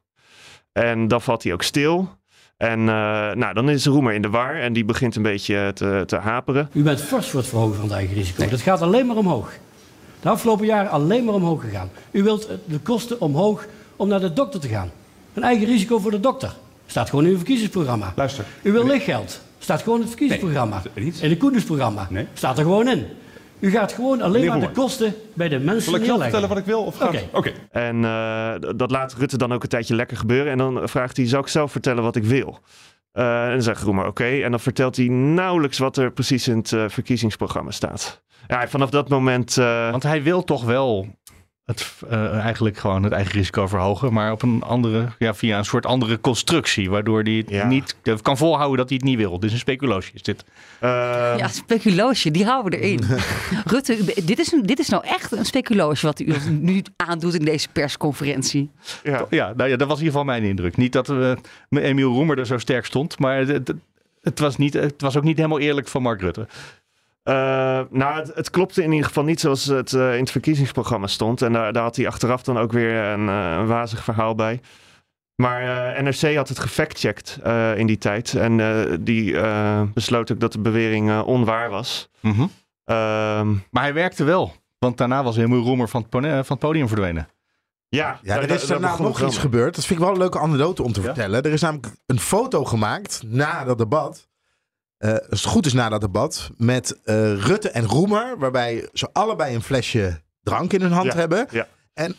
En 0.73 1.09
dan 1.09 1.23
valt 1.23 1.43
hij 1.43 1.53
ook 1.53 1.63
stil. 1.63 2.09
En 2.63 2.79
eh, 2.79 3.33
nou, 3.35 3.55
dan 3.55 3.71
is 3.71 3.87
Roemer 3.87 4.13
in 4.13 4.23
de 4.23 4.29
war 4.29 4.55
en 4.55 4.73
die 4.73 4.85
begint 4.85 5.17
een 5.17 5.23
beetje 5.23 5.71
te, 5.75 6.03
te 6.07 6.17
haperen. 6.17 6.69
U 6.73 6.83
bent 6.83 7.01
fors 7.01 7.29
voor 7.29 7.41
het 7.41 7.49
verhogen 7.49 7.75
van 7.75 7.85
het 7.85 7.93
eigen 7.93 8.15
risico. 8.15 8.49
Dat 8.49 8.61
gaat 8.61 8.81
alleen 8.81 9.07
maar 9.07 9.17
omhoog. 9.17 9.53
De 10.21 10.29
afgelopen 10.29 10.67
jaren 10.67 10.91
alleen 10.91 11.25
maar 11.25 11.35
omhoog 11.35 11.61
gegaan. 11.61 11.91
U 12.11 12.23
wilt 12.23 12.47
eh, 12.47 12.55
de 12.65 12.79
kosten 12.79 13.21
omhoog 13.21 13.67
om 13.97 14.09
naar 14.09 14.21
de 14.21 14.33
dokter 14.33 14.61
te 14.61 14.69
gaan. 14.69 14.91
Een 15.35 15.43
eigen 15.43 15.67
risico 15.67 15.99
voor 15.99 16.11
de 16.11 16.21
dokter. 16.21 16.55
Staat 16.87 17.09
gewoon 17.09 17.25
in 17.25 17.31
uw 17.31 17.37
verkiezingsprogramma. 17.37 18.13
Luister. 18.17 18.45
U 18.63 18.73
wil 18.73 18.87
lichtgeld. 18.87 19.41
Staat 19.59 19.83
gewoon 19.83 19.99
in 19.99 20.07
het 20.07 20.11
verkiezingsprogramma. 20.11 20.83
In 20.95 21.31
het 21.31 21.39
Koendersprogramma. 21.39 22.07
Nee. 22.11 22.27
Staat 22.33 22.59
er 22.59 22.65
gewoon 22.65 22.89
in. 22.89 23.07
U 23.63 23.71
gaat 23.71 23.93
gewoon 23.93 24.21
alleen 24.21 24.33
Meneer 24.33 24.49
maar 24.49 24.59
de 24.59 24.65
Roemer. 24.65 24.83
kosten 24.83 25.15
bij 25.35 25.49
de 25.49 25.59
mensen 25.59 25.83
Zal 25.91 25.95
ik 26.01 26.05
zelf 26.05 26.19
neerleggen. 26.19 26.23
vertellen 26.23 26.49
wat 26.49 26.59
ik 26.59 26.65
wil? 26.65 26.83
Of 26.83 27.03
Oké. 27.03 27.23
Oké. 27.33 27.53
En 27.71 28.05
eh, 28.05 28.55
dat 28.77 28.91
laat 28.91 29.15
Rutte 29.15 29.37
dan 29.37 29.53
ook 29.53 29.63
een 29.63 29.69
tijdje 29.69 29.95
lekker 29.95 30.17
gebeuren. 30.17 30.53
En 30.53 30.59
dan 30.59 30.89
vraagt 30.89 31.17
hij: 31.17 31.27
Zou 31.27 31.43
ik 31.43 31.49
zelf 31.49 31.73
vertellen 31.73 32.03
wat 32.03 32.17
ik 32.17 32.25
wil? 32.25 32.59
Eh, 33.13 33.45
en 33.45 33.51
dan 33.51 33.63
zegt 33.63 33.83
Roemer 33.83 34.07
oké. 34.07 34.25
En 34.25 34.51
dan 34.51 34.61
vertelt 34.61 34.97
hij 34.97 35.07
nauwelijks 35.09 35.79
wat 35.79 35.97
er 35.97 36.13
precies 36.13 36.49
in 36.49 36.57
het 36.57 36.73
eh, 36.73 36.85
verkiezingsprogramma 36.89 37.71
staat. 37.71 38.23
Ja, 38.47 38.69
vanaf 38.69 38.91
dat 38.91 39.09
moment. 39.09 39.57
eh, 39.59 39.91
Want 39.91 40.03
hij 40.03 40.23
wil 40.23 40.45
toch 40.45 40.65
wel 40.65 41.07
het, 41.65 41.93
eh, 42.11 42.39
eigenlijk 42.39 42.77
gewoon 42.79 43.03
het 43.03 43.13
eigen 43.13 43.33
risico 43.33 43.67
verhogen, 43.67 44.13
maar 44.13 44.33
op 44.33 44.43
een 44.43 44.63
andere, 44.63 45.09
ja, 45.19 45.35
via 45.35 45.59
een 45.59 45.65
soort 45.65 45.87
andere 45.87 46.21
constructie, 46.21 46.91
waardoor 46.91 47.23
hij 47.23 47.33
het 47.33 47.51
Ja. 47.51 47.67
niet 47.67 47.97
eh, 48.03 48.15
kan 48.23 48.37
volhouden 48.37 48.77
dat 48.79 48.89
hij 48.89 48.97
het 49.01 49.07
niet 49.07 49.17
wil. 49.19 49.33
Dit 49.33 49.45
is 49.45 49.53
een 49.53 49.59
speculatie, 49.59 50.11
is 50.15 50.23
dit. 50.23 50.45
eh, 50.81 50.89
Ja, 51.37 51.49
speculoosje, 51.49 52.31
die 52.31 52.45
houden 52.45 52.71
we 52.81 52.87
erin. 52.87 53.01
Rutte, 53.73 54.23
dit 54.25 54.39
is, 54.39 54.53
een, 54.53 54.63
dit 54.63 54.79
is 54.79 54.89
nou 54.89 55.05
echt 55.07 55.33
een 55.33 55.45
speculoosje 55.45 56.07
wat 56.07 56.21
u 56.21 56.33
ons 56.33 56.45
nu 56.61 56.83
aandoet 56.97 57.35
in 57.35 57.45
deze 57.45 57.69
persconferentie. 57.73 58.71
ja. 59.03 59.27
Ja, 59.31 59.53
nou 59.57 59.71
ja, 59.71 59.77
dat 59.77 59.89
was 59.89 59.99
in 59.99 60.05
ieder 60.05 60.19
geval 60.21 60.25
mijn 60.35 60.43
indruk. 60.51 60.77
Niet 60.77 60.93
dat 60.93 61.09
uh, 61.09 61.33
Emiel 61.71 62.13
Roemer 62.13 62.39
er 62.39 62.47
zo 62.47 62.59
sterk 62.59 62.85
stond, 62.85 63.19
maar 63.19 63.37
het, 63.39 63.49
het, 63.49 63.73
het 64.23 64.39
was 64.39 64.57
niet, 64.57 64.75
het 64.75 65.01
was 65.01 65.17
ook 65.17 65.23
niet 65.25 65.37
helemaal 65.37 65.59
eerlijk 65.61 65.89
van 65.89 66.03
Mark 66.03 66.21
Rutte. 66.21 66.47
Eh, 67.23 67.35
nou, 67.91 68.15
het, 68.21 68.35
het 68.35 68.51
klopte 68.51 68.83
in 68.83 68.91
ieder 68.93 69.07
geval 69.07 69.25
niet 69.25 69.41
zoals 69.41 69.65
het 69.65 69.93
eh, 69.93 70.13
in 70.15 70.21
het 70.21 70.31
verkiezingsprogramma 70.31 71.07
stond. 71.07 71.43
En 71.43 71.53
daar, 71.53 71.73
daar 71.73 71.83
had 71.83 71.97
hij 71.97 72.07
achteraf 72.07 72.43
dan 72.43 72.59
ook 72.59 72.73
weer 72.73 72.95
een, 72.95 73.29
eh, 73.29 73.57
een 73.59 73.67
wazig 73.67 74.05
verhaal 74.05 74.35
bij. 74.35 74.61
Maar 75.37 75.95
eh, 75.97 76.03
NRC 76.03 76.37
had 76.37 76.49
het 76.49 76.59
gefactcheckt 76.59 77.39
eh 77.43 77.79
in 77.79 77.87
die 77.87 77.99
tijd. 77.99 78.35
En 78.35 78.61
eh, 78.61 78.97
die 79.01 79.39
eh, 79.41 79.83
besloot 79.95 80.33
ook 80.33 80.41
dat 80.41 80.53
de 80.53 80.59
bewering 80.61 81.11
eh, 81.11 81.23
onwaar 81.27 81.71
was. 81.71 82.09
Mhm. 82.21 82.47
Ehm, 82.85 83.51
Maar 83.71 83.83
hij 83.83 83.95
werkte 83.95 84.25
wel, 84.25 84.53
want 84.79 84.97
daarna 84.99 85.23
was 85.23 85.37
Emiel 85.37 85.63
Roemer 85.63 85.89
van 85.89 86.03
het, 86.11 86.11
van 86.23 86.33
het 86.49 86.59
podium 86.59 86.89
verdwenen. 86.89 87.29
ja, 87.89 88.19
Ja, 88.23 88.37
er 88.37 88.51
is 88.51 88.67
daar 88.67 88.81
daarna 88.81 89.03
nog 89.03 89.23
iets 89.23 89.39
gebeurd. 89.39 89.75
Dat 89.75 89.85
vind 89.87 89.99
ik 89.99 90.05
wel 90.05 90.15
een 90.15 90.21
leuke 90.21 90.39
anekdote 90.39 90.83
om 90.83 90.93
te 90.93 91.01
vertellen. 91.03 91.43
Er 91.43 91.53
is 91.53 91.61
namelijk 91.61 91.87
een 92.07 92.21
foto 92.21 92.65
gemaakt 92.65 93.23
na 93.27 93.65
dat 93.65 93.79
debat. 93.79 94.29
Eh, 95.03 95.11
als 95.31 95.43
het 95.43 95.51
goed 95.53 95.67
is 95.67 95.73
na 95.73 95.89
dat 95.89 96.01
debat. 96.01 96.51
Met 96.57 97.01
eh, 97.05 97.15
Rutte 97.37 97.71
en 97.71 97.85
Roemer. 97.87 98.39
Waarbij 98.39 98.89
ze 98.93 99.09
allebei 99.13 99.55
een 99.55 99.63
flesje 99.63 100.21
drank 100.43 100.73
in 100.73 100.81
hun 100.81 100.93
hand 100.93 101.13
Ja, 101.13 101.19
hebben. 101.19 101.47
ja. 101.51 101.69
En 101.95 102.17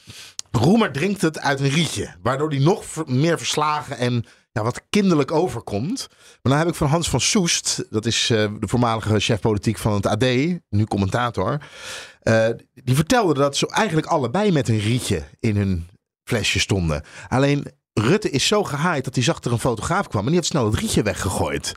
Roemer 0.51 0.91
drinkt 0.91 1.21
het 1.21 1.39
uit 1.39 1.59
een 1.59 1.69
rietje. 1.69 2.15
Waardoor 2.21 2.49
hij 2.49 2.59
nog 2.59 2.85
meer 3.07 3.37
verslagen 3.37 3.97
en 3.97 4.25
ja, 4.51 4.63
wat 4.63 4.81
kinderlijk 4.89 5.31
overkomt. 5.31 6.07
Maar 6.41 6.51
dan 6.51 6.57
heb 6.57 6.67
ik 6.67 6.75
van 6.75 6.87
Hans 6.87 7.09
van 7.09 7.21
Soest. 7.21 7.83
Dat 7.89 8.05
is 8.05 8.29
eh, 8.29 8.51
de 8.59 8.67
voormalige 8.67 9.19
chef 9.19 9.39
politiek 9.39 9.77
van 9.77 9.93
het 9.93 10.05
AD. 10.05 10.23
Nu 10.69 10.83
commentator. 10.87 11.57
eh, 12.21 12.47
die 12.73 12.95
vertelde 12.95 13.33
dat 13.33 13.57
ze 13.57 13.67
eigenlijk 13.69 14.07
allebei 14.07 14.51
met 14.51 14.67
een 14.67 14.79
rietje 14.79 15.23
in 15.39 15.55
hun 15.55 15.87
flesje 16.23 16.59
stonden. 16.59 17.03
Alleen 17.27 17.65
Rutte 17.93 18.29
is 18.29 18.47
zo 18.47 18.63
gehaaid 18.63 19.03
dat 19.03 19.15
hij 19.15 19.23
zag 19.23 19.35
dat 19.35 19.45
er 19.45 19.51
een 19.51 19.59
fotograaf 19.59 20.07
kwam. 20.07 20.21
En 20.21 20.27
die 20.27 20.35
heeft 20.35 20.47
snel 20.47 20.65
het 20.65 20.75
rietje 20.79 21.03
weggegooid. 21.03 21.73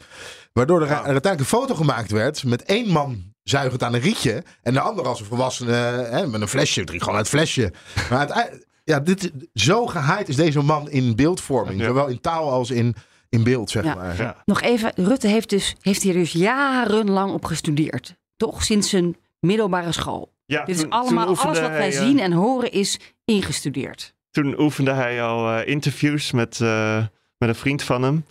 Waardoor 0.53 0.81
er, 0.83 0.87
er 0.89 0.95
uiteindelijk 0.95 1.41
een 1.41 1.59
foto 1.59 1.75
gemaakt 1.75 2.11
werd 2.11 2.45
met 2.45 2.63
één 2.63 2.89
man 2.89 3.35
zuigend 3.43 3.83
aan 3.83 3.95
een 3.95 4.01
rietje. 4.01 4.43
En 4.63 4.73
de 4.73 4.81
ander 4.81 5.07
als 5.07 5.21
een 5.21 5.27
volwassene 5.27 5.73
hè, 5.73 6.27
met 6.27 6.41
een 6.41 6.49
flesje. 6.49 6.85
Drinkt 6.85 7.05
gewoon 7.05 7.19
uit 7.19 7.31
het 7.31 7.37
flesje. 7.41 7.73
Maar 8.11 8.19
uiteindelijk, 8.19 8.67
ja, 8.85 9.01
dit, 9.01 9.31
zo 9.55 9.87
gehaaid 9.87 10.29
is 10.29 10.37
deze 10.37 10.63
man 10.63 10.91
in 10.91 11.17
beeldvorming. 11.17 11.81
Ja. 11.81 11.87
Zowel 11.87 12.07
in 12.07 12.21
taal 12.21 12.51
als 12.51 12.71
in, 12.71 12.95
in 13.29 13.43
beeld, 13.43 13.71
zeg 13.71 13.85
Ja. 13.85 13.95
maar. 13.95 14.17
Ja. 14.17 14.43
Nog 14.45 14.61
even, 14.63 14.93
Rutte 14.95 15.29
heeft, 15.29 15.49
dus, 15.51 15.75
heeft 15.81 16.03
hier 16.03 16.13
dus 16.13 16.33
jarenlang 16.33 17.33
op 17.33 17.45
gestudeerd. 17.45 18.15
Toch 18.37 18.63
sinds 18.65 18.89
zijn 18.89 19.17
middelbare 19.41 19.93
school. 19.93 20.33
Ja, 20.47 20.65
Dit 20.65 20.75
is 20.75 20.81
toen- 20.81 20.91
allemaal, 20.91 21.23
toen 21.23 21.33
oefende 21.33 21.49
alles 21.59 21.61
wat 21.69 21.71
wij 21.79 21.89
hij, 21.89 21.97
eh, 21.97 22.03
zien 22.07 22.19
en 22.21 22.33
horen 22.33 22.73
is 22.73 22.99
ingestudeerd. 23.25 24.15
Toen 24.37 24.61
oefende 24.61 24.93
hij 24.93 25.23
al 25.23 25.51
eh, 25.51 25.67
interviews 25.69 26.33
met, 26.33 26.61
eh, 26.61 26.97
met 27.39 27.49
een 27.49 27.55
vriend 27.55 27.83
van 27.83 28.03
hem. 28.03 28.25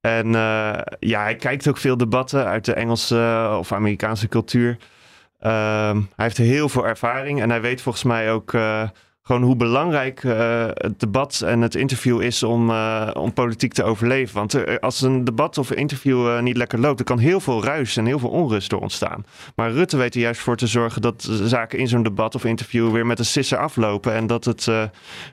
En 0.00 0.26
eh, 0.34 0.80
ja, 0.98 1.22
hij 1.22 1.36
kijkt 1.36 1.68
ook 1.68 1.76
veel 1.76 1.96
debatten 1.96 2.44
uit 2.44 2.64
de 2.64 2.72
Engelse 2.72 3.54
of 3.58 3.72
Amerikaanse 3.72 4.28
cultuur. 4.28 4.76
Ehm, 5.38 5.96
hij 5.96 6.24
heeft 6.24 6.36
heel 6.36 6.68
veel 6.68 6.86
ervaring 6.86 7.40
en 7.40 7.50
hij 7.50 7.60
weet 7.60 7.82
volgens 7.82 8.04
mij 8.04 8.32
ook 8.32 8.52
gewoon 9.28 9.42
hoe 9.42 9.56
belangrijk 9.56 10.24
eh, 10.24 10.66
het 10.74 11.00
debat 11.00 11.40
en 11.40 11.60
het 11.60 11.74
interview 11.74 12.20
is 12.20 12.42
om, 12.42 12.70
eh, 12.70 13.10
om 13.12 13.32
politiek 13.32 13.72
te 13.72 13.82
overleven. 13.82 14.34
Want 14.34 14.54
eh, 14.54 14.76
als 14.78 15.00
een 15.00 15.24
debat 15.24 15.58
of 15.58 15.70
interview 15.70 16.40
niet 16.40 16.56
lekker 16.56 16.78
loopt, 16.78 16.96
dan 16.96 17.06
kan 17.06 17.18
heel 17.18 17.40
veel 17.40 17.64
ruis 17.64 17.96
en 17.96 18.06
heel 18.06 18.18
veel 18.18 18.28
onrust 18.28 18.70
door 18.70 18.80
ontstaan. 18.80 19.24
Maar 19.56 19.70
Rutte 19.70 19.96
weet 19.96 20.14
er 20.14 20.20
juist 20.20 20.40
voor 20.40 20.56
te 20.56 20.66
zorgen 20.66 21.02
dat 21.02 21.28
zaken 21.42 21.78
in 21.78 21.88
zo'n 21.88 22.02
debat 22.02 22.34
of 22.34 22.44
interview 22.44 22.92
weer 22.92 23.06
met 23.06 23.18
een 23.18 23.24
sisser 23.24 23.58
aflopen 23.58 24.12
en 24.12 24.26
dat 24.26 24.44
het 24.44 24.64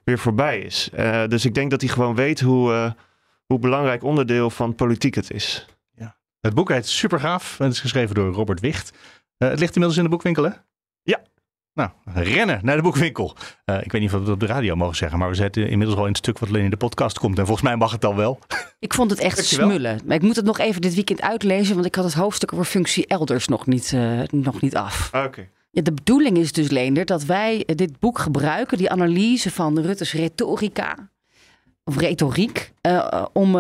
weer 0.04 0.20
voorbij 0.20 0.60
is. 0.60 0.90
Dus 1.28 1.46
ik 1.46 1.54
denk 1.54 1.72
dat 1.72 1.82
hij 1.82 1.90
gewoon 1.90 2.16
weet 2.16 2.40
hoe, 2.42 2.96
hoe 3.46 3.60
belangrijk 3.60 4.04
onderdeel 4.04 4.50
van 4.50 4.76
politiek 4.76 5.16
het 5.16 5.32
is. 5.32 5.66
Het 6.40 6.54
boek 6.54 6.70
heet 6.70 6.88
Supergaaf 6.88 7.60
en 7.60 7.66
het 7.66 7.74
is 7.74 7.80
geschreven 7.80 8.16
door 8.16 8.34
Robert 8.34 8.60
Wicht. 8.60 8.94
Het 9.38 9.60
ligt 9.60 9.76
inmiddels 9.76 9.98
in 9.98 10.04
de 10.04 10.10
boekwinkel, 10.10 10.44
hè? 10.44 10.52
Nou, 11.76 11.90
rennen 12.06 12.60
naar 12.64 12.76
de 12.76 12.82
boekwinkel. 12.82 13.36
Eh, 13.66 13.82
ik 13.84 13.92
weet 13.92 14.02
niet 14.02 14.14
of 14.14 14.20
we 14.20 14.26
dat 14.26 14.34
op 14.34 14.40
de 14.40 14.46
radio 14.46 14.76
mogen 14.76 14.96
zeggen, 14.96 15.20
maar 15.20 15.30
we 15.30 15.36
zetten 15.36 15.70
inmiddels 15.70 15.98
al 15.98 16.04
in 16.06 16.10
het 16.10 16.18
stuk 16.18 16.40
wat 16.40 16.50
alleen 16.50 16.64
in 16.64 16.70
de 16.70 16.78
podcast 16.78 17.20
komt. 17.20 17.38
En 17.38 17.46
volgens 17.46 17.68
mij 17.68 17.76
mag 17.76 17.92
het 17.92 18.06
al 18.06 18.16
wel. 18.16 18.40
Ik 18.80 18.94
vond 18.94 19.12
het 19.12 19.20
echt 19.20 19.36
Dankjewel. 19.36 19.68
smullen. 19.68 20.00
Maar 20.06 20.16
ik 20.16 20.22
moet 20.22 20.36
het 20.36 20.46
nog 20.46 20.60
even 20.60 20.82
dit 20.82 20.94
weekend 20.94 21.22
uitlezen, 21.22 21.74
want 21.74 21.86
ik 21.86 21.96
had 21.96 22.04
het 22.06 22.14
hoofdstuk 22.14 22.54
over 22.54 22.66
functie 22.66 23.08
elders 23.08 23.48
nog 23.48 23.66
niet, 23.66 23.94
eh, 23.94 24.22
nog 24.32 24.62
niet 24.62 24.76
af. 24.76 25.12
Oké. 25.14 25.48
Ja, 25.72 25.82
de 25.82 25.94
bedoeling 25.94 26.38
is 26.38 26.52
dus, 26.52 26.70
Leender, 26.70 27.06
dat 27.06 27.24
wij 27.24 27.64
eh, 27.66 27.76
dit 27.76 28.00
boek 28.00 28.20
gebruiken, 28.20 28.78
die 28.78 28.90
analyse 28.90 29.52
van 29.52 29.80
Rutte's 29.80 30.14
retorica, 30.14 31.10
of 31.84 31.98
retoriek, 31.98 32.74
om 33.34 33.52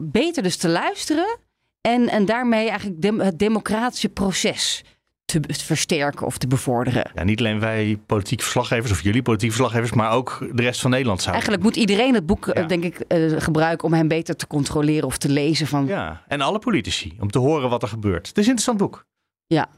beter 0.00 0.42
dus 0.42 0.56
te 0.56 0.68
luisteren 0.68 1.38
en, 1.80 2.08
en 2.08 2.24
daarmee 2.24 2.68
eigenlijk 2.68 3.22
het 3.22 3.38
democratische 3.38 4.08
proces 4.08 4.84
te 5.40 5.64
versterken 5.64 6.26
of 6.26 6.38
te 6.38 6.46
bevorderen. 6.46 7.10
Ja, 7.14 7.22
niet 7.24 7.38
alleen 7.38 7.60
wij 7.60 7.98
politieke 8.06 8.42
verslaggevers 8.42 8.90
of 8.92 9.02
jullie 9.02 9.22
politieke 9.22 9.54
verslaggevers, 9.54 9.92
maar 9.96 10.10
ook 10.10 10.46
de 10.52 10.62
rest 10.62 10.80
van 10.80 10.90
Nederland 10.90 11.20
zou. 11.20 11.32
Eigenlijk 11.32 11.62
moet 11.62 11.76
iedereen 11.76 12.14
het 12.14 12.26
boek, 12.26 12.46
eh, 12.46 12.62
Ja. 12.62 12.68
denk 12.68 12.84
ik, 12.84 12.98
eh, 13.00 13.32
gebruiken 13.36 13.86
om 13.88 13.94
hem 13.94 14.08
beter 14.08 14.36
te 14.36 14.46
controleren 14.46 15.06
of 15.06 15.18
te 15.18 15.28
lezen. 15.28 15.66
Van, 15.66 15.86
ja. 15.86 16.04
Ja, 16.04 16.22
en 16.28 16.40
alle 16.40 16.58
politici, 16.58 17.16
om 17.20 17.30
te 17.30 17.38
horen 17.38 17.70
wat 17.70 17.82
er 17.82 17.88
gebeurt. 17.88 18.26
Het 18.28 18.38
is 18.38 18.46
een 18.46 18.50
interessant 18.56 18.78
boek. 18.78 19.04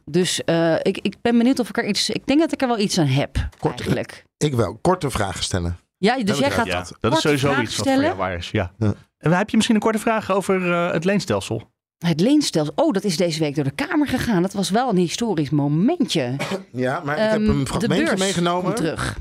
dus 0.05 0.45
eh, 0.45 0.75
ik, 0.83 0.99
ik 1.03 1.17
ben 1.23 1.39
benieuwd 1.39 1.59
of 1.59 1.69
ik 1.69 1.77
er 1.79 1.87
iets... 1.87 2.11
Ik 2.11 2.27
denk 2.27 2.41
dat 2.41 2.53
ik 2.53 2.63
er 2.63 2.69
wel 2.69 2.79
iets 2.79 2.99
aan 2.99 3.07
heb, 3.07 3.49
Kort. 3.59 3.75
eigenlijk. 3.81 4.25
Ik 4.37 4.55
wel. 4.55 4.79
Korte 4.83 5.11
vragen 5.11 5.43
stellen. 5.43 5.79
Ja, 5.99 6.15
dus 6.17 6.25
Dat 6.25 6.39
jij 6.39 6.51
gaat. 6.51 6.67
Ja, 6.67 6.87
dat 7.01 7.13
is 7.13 7.21
sowieso 7.21 7.61
iets 7.61 7.77
wat 7.77 7.89
voor 7.89 8.03
jou 8.03 8.17
waar 8.17 8.35
is. 8.35 8.51
Ja. 8.51 8.73
Ja. 8.79 8.95
En 9.19 9.33
heb 9.33 9.51
je 9.51 9.57
misschien 9.57 9.77
een 9.77 9.83
korte 9.83 9.99
vraag 9.99 10.31
over 10.33 10.73
eh, 10.73 10.93
het 10.93 11.05
leenstelsel? 11.05 11.73
Het 11.99 12.21
leenstelsel. 12.21 12.73
Oh, 12.77 12.93
dat 12.93 13.05
is 13.05 13.17
deze 13.17 13.39
week 13.41 13.55
door 13.55 13.65
de 13.65 13.71
Kamer 13.71 14.09
gegaan. 14.09 14.43
Dat 14.43 14.53
was 14.53 14.71
wel 14.71 14.89
een 14.89 14.97
historisch 14.97 15.51
momentje. 15.51 16.37
Ja, 16.73 17.01
maar 17.05 17.15
ik 17.17 17.21
Ehm, 17.23 17.31
heb 17.31 17.41
een 17.49 17.59
de 17.61 17.67
fragmentje 17.67 18.05
beurs 18.05 18.21
meegenomen. 18.21 18.65
komt 18.65 18.77
terug. 18.77 19.17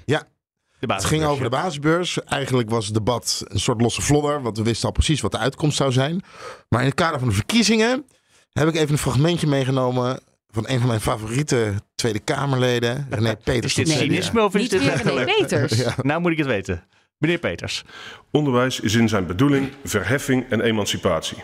Het 0.80 0.92
basisbeurs, 0.92 1.22
ging 1.22 1.32
over 1.32 1.44
ja. 1.44 1.50
de 1.50 1.56
basisbeurs. 1.64 2.24
Eigenlijk 2.24 2.70
was 2.70 2.86
het 2.86 2.94
debat 2.94 3.44
een 3.48 3.60
soort 3.60 3.82
losse 3.82 4.02
vlodder, 4.02 4.42
want 4.42 4.58
we 4.58 4.64
wisten 4.64 4.88
al 4.88 4.92
precies 4.94 5.22
wat 5.22 5.32
de 5.32 5.38
uitkomst 5.38 5.78
zou 5.78 5.92
zijn. 5.92 6.22
Maar 6.70 6.80
in 6.80 6.86
het 6.86 6.96
kader 6.96 7.20
van 7.20 7.28
de 7.28 7.34
verkiezingen 7.34 8.06
heb 8.54 8.68
ik 8.68 8.76
even 8.76 8.92
een 8.92 8.98
fragmentje 8.98 9.48
meegenomen 9.48 10.20
van 10.50 10.64
een 10.68 10.80
van 10.80 10.88
mijn 10.88 11.02
favoriete 11.02 11.74
Tweede 11.96 12.20
Kamerleden, 12.20 13.08
René 13.10 13.36
Peters. 13.36 13.66
Is 13.78 13.86
dit 13.86 13.88
het 13.88 13.98
cynisme 14.04 14.44
of 14.44 14.56
is 14.56 14.62
Niet 14.62 14.72
dit 14.72 14.82
René? 14.82 15.24
Peters. 15.26 15.72
Ja. 15.84 15.94
Nou 16.02 16.22
moet 16.22 16.32
ik 16.32 16.38
het 16.38 16.48
weten. 16.48 16.84
Meneer 17.18 17.38
Peters. 17.40 17.84
Onderwijs 18.32 18.80
is 18.80 18.94
in 18.94 19.10
zijn 19.10 19.26
bedoeling 19.26 19.72
verheffing 19.84 20.46
en 20.50 20.62
emancipatie. 20.62 21.38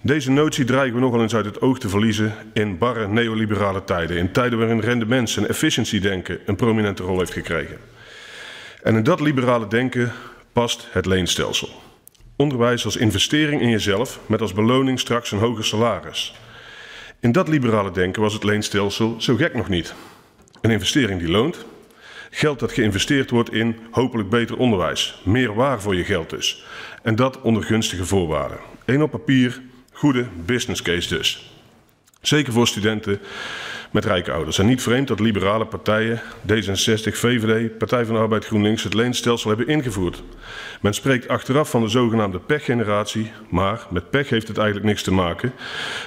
Deze 0.00 0.30
notie 0.30 0.64
dreigen 0.64 0.94
we 0.94 1.00
nogal 1.00 1.22
eens 1.22 1.34
uit 1.34 1.44
het 1.44 1.60
oog 1.60 1.78
te 1.78 1.88
verliezen 1.88 2.34
in 2.52 2.78
barre 2.78 3.08
neoliberale 3.08 3.84
tijden. 3.84 4.16
In 4.16 4.32
tijden 4.32 4.58
waarin 4.58 4.80
rendements- 4.80 5.36
en 5.36 5.48
efficiëntiedenken 5.48 6.38
een 6.46 6.56
prominente 6.56 7.02
rol 7.02 7.18
heeft 7.18 7.32
gekregen. 7.32 7.76
En 8.82 8.96
in 8.96 9.02
dat 9.02 9.20
liberale 9.20 9.68
denken 9.68 10.12
past 10.52 10.88
het 10.90 11.06
leenstelsel. 11.06 11.68
Onderwijs 12.36 12.84
als 12.84 12.96
investering 12.96 13.60
in 13.60 13.70
jezelf 13.70 14.20
met 14.26 14.40
als 14.40 14.52
beloning 14.52 15.00
straks 15.00 15.32
een 15.32 15.38
hoger 15.38 15.64
salaris. 15.64 16.34
In 17.20 17.32
dat 17.32 17.48
liberale 17.48 17.90
denken 17.90 18.22
was 18.22 18.32
het 18.32 18.44
leenstelsel 18.44 19.14
zo 19.18 19.36
gek 19.36 19.54
nog 19.54 19.68
niet. 19.68 19.94
Een 20.60 20.70
investering 20.70 21.20
die 21.20 21.30
loont, 21.30 21.66
Geld 22.30 22.58
dat 22.58 22.72
geïnvesteerd 22.72 23.30
wordt 23.30 23.52
in 23.52 23.78
hopelijk 23.90 24.28
beter 24.28 24.56
onderwijs. 24.56 25.20
Meer 25.24 25.54
waar 25.54 25.80
voor 25.80 25.96
je 25.96 26.04
geld 26.04 26.30
dus. 26.30 26.64
En 27.02 27.14
dat 27.14 27.40
onder 27.40 27.62
gunstige 27.62 28.06
voorwaarden. 28.06 28.58
Eén 28.86 29.02
op 29.02 29.10
papier, 29.10 29.60
goede 29.92 30.26
business 30.44 30.82
case 30.82 31.16
dus. 31.16 31.50
Zeker 32.20 32.52
voor 32.52 32.66
studenten 32.66 33.20
met 33.90 34.04
rijke 34.04 34.32
ouders. 34.32 34.58
En 34.58 34.66
niet 34.66 34.82
vreemd 34.82 35.08
dat 35.08 35.20
liberale 35.20 35.66
partijen, 35.66 36.20
D66, 36.52 37.12
VVD, 37.12 37.78
Partij 37.78 38.04
van 38.04 38.14
de 38.14 38.20
Arbeid, 38.20 38.44
GroenLinks, 38.44 38.82
het 38.82 38.94
leenstelsel 38.94 39.48
hebben 39.48 39.68
ingevoerd. 39.68 40.22
Men 40.80 40.94
spreekt 40.94 41.28
achteraf 41.28 41.70
van 41.70 41.82
de 41.82 41.88
zogenaamde 41.88 42.38
pechgeneratie, 42.38 43.32
maar 43.50 43.86
met 43.90 44.10
pech 44.10 44.28
heeft 44.28 44.48
het 44.48 44.58
eigenlijk 44.58 44.86
niks 44.86 45.02
te 45.02 45.12
maken. 45.12 45.52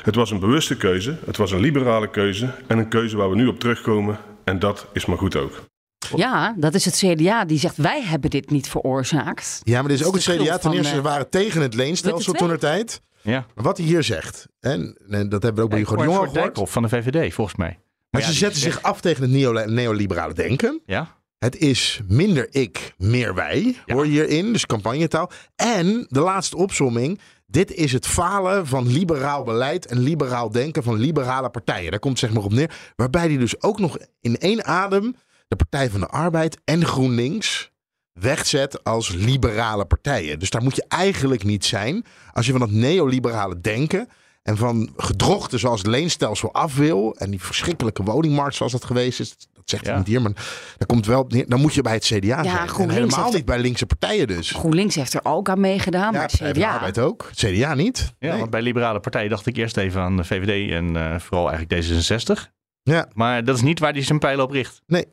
Het 0.03 0.15
was 0.15 0.31
een 0.31 0.39
bewuste 0.39 0.77
keuze, 0.77 1.17
het 1.25 1.37
was 1.37 1.51
een 1.51 1.59
liberale 1.59 2.09
keuze 2.09 2.49
en 2.67 2.77
een 2.77 2.89
keuze 2.89 3.17
waar 3.17 3.29
we 3.29 3.35
nu 3.35 3.47
op 3.47 3.59
terugkomen. 3.59 4.19
En 4.43 4.59
dat 4.59 4.87
is 4.93 5.05
maar 5.05 5.17
goed 5.17 5.35
ook. 5.35 5.67
Ja, 6.15 6.56
dat 6.58 6.74
is 6.74 6.86
het 6.86 6.95
CDA 6.95 7.45
die 7.45 7.60
zegt 7.60 7.78
wij 7.78 8.04
hebben 8.04 8.30
dit 8.30 8.50
niet 8.50 8.69
veroorzaakt. 8.69 9.62
Ja, 9.63 9.80
maar 9.80 9.89
dit 9.89 10.00
is 10.00 10.06
ook 10.06 10.13
het 10.13 10.24
CDA. 10.24 10.36
Ten 10.36 10.62
van, 10.62 10.72
eerste, 10.74 10.91
ze 10.91 10.98
eh, 10.98 11.04
waren 11.04 11.30
tegen 11.30 11.62
het 11.62 11.74
leenstelsel 11.74 12.34
toen 12.34 12.50
er 12.50 12.60
tijd. 12.60 13.02
Ja. 13.22 13.45
Wat 13.56 13.78
hij 13.78 13.86
hier 13.86 14.04
zegt, 14.04 14.48
en, 14.60 14.98
en 15.10 15.30
dat 15.30 15.43
hebben 15.43 15.56
we 15.56 15.62
ook 15.62 15.69
bij 15.69 15.80
Hugo 15.80 15.95
de 15.95 16.04
Jonge 16.04 16.30
gehoord. 16.30 16.69
Van 16.69 16.84
de 16.84 16.89
VVD, 16.89 17.34
volgens 17.34 17.58
mij. 17.58 17.80
Maar 18.10 18.22
ja, 18.22 18.28
ze 18.28 18.34
zetten 18.34 18.62
zich 18.62 18.82
af 18.82 19.02
tegen 19.02 19.22
het 19.22 19.32
neo- 19.32 19.65
neoliberale 19.65 20.34
denken. 20.34 20.82
Ja. 20.86 21.17
Het 21.39 21.58
is 21.58 22.02
minder 22.08 22.48
ik, 22.50 22.93
meer 22.98 23.36
wij, 23.36 23.76
hoor 23.86 24.06
je 24.06 24.12
hierin. 24.12 24.54
Dus 24.54 24.65
campagnetaal. 24.65 25.32
En 25.56 26.06
de 26.10 26.19
laatste 26.19 26.58
opsomming. 26.58 27.19
Dit 27.48 27.74
is 27.74 27.91
het 27.91 28.08
falen 28.08 28.67
van 28.67 28.88
liberaal 28.88 29.43
beleid 29.43 29.86
en 29.86 30.00
liberaal 30.00 30.52
denken 30.52 30.84
van 30.84 30.95
liberale 30.95 31.50
partijen. 31.50 31.91
Daar 31.91 32.00
komt 32.00 32.19
het 32.19 32.30
zeg 32.30 32.38
maar 32.38 32.45
op 32.45 32.54
neer. 32.54 32.72
Waarbij 32.95 33.28
die 33.28 33.38
dus 33.38 33.62
ook 33.62 33.80
nog 33.80 33.98
in 34.22 34.38
één 34.38 34.65
adem 34.65 35.15
de 35.49 35.55
Partij 35.55 35.89
van 35.89 35.99
de 35.99 36.07
Arbeid 36.07 36.57
en 36.65 36.85
GroenLinks 36.85 37.71
wegzet 38.13 38.83
als 38.83 39.09
liberale 39.09 39.85
partijen. 39.85 40.39
Dus 40.39 40.49
daar 40.49 40.63
moet 40.63 40.75
je 40.75 40.85
eigenlijk 40.88 41.43
niet 41.43 41.65
zijn 41.65 42.05
als 42.33 42.45
je 42.45 42.51
van 42.51 42.59
dat 42.62 42.71
neoliberale 42.71 43.62
denken 43.62 44.07
en 44.43 44.57
van 44.57 44.93
gedrochten 44.97 45.59
zoals 45.59 45.79
het 45.79 45.89
leenstelsel 45.89 46.53
af 46.53 46.75
wil 46.75 47.15
en 47.17 47.29
die 47.29 47.41
verschrikkelijke 47.41 48.03
woningmarkt 48.03 48.55
zoals 48.55 48.71
dat 48.71 48.85
geweest 48.85 49.19
is. 49.19 49.35
Dat 49.53 49.69
zegt 49.69 49.85
hij 49.85 49.97
niet 49.97 50.07
hier, 50.07 50.21
maar 50.21 50.31
daar 50.77 50.88
komt 50.88 51.05
wel. 51.05 51.27
Dan 51.27 51.59
moet 51.59 51.73
je 51.73 51.81
bij 51.81 51.93
het 51.93 52.03
CDA 52.03 52.43
zijn. 52.43 52.57
En 52.57 52.69
GroenLinks 52.69 53.15
helemaal 53.15 53.33
niet 53.33 53.45
bij 53.45 53.59
linkse 53.59 53.85
partijen 53.85 54.27
dus. 54.27 54.51
GroenLinks 54.51 54.95
heeft 54.95 55.13
er 55.13 55.19
ook 55.23 55.49
aan 55.49 55.59
meegedaan, 55.59 56.13
maar 56.13 56.21
het 56.21 56.31
Partij 56.31 56.47
van 56.47 56.62
de 56.62 56.67
CDA... 56.67 56.73
Arbeid 56.73 56.99
ook. 56.99 57.27
Het 57.29 57.38
CDA 57.38 57.73
niet. 57.73 58.13
Ja, 58.19 58.38
want 58.38 58.49
bij 58.49 58.62
liberale 58.62 58.99
partijen 58.99 59.29
dacht 59.29 59.45
ik 59.45 59.57
eerst 59.57 59.77
even 59.77 60.01
aan 60.01 60.17
de 60.17 60.23
VVD 60.23 60.71
en 60.71 60.95
eh, 60.95 61.19
vooral 61.19 61.51
eigenlijk 61.51 61.85
D66. 61.85 62.57
Ja. 62.83 63.07
Maar 63.13 63.43
dat 63.43 63.55
is 63.55 63.62
niet 63.62 63.79
waar 63.79 63.93
hij 63.93 64.03
zijn 64.03 64.19
pijlen 64.19 64.43
op 64.43 64.51
richt. 64.51 64.81
Nee. 64.88 65.05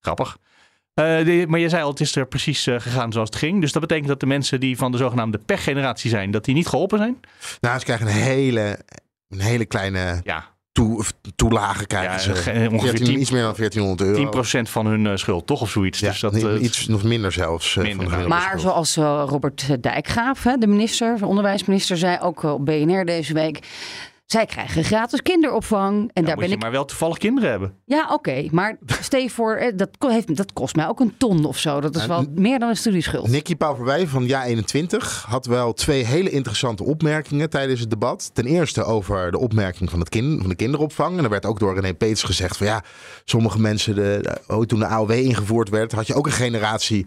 Grappig. 0.00 0.36
Eh, 0.94 1.04
de- 1.24 1.44
maar 1.48 1.60
je 1.60 1.68
zei 1.68 1.82
al, 1.82 1.90
het 1.90 2.00
is 2.00 2.16
er 2.16 2.26
precies 2.26 2.66
eh, 2.66 2.80
gegaan 2.80 3.12
zoals 3.12 3.28
het 3.28 3.38
ging. 3.38 3.60
Dus 3.60 3.72
dat 3.72 3.82
betekent 3.82 4.08
dat 4.08 4.20
de 4.20 4.26
mensen 4.26 4.60
die 4.60 4.76
van 4.76 4.92
de 4.92 4.98
zogenaamde 4.98 5.38
pechgeneratie 5.38 6.10
zijn, 6.10 6.30
dat 6.30 6.44
die 6.44 6.54
niet 6.54 6.66
geholpen 6.68 6.98
zijn? 6.98 7.20
Nou, 7.60 7.78
ze 7.78 7.84
krijgen 7.84 8.06
een 8.06 8.12
hele, 8.12 8.78
een 9.28 9.40
hele 9.40 9.64
kleine 9.64 10.20
ja. 10.24 10.44
toe, 10.72 11.04
toelage. 11.36 11.86
Krijgen 11.86 12.12
Ja, 12.12 12.18
ze. 12.18 12.34
ge- 12.34 12.50
ongeveer 12.72 12.80
14 12.88 13.04
10 13.06 13.20
iets 13.20 13.30
meer 13.30 13.42
dan 13.42 13.54
1400 13.54 14.08
euro. 14.08 14.22
10% 14.22 14.68
van 14.70 14.86
hun 14.86 15.06
eh, 15.06 15.16
schuld, 15.16 15.46
toch? 15.46 15.60
Of 15.60 15.70
zoiets. 15.70 15.98
Ja, 16.00 16.10
dus 16.10 16.20
dat, 16.20 16.32
niet- 16.32 16.44
eh, 16.46 16.62
iets 16.62 16.86
nog 16.86 17.02
minder 17.02 17.32
zelfs. 17.32 17.68
eh, 17.76 17.82
van 17.84 17.92
gemiddelde 17.92 18.28
Maar 18.28 18.42
schuld. 18.42 18.60
zoals 18.60 18.96
eh, 18.96 19.24
Robert 19.26 19.82
Dijkgraaf, 19.82 20.42
hè, 20.42 20.56
de 20.56 20.66
minister, 20.66 21.16
de 21.18 21.26
onderwijsminister, 21.26 21.96
zei 21.96 22.18
ook 22.20 22.44
eh, 22.44 22.52
op 22.52 22.64
BNR 22.64 23.04
deze 23.04 23.32
week. 23.32 23.58
Zij 24.28 24.46
krijgen 24.46 24.84
gratis 24.84 25.22
kinderopvang. 25.22 26.10
En 26.12 26.24
daar 26.24 26.24
moet 26.24 26.34
ben 26.40 26.48
je 26.48 26.54
ik. 26.54 26.60
maar 26.62 26.70
wel 26.70 26.84
toevallig 26.84 27.18
kinderen 27.18 27.50
hebben. 27.50 27.74
Ja, 27.84 28.08
oké. 28.12 28.48
maar 28.50 28.78
stel 29.00 29.20
je 29.20 29.30
voor, 29.30 29.54
eh, 29.54 29.72
dat, 29.76 29.88
heeft, 29.98 30.36
dat 30.36 30.52
kost 30.52 30.76
mij 30.76 30.88
ook 30.88 31.00
een 31.00 31.14
ton 31.16 31.44
of 31.44 31.58
zo. 31.58 31.80
Dat 31.80 31.96
is 31.96 32.06
wel 32.06 32.24
meer 32.34 32.58
dan 32.58 32.68
een 32.68 32.76
studieschuld. 32.76 33.28
Nicky 33.28 33.56
Pauverwij 33.56 34.06
van 34.06 34.26
Ja 34.26 34.44
21 34.44 35.24
had 35.28 35.46
wel 35.46 35.72
twee 35.72 36.04
hele 36.04 36.30
interessante 36.30 36.84
opmerkingen 36.84 37.50
tijdens 37.50 37.80
het 37.80 37.90
debat. 37.90 38.30
Ten 38.32 38.44
eerste 38.44 38.84
over 38.84 39.30
de 39.30 39.38
opmerking 39.38 39.90
van, 39.90 39.98
het 40.00 40.08
kind, 40.08 40.40
van 40.40 40.48
de 40.48 40.56
kinderopvang. 40.56 41.18
En 41.18 41.24
er 41.24 41.30
werd 41.30 41.46
ook 41.46 41.58
door 41.58 41.74
René 41.74 41.94
Peters 41.94 42.22
gezegd 42.22 42.56
van 42.56 42.66
ja, 42.66 42.82
sommige 43.24 43.60
mensen, 43.60 43.94
de, 43.94 44.18
de- 44.22 44.54
oh, 44.54 44.64
toen 44.64 44.78
de 44.78 44.86
AOW 44.86 45.10
ingevoerd 45.10 45.68
werd, 45.68 45.92
had 45.92 46.06
je 46.06 46.14
ook 46.14 46.26
een 46.26 46.32
generatie. 46.32 47.06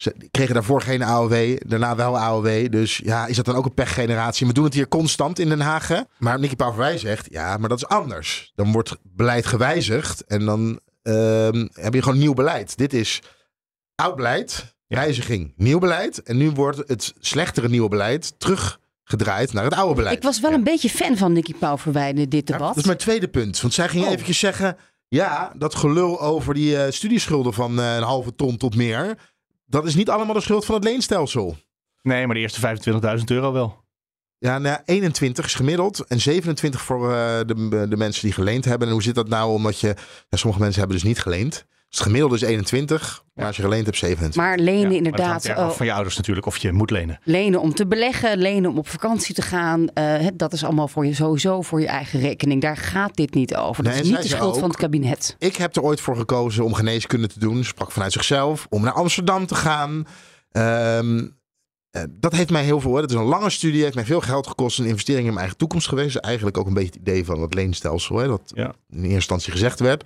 Ze 0.00 0.14
kregen 0.30 0.54
daarvoor 0.54 0.80
geen 0.82 1.02
AOW, 1.02 1.56
daarna 1.66 1.96
wel 1.96 2.18
AOW. 2.18 2.70
Dus 2.70 2.96
ja, 3.04 3.26
is 3.26 3.36
dat 3.36 3.44
dan 3.44 3.54
ook 3.54 3.64
een 3.64 3.74
pechgeneratie? 3.74 4.46
We 4.46 4.52
doen 4.52 4.64
het 4.64 4.74
hier 4.74 4.88
constant 4.88 5.38
in 5.38 5.48
Den 5.48 5.60
Haag. 5.60 5.88
hè? 5.88 6.00
Maar 6.18 6.38
Nicky 6.40 6.56
Pauverwij 6.56 6.98
zegt, 6.98 7.26
ja, 7.30 7.56
maar 7.56 7.68
dat 7.68 7.78
is 7.78 7.86
anders. 7.86 8.52
Dan 8.54 8.72
wordt 8.72 8.96
beleid 9.02 9.46
gewijzigd 9.46 10.24
en 10.26 10.44
dan 10.44 10.80
ehm, 11.02 11.66
heb 11.72 11.94
je 11.94 12.02
gewoon 12.02 12.18
nieuw 12.18 12.32
beleid. 12.34 12.76
Dit 12.76 12.92
is 12.92 13.20
oud 13.94 14.16
beleid, 14.16 14.76
wijziging, 14.86 15.52
nieuw 15.56 15.78
beleid. 15.78 16.22
En 16.22 16.36
nu 16.36 16.50
wordt 16.50 16.82
het 16.86 17.12
slechtere 17.20 17.68
nieuwe 17.68 17.88
beleid 17.88 18.34
teruggedraaid 18.38 19.52
naar 19.52 19.64
het 19.64 19.74
oude 19.74 19.94
beleid. 19.94 20.16
Ik 20.16 20.22
was 20.22 20.40
wel 20.40 20.52
een 20.52 20.64
beetje 20.64 20.90
fan 20.90 21.16
van 21.16 21.32
Nicky 21.32 21.54
Pauverwijn 21.54 22.18
in 22.18 22.28
dit 22.28 22.46
debat. 22.46 22.68
Dat 22.68 22.76
is 22.76 22.84
mijn 22.84 22.98
tweede 22.98 23.28
punt. 23.28 23.60
Want 23.60 23.74
zij 23.74 23.88
ging 23.88 24.04
Oh. 24.04 24.10
eventjes 24.10 24.38
zeggen... 24.38 24.76
Ja, 25.08 25.52
dat 25.56 25.74
gelul 25.74 26.20
over 26.20 26.54
die 26.54 26.76
eh, 26.76 26.90
studieschulden 26.92 27.52
van 27.52 27.80
eh, 27.80 27.96
een 27.96 28.02
halve 28.02 28.34
ton 28.34 28.56
tot 28.56 28.76
meer... 28.76 29.16
dat 29.70 29.86
is 29.86 29.94
niet 29.94 30.10
allemaal 30.10 30.34
de 30.34 30.40
schuld 30.40 30.64
van 30.64 30.74
het 30.74 30.84
leenstelsel. 30.84 31.56
Nee, 32.02 32.26
maar 32.26 32.34
de 32.34 32.40
eerste 32.40 32.78
25.000 33.18 33.24
euro 33.24 33.52
wel. 33.52 33.84
Ja, 34.38 34.58
nou, 34.58 34.78
21 34.84 35.44
is 35.44 35.54
gemiddeld 35.54 36.06
en 36.06 36.20
27 36.20 36.82
voor 36.82 37.12
eh, 37.12 37.38
de, 37.46 37.86
de 37.88 37.96
mensen 37.96 38.22
die 38.22 38.32
geleend 38.32 38.64
hebben. 38.64 38.86
En 38.86 38.92
hoe 38.92 39.02
zit 39.02 39.14
dat 39.14 39.28
nou? 39.28 39.52
Omdat 39.52 39.80
je, 39.80 39.94
ja, 40.28 40.36
sommige 40.36 40.62
mensen 40.62 40.80
hebben 40.80 40.98
dus 40.98 41.08
niet 41.08 41.20
geleend. 41.20 41.66
Dus 41.90 41.98
het 41.98 42.06
gemiddelde 42.08 42.34
is 42.34 42.42
21, 42.42 43.24
maar 43.34 43.46
als 43.46 43.56
je 43.56 43.62
geleend 43.62 43.84
hebt 43.86 43.96
27. 43.98 44.42
Maar 44.42 44.58
lenen 44.58 44.82
Maar 44.86 44.92
inderdaad. 44.92 45.48
af 45.48 45.56
eh, 45.56 45.70
van 45.70 45.86
je 45.86 45.92
ouders 45.92 46.16
natuurlijk, 46.16 46.46
of 46.46 46.56
je 46.56 46.72
moet 46.72 46.90
lenen. 46.90 47.18
lenen 47.24 47.60
om 47.60 47.74
te 47.74 47.86
beleggen, 47.86 48.38
lenen 48.38 48.70
om 48.70 48.78
op 48.78 48.88
vakantie 48.88 49.34
te 49.34 49.42
gaan. 49.42 49.88
eh, 49.88 50.04
het- 50.18 50.38
dat 50.38 50.52
is 50.52 50.64
allemaal 50.64 50.88
voor 50.88 51.06
je 51.06 51.14
sowieso 51.14 51.62
voor 51.62 51.80
je 51.80 51.86
eigen 51.86 52.20
rekening. 52.20 52.60
Daar 52.62 52.76
gaat 52.76 53.16
dit 53.16 53.34
niet 53.34 53.56
over. 53.56 53.84
Dat 53.84 53.92
Nee, 53.92 54.02
is 54.02 54.08
niet 54.08 54.22
de 54.22 54.28
schuld 54.28 54.58
van 54.58 54.68
het 54.68 54.78
kabinet. 54.78 55.36
Ik 55.38 55.56
heb 55.56 55.76
er 55.76 55.82
ooit 55.82 56.00
voor 56.00 56.16
gekozen 56.16 56.64
om 56.64 56.74
geneeskunde 56.74 57.26
te 57.28 57.38
doen. 57.38 57.64
Sprak 57.64 57.92
vanuit 57.92 58.12
zichzelf. 58.12 58.66
Om 58.68 58.82
naar 58.82 58.92
Amsterdam 58.92 59.46
te 59.46 59.54
gaan. 59.54 60.06
Ehm, 60.50 61.26
eh, 61.90 62.02
dat 62.10 62.32
heeft 62.32 62.50
mij 62.50 62.64
heel 62.64 62.80
veel. 62.80 62.94
Hè. 62.94 63.00
Dat 63.00 63.10
is 63.10 63.16
een 63.16 63.22
lange 63.22 63.50
studie. 63.50 63.82
Heeft 63.82 63.94
mij 63.94 64.04
veel 64.04 64.20
geld 64.20 64.46
gekost. 64.46 64.78
Een 64.78 64.84
investering 64.86 65.22
in 65.22 65.28
mijn 65.28 65.38
eigen 65.40 65.58
toekomst 65.58 65.88
geweest. 65.88 66.12
Dus 66.12 66.20
eigenlijk 66.22 66.58
ook 66.58 66.66
een 66.66 66.74
beetje 66.74 66.90
het 66.98 67.08
idee 67.08 67.24
van 67.24 67.40
het 67.42 67.54
leenstelsel. 67.54 68.16
Hè, 68.16 68.26
dat 68.26 68.52
in 68.54 68.62
eerste 68.90 69.08
instantie 69.14 69.52
gezegd 69.52 69.80
werd. 69.80 70.02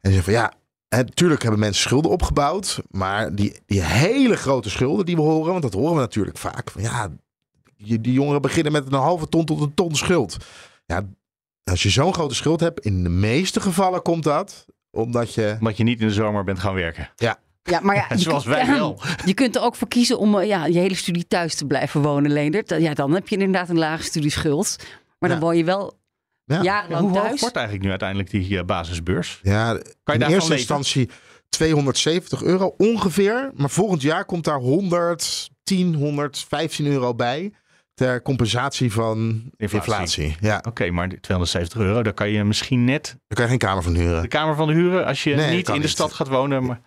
En 0.00 0.10
ze 0.10 0.10
zei 0.10 0.22
van 0.22 0.32
ja. 0.32 0.52
Natuurlijk 0.96 1.42
hebben 1.42 1.60
mensen 1.60 1.82
schulden 1.82 2.10
opgebouwd. 2.10 2.80
Maar 2.90 3.34
die, 3.34 3.60
die 3.66 3.82
hele 3.82 4.36
grote 4.36 4.70
schulden 4.70 5.06
die 5.06 5.16
we 5.16 5.22
horen. 5.22 5.50
Want 5.50 5.62
dat 5.62 5.72
horen 5.72 5.94
we 5.94 6.00
natuurlijk 6.00 6.38
vaak. 6.38 6.70
Van 6.70 6.82
ja, 6.82 7.08
die, 7.76 8.12
jongeren 8.12 8.42
beginnen 8.42 8.72
met 8.72 8.86
een 8.86 8.92
halve 8.98 9.28
ton 9.28 9.44
tot 9.44 9.60
een 9.60 9.74
ton 9.74 9.94
schuld. 9.94 10.36
Ja, 10.86 11.02
als 11.64 11.82
je 11.82 11.90
zo'n 11.90 12.14
grote 12.14 12.34
schuld 12.34 12.60
hebt, 12.60 12.80
in 12.84 13.02
de 13.02 13.08
meeste 13.08 13.60
gevallen 13.60 14.02
komt 14.02 14.22
dat 14.22 14.66
omdat 14.90 15.34
je. 15.34 15.56
Omdat 15.58 15.76
je 15.76 15.84
niet 15.84 16.00
in 16.00 16.06
de 16.06 16.12
zomer 16.12 16.44
bent 16.44 16.58
gaan 16.58 16.74
werken. 16.74 17.10
Ja. 17.16 17.38
Ja, 17.62 17.80
maar 17.80 17.96
ja, 17.96 18.06
je 18.14 18.18
Zoals 18.18 18.44
kunt- 18.44 18.54
wij 18.54 18.66
wel. 18.66 19.00
Je 19.24 19.34
kunt 19.34 19.56
er 19.56 19.62
ook 19.62 19.74
voor 19.74 19.88
kiezen 19.88 20.18
om 20.18 20.38
eh, 20.38 20.46
ja, 20.46 20.66
je 20.66 20.78
hele 20.78 20.94
studie 20.94 21.26
thuis 21.26 21.54
te 21.54 21.66
blijven 21.66 22.02
wonen, 22.02 22.30
Leendert. 22.32 22.70
Ja, 22.78 22.94
dan 22.94 23.12
heb 23.14 23.28
je 23.28 23.36
inderdaad 23.36 23.68
een 23.68 23.78
lage 23.78 24.02
studieschuld. 24.02 24.76
Maar 25.18 25.30
dan 25.30 25.40
woon 25.40 25.56
je 25.56 25.64
wel 25.64 25.99
Ja. 26.50 26.62
jarenlang 26.62 27.02
Hoe 27.02 27.12
hoog 27.18 27.26
thuis. 27.26 27.40
wordt 27.40 27.54
eigenlijk 27.56 27.84
nu 27.84 27.90
uiteindelijk 27.90 28.30
die 28.30 28.58
eh, 28.58 28.64
basisbeurs? 28.64 29.40
Ja, 29.42 29.72
Kan 30.02 30.18
je 30.18 30.24
in 30.24 30.30
eerste 30.30 30.34
leven? 30.36 30.56
instantie 30.56 31.10
270 31.48 32.42
euro 32.42 32.74
ongeveer. 32.78 33.50
Maar 33.54 33.70
volgend 33.70 34.02
jaar 34.02 34.24
komt 34.24 34.44
daar 34.44 34.58
110, 34.58 35.94
115 35.94 36.86
euro 36.86 37.14
bij. 37.14 37.52
Ter 37.94 38.22
compensatie 38.22 38.92
van 38.92 39.42
inflatie. 39.56 40.36
Ja. 40.40 40.62
Oké, 40.68 40.90
maar 40.90 41.08
die 41.08 41.20
270 41.20 41.80
euro, 41.80 42.02
daar 42.02 42.12
kan 42.12 42.28
je 42.30 42.44
misschien 42.44 42.84
net 42.84 43.04
Daar 43.06 43.18
kan 43.28 43.42
je 43.44 43.50
geen 43.50 43.58
kamer 43.58 43.82
van 43.82 43.94
huren. 43.94 44.22
de 44.22 44.28
kamer 44.28 44.54
van 44.56 44.68
huren 44.68 45.06
als 45.06 45.24
je 45.24 45.34
Nee, 45.34 45.56
niet 45.56 45.68
in 45.68 45.74
de 45.74 45.80
niet. 45.80 45.88
stad 45.88 46.12
gaat 46.12 46.28
wonen. 46.28 46.64
Maar 46.64 46.80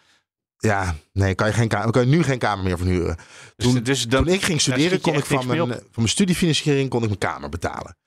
Ja, 0.57 0.95
nee, 1.13 1.35
kan 1.35 1.47
je, 1.47 1.53
geen 1.53 1.67
kamer, 1.67 1.91
kan 1.91 2.01
je 2.09 2.15
nu 2.15 2.23
geen 2.23 2.37
kamer 2.37 2.63
meer 2.63 2.77
van 2.77 2.87
huren. 2.87 3.17
Toen, 3.55 3.83
dus 3.83 4.07
dan, 4.07 4.23
toen 4.23 4.33
ik 4.33 4.43
ging 4.43 4.61
studeren, 4.61 5.01
kon 5.01 5.13
ik 5.13 5.25
van 5.25 5.47
mijn, 5.47 5.57
van 5.67 5.79
mijn 5.95 6.07
studiefinanciering 6.09 6.89
kon 6.89 7.01
ik 7.01 7.07
mijn 7.07 7.19
kamer 7.19 7.49
betalen. 7.49 7.97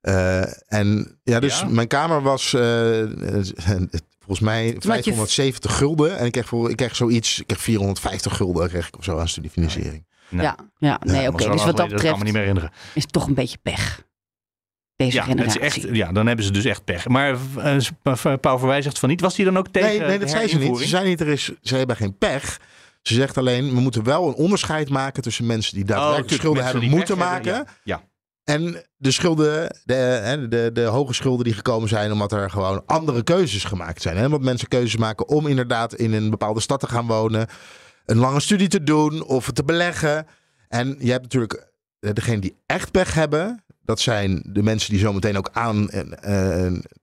Eh, 0.00 0.72
en 0.72 1.18
ja, 1.22 1.40
dus 1.40 1.58
Ja? 1.60 1.66
mijn 1.68 1.86
kamer 1.88 2.22
was 2.22 2.54
eh, 2.54 3.00
eh, 3.02 3.44
volgens 4.18 4.40
mij 4.40 4.66
je- 4.66 4.76
570 4.80 5.76
gulden. 5.76 6.18
En 6.18 6.26
ik 6.26 6.32
kreeg, 6.32 6.46
voor, 6.46 6.70
ik 6.70 6.76
kreeg 6.76 6.96
zoiets, 6.96 7.40
ik 7.40 7.46
kreeg 7.46 7.60
450 7.60 8.36
gulden 8.36 8.68
kreeg 8.68 8.88
ik 8.88 8.96
of 8.98 9.04
zo 9.04 9.18
aan 9.18 9.28
studiefinanciering. 9.28 10.06
Nee. 10.28 10.42
Ja, 10.44 10.56
ja, 10.78 11.00
nee, 11.04 11.28
oké. 11.28 11.36
Dus 11.36 11.46
wat 11.46 11.56
dat 11.56 11.56
geleden, 11.56 11.76
kan 11.76 11.88
me 11.88 11.94
betreft 11.94 12.22
niet 12.24 12.32
meer 12.32 12.40
herinneren. 12.42 12.70
is 12.94 13.02
het 13.02 13.12
toch 13.12 13.26
een 13.26 13.34
beetje 13.34 13.58
pech. 13.62 14.08
Deze 14.96 15.16
Ja, 15.16 15.26
het 15.26 15.28
is 15.38 15.52
generatie. 15.52 15.60
echt, 15.60 15.96
ja, 15.96 16.12
dan 16.12 16.26
hebben 16.26 16.44
ze 16.44 16.50
dus 16.52 16.64
echt 16.64 16.84
pech. 16.84 17.08
Maar 17.08 17.36
uh, 17.58 18.34
Pauw 18.40 18.58
Verwij 18.58 18.82
zegt 18.82 18.98
van 18.98 19.08
niet. 19.08 19.20
Was 19.20 19.36
hij 19.36 19.44
dan 19.44 19.58
ook 19.58 19.68
tegen 19.68 19.88
Nee, 19.88 20.00
nee, 20.00 20.18
dat 20.18 20.30
zei 20.30 20.48
ze 20.48 20.58
niet. 20.58 20.78
Ze 20.78 20.86
zei 20.88 21.08
niet, 21.08 21.20
er 21.20 21.28
is, 21.28 21.50
ze 21.62 21.76
hebben 21.76 21.96
geen 21.96 22.18
pech. 22.18 22.60
Ze 23.02 23.14
zegt 23.14 23.38
alleen, 23.38 23.74
we 23.74 23.80
moeten 23.80 24.04
wel 24.04 24.28
een 24.28 24.34
onderscheid 24.34 24.88
maken 24.88 25.22
tussen 25.22 25.46
mensen 25.46 25.74
die 25.74 25.84
daadwerkelijk 25.84 26.28
tuurlijk, 26.28 26.40
schulden 26.42 26.62
mensen 26.62 26.80
hebben 26.80 26.98
die 27.08 27.16
moeten 27.16 27.28
hebben, 27.42 27.52
maken. 27.64 27.74
ja. 27.84 28.02
En 28.50 28.82
de 28.96 29.10
schulden, 29.10 29.76
de, 29.84 30.46
de, 30.48 30.70
de 30.72 30.84
hoge 30.84 31.14
schulden 31.14 31.44
die 31.44 31.54
gekomen 31.54 31.88
zijn 31.88 32.12
omdat 32.12 32.32
er 32.32 32.50
gewoon 32.50 32.82
andere 32.86 33.22
keuzes 33.22 33.64
gemaakt 33.64 34.02
zijn. 34.02 34.16
Hè? 34.16 34.24
Omdat 34.24 34.40
mensen 34.40 34.68
keuzes 34.68 34.96
maken 34.96 35.28
om 35.28 35.46
inderdaad 35.46 35.94
in 35.94 36.12
een 36.12 36.30
bepaalde 36.30 36.60
stad 36.60 36.80
te 36.80 36.86
gaan 36.86 37.06
wonen, 37.06 37.46
een 38.06 38.16
lange 38.16 38.40
studie 38.40 38.68
te 38.68 38.82
doen 38.82 39.24
of 39.24 39.50
te 39.50 39.64
beleggen. 39.64 40.26
En 40.68 40.96
je 40.98 41.10
hebt 41.10 41.22
natuurlijk 41.22 41.70
eh, 42.00 42.12
degene 42.12 42.40
die 42.40 42.56
echt 42.66 42.90
pech 42.90 43.14
hebben. 43.14 43.64
Dat 43.90 44.00
zijn 44.00 44.42
de 44.46 44.62
mensen 44.62 44.90
die 44.90 44.98
zometeen 44.98 45.36
ook 45.38 45.48
aan, 45.52 45.88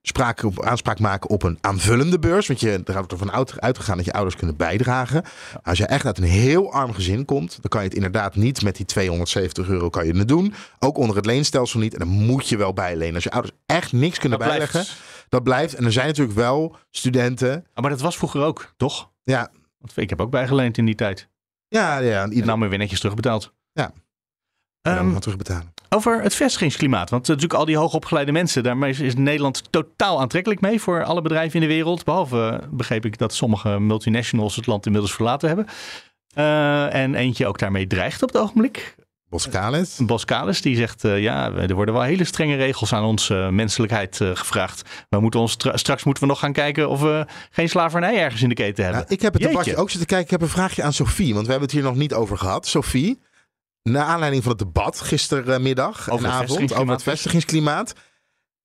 spraak, 0.02 0.42
op, 0.42 0.64
aanspraak 0.64 0.98
maken 0.98 1.30
op 1.30 1.42
een 1.42 1.58
aanvullende 1.60 2.18
beurs. 2.18 2.46
Want 2.46 2.60
je, 2.60 2.80
er 2.84 2.92
gaat 2.92 3.12
ervan 3.12 3.32
uit- 3.32 3.60
uitgegaan 3.60 3.96
dat 3.96 4.04
je 4.06 4.12
ouders 4.12 4.36
kunnen 4.36 4.56
bijdragen. 4.56 5.22
Als 5.62 5.78
je 5.78 5.86
echt 5.86 6.06
uit 6.06 6.18
een 6.18 6.24
heel 6.24 6.72
arm 6.72 6.92
gezin 6.92 7.24
komt, 7.24 7.50
dan 7.60 7.70
kan 7.70 7.80
je 7.82 7.86
het 7.86 7.96
inderdaad 7.96 8.36
niet 8.36 8.62
met 8.62 8.76
die 8.76 8.86
270 8.86 9.68
euro 9.68 9.88
kan 9.88 10.06
je 10.06 10.16
het 10.18 10.28
doen. 10.28 10.54
Ook 10.78 10.96
onder 10.98 11.16
het 11.16 11.26
leenstelsel 11.26 11.80
niet. 11.80 11.92
En 11.92 11.98
dan 11.98 12.08
moet 12.08 12.48
je 12.48 12.56
wel 12.56 12.72
bijlenen. 12.72 13.14
Als 13.14 13.24
je 13.24 13.30
ouders 13.30 13.54
echt 13.66 13.92
niks 13.92 14.18
kunnen 14.18 14.38
Dat 14.38 14.48
blijft. 14.48 14.72
bijleggen, 14.72 14.96
dat 15.28 15.42
blijft. 15.42 15.74
En 15.74 15.84
er 15.84 15.92
zijn 15.92 16.06
natuurlijk 16.06 16.36
wel 16.36 16.76
studenten. 16.90 17.66
Ah, 17.74 17.82
maar 17.82 17.90
dat 17.90 18.00
was 18.00 18.16
vroeger 18.16 18.40
ook, 18.42 18.72
toch? 18.76 19.10
Ja, 19.22 19.50
Want 19.78 19.96
ik 19.96 20.10
heb 20.10 20.20
ook 20.20 20.30
bijgeleend 20.30 20.78
in 20.78 20.84
die 20.84 20.94
tijd. 20.94 21.28
ja, 21.68 21.98
ja. 21.98 22.22
En 22.22 22.30
Ieder, 22.32 22.46
dan 22.46 22.68
weer 22.68 22.78
netjes 22.78 23.00
terugbetaald. 23.00 23.54
Ja. 23.72 23.92
Ehm, 24.96 25.10
dan 25.12 25.20
terugbetalen. 25.20 25.72
over 25.88 26.22
het 26.22 26.34
vestigingsklimaat. 26.34 27.10
Want 27.10 27.26
natuurlijk 27.26 27.54
al 27.54 27.64
die 27.64 27.76
hoogopgeleide 27.76 28.32
mensen, 28.32 28.62
daarmee 28.62 28.90
is- 28.90 29.00
is 29.00 29.14
Nederland 29.14 29.62
totaal 29.72 30.20
aantrekkelijk 30.20 30.60
mee 30.60 30.80
voor 30.80 31.04
alle 31.04 31.22
bedrijven 31.22 31.54
in 31.60 31.68
de 31.68 31.74
wereld. 31.74 32.04
Behalve 32.04 32.60
begreep 32.70 33.04
ik 33.04 33.18
dat 33.18 33.34
sommige 33.34 33.78
multinationals 33.80 34.56
het 34.56 34.66
land 34.66 34.86
inmiddels 34.86 35.14
verlaten 35.14 35.48
hebben. 35.48 35.66
Eh, 36.34 36.94
en 36.94 37.14
eentje 37.14 37.46
ook 37.46 37.58
daarmee 37.58 37.86
dreigt 37.86 38.22
op 38.22 38.28
het 38.32 38.42
ogenblik. 38.42 38.96
Boskalis. 39.30 39.96
Boskalis 40.02 40.60
die 40.62 40.76
zegt, 40.76 41.04
eh, 41.04 41.22
ja, 41.22 41.52
er 41.52 41.74
worden 41.74 41.94
wel 41.94 42.02
hele 42.02 42.24
strenge 42.24 42.56
regels 42.56 42.92
aan 42.92 43.04
onze 43.04 43.48
menselijkheid 43.52 44.20
eh, 44.20 44.30
gevraagd. 44.34 44.82
We 45.08 45.20
moeten 45.20 45.40
ons 45.40 45.56
tra- 45.56 45.76
straks 45.76 46.04
moeten 46.04 46.22
we 46.22 46.28
nog 46.28 46.38
gaan 46.38 46.52
kijken 46.52 46.88
of 46.88 47.00
we 47.00 47.26
geen 47.50 47.68
slavernij 47.68 48.18
ergens 48.18 48.42
in 48.42 48.48
de 48.48 48.54
keten 48.54 48.84
hebben. 48.84 49.02
Nou, 49.02 49.12
ik 49.14 49.22
heb 49.22 49.32
het 49.32 49.42
Jeetje. 49.42 49.56
debatje 49.58 49.76
ook 49.80 49.88
zitten 49.90 50.06
kijken. 50.08 50.24
Ik 50.26 50.30
heb 50.32 50.42
een 50.42 50.48
vraagje 50.54 50.82
aan 50.82 50.92
Sophie, 50.92 51.34
want 51.34 51.44
we 51.46 51.50
hebben 51.50 51.68
het 51.68 51.78
hier 51.78 51.86
nog 51.86 51.96
niet 51.96 52.14
over 52.14 52.38
gehad. 52.38 52.66
Sophie, 52.66 53.18
naar 53.90 54.04
aanleiding 54.04 54.42
van 54.42 54.52
het 54.52 54.60
debat 54.60 55.00
gistermiddag 55.00 56.10
Over 56.10 56.26
en 56.26 56.32
avond 56.32 56.40
over 56.40 56.48
vestigingsklimaat. 56.48 56.94
het 56.94 57.02
vestigingsklimaat. 57.02 57.92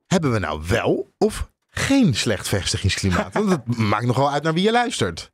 Hebben 0.06 0.32
we 0.32 0.40
nou 0.40 0.62
wel 0.68 1.14
of 1.18 1.50
geen 1.70 2.16
slecht 2.16 2.48
vestigingsklimaat? 2.48 3.34
Want 3.34 3.50
het 3.50 3.78
maakt 3.92 4.06
nogal 4.06 4.32
uit 4.32 4.44
naar 4.44 4.54
wie 4.54 4.64
je 4.64 4.72
luistert. 4.72 5.32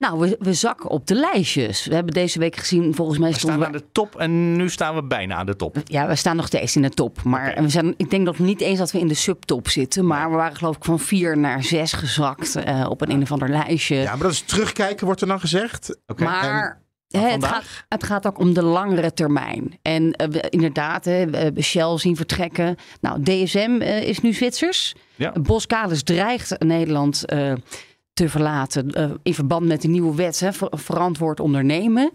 Nou, 0.00 0.18
we, 0.18 0.36
we 0.38 0.54
zakken 0.54 0.90
op 0.90 1.06
de 1.06 1.14
lijstjes. 1.14 1.86
We 1.86 1.94
hebben 1.94 2.14
deze 2.14 2.38
week 2.38 2.56
gezien, 2.56 2.94
volgens 2.94 3.18
mij 3.18 3.30
We 3.30 3.38
staan 3.38 3.50
stonden 3.50 3.66
aan 3.66 3.74
we... 3.74 3.78
de 3.78 3.92
top 3.92 4.16
en 4.16 4.56
nu 4.56 4.70
staan 4.70 4.94
we 4.94 5.02
bijna 5.02 5.34
aan 5.34 5.46
de 5.46 5.56
top. 5.56 5.76
Ja, 5.84 6.06
we 6.06 6.14
staan 6.14 6.36
nog 6.36 6.46
steeds 6.46 6.76
in 6.76 6.82
de 6.82 6.90
top. 6.90 7.22
Maar 7.22 7.62
we 7.62 7.68
zijn, 7.68 7.94
ik 7.96 8.10
denk 8.10 8.24
nog 8.24 8.38
niet 8.38 8.60
eens 8.60 8.78
dat 8.78 8.90
we 8.90 8.98
in 8.98 9.08
de 9.08 9.14
subtop 9.14 9.68
zitten. 9.68 10.06
Maar 10.06 10.30
we 10.30 10.36
waren 10.36 10.56
geloof 10.56 10.76
ik 10.76 10.84
van 10.84 10.98
vier 10.98 11.38
naar 11.38 11.64
zes 11.64 11.92
gezakt 11.92 12.56
eh, 12.56 12.86
op 12.88 13.00
een 13.00 13.10
een 13.10 13.22
of 13.22 13.32
ander 13.32 13.48
lijstje. 13.48 13.96
Ja, 13.96 14.10
maar 14.10 14.22
dat 14.22 14.32
is 14.32 14.40
terugkijken, 14.40 15.06
wordt 15.06 15.20
er 15.20 15.26
dan 15.26 15.40
gezegd. 15.40 15.98
Oké. 16.06 16.24
Maar 16.24 16.64
En 16.64 16.89
het, 17.18 17.44
gaat, 17.44 17.64
het 17.88 18.04
gaat 18.04 18.26
ook 18.26 18.38
om 18.38 18.54
de 18.54 18.62
langere 18.62 19.12
termijn. 19.14 19.78
En 19.82 20.10
we- 20.30 20.46
inderdaad, 20.50 21.04
hè, 21.04 21.26
we 21.30 21.36
hebben 21.36 21.62
Shell 21.62 21.98
zien 21.98 22.16
vertrekken. 22.16 22.76
Nou, 23.00 23.22
DSM 23.22 23.78
eh, 23.80 24.02
is 24.08 24.20
nu 24.20 24.32
Zwitsers. 24.32 24.94
Ja. 25.16 25.32
Boskalis 25.32 26.02
dreigt 26.02 26.58
Nederland 26.58 27.24
eh, 27.24 27.52
te 28.12 28.28
verlaten. 28.28 29.18
in 29.22 29.34
verband 29.34 29.66
met 29.66 29.82
de 29.82 29.88
nieuwe 29.88 30.14
wet, 30.14 30.40
hè, 30.40 30.52
ver- 30.52 30.68
verantwoord 30.70 31.40
ondernemen. 31.40 32.10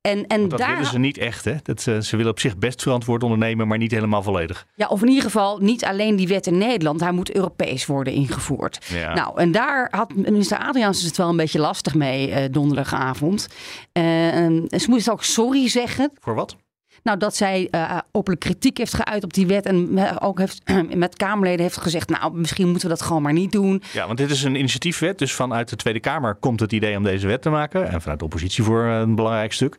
En, 0.00 0.26
en 0.26 0.48
Dat 0.48 0.58
daar, 0.58 0.74
willen 0.74 0.90
ze 0.90 0.98
niet 0.98 1.18
echt. 1.18 1.44
Hè? 1.44 1.54
Dat, 1.62 1.80
ze 1.80 2.06
willen 2.10 2.30
op 2.30 2.40
zich 2.40 2.56
best 2.56 2.82
verantwoord 2.82 3.22
ondernemen, 3.22 3.68
maar 3.68 3.78
niet 3.78 3.90
helemaal 3.90 4.22
volledig. 4.22 4.66
ja, 4.74 4.86
of 4.86 5.02
in 5.02 5.08
ieder 5.08 5.24
geval 5.24 5.58
niet 5.58 5.84
alleen 5.84 6.16
die 6.16 6.28
wet 6.28 6.46
in 6.46 6.58
Nederland. 6.58 7.00
Hij 7.00 7.12
moet 7.12 7.34
Europees 7.34 7.86
worden 7.86 8.12
ingevoerd. 8.12 8.86
Ja. 8.92 9.14
Nou, 9.14 9.40
en 9.40 9.52
daar 9.52 9.88
had 9.90 10.14
minister 10.14 10.58
Adriaans 10.58 11.02
het 11.02 11.16
wel 11.16 11.28
een 11.28 11.36
beetje 11.36 11.58
lastig 11.58 11.94
mee 11.94 12.30
eh, 12.30 12.52
donderdagavond. 12.52 13.48
Eh, 13.92 14.34
en 14.34 14.66
ze 14.70 14.90
moest 14.90 15.10
ook 15.10 15.24
sorry 15.24 15.68
zeggen. 15.68 16.10
Voor 16.20 16.34
wat? 16.34 16.56
Nou, 17.02 17.18
dat 17.18 17.36
zij 17.36 17.68
eh 17.70 17.98
openlijk 18.12 18.44
kritiek 18.44 18.78
heeft 18.78 18.94
geuit 18.94 19.24
op 19.24 19.32
die 19.32 19.46
wet. 19.46 19.66
En 19.66 19.98
eh, 19.98 20.16
ook 20.20 20.38
heeft, 20.38 20.62
met 20.94 21.16
Kamerleden 21.16 21.62
heeft 21.62 21.76
gezegd... 21.76 22.08
nou, 22.08 22.36
misschien 22.36 22.68
moeten 22.68 22.88
we 22.88 22.94
dat 22.94 23.06
gewoon 23.06 23.22
maar 23.22 23.32
niet 23.32 23.52
doen. 23.52 23.82
Ja, 23.92 24.06
want 24.06 24.18
dit 24.18 24.30
is 24.30 24.42
een 24.42 24.54
initiatiefwet. 24.54 25.18
Dus 25.18 25.32
vanuit 25.32 25.68
de 25.68 25.76
Tweede 25.76 26.00
Kamer 26.00 26.34
komt 26.34 26.60
het 26.60 26.72
idee 26.72 26.96
om 26.96 27.02
deze 27.02 27.26
wet 27.26 27.42
te 27.42 27.50
maken. 27.50 27.88
En 27.88 28.00
vanuit 28.00 28.18
de 28.18 28.24
oppositie 28.24 28.64
voor 28.64 28.84
eh, 28.84 28.98
een 28.98 29.14
belangrijk 29.14 29.52
stuk. 29.52 29.76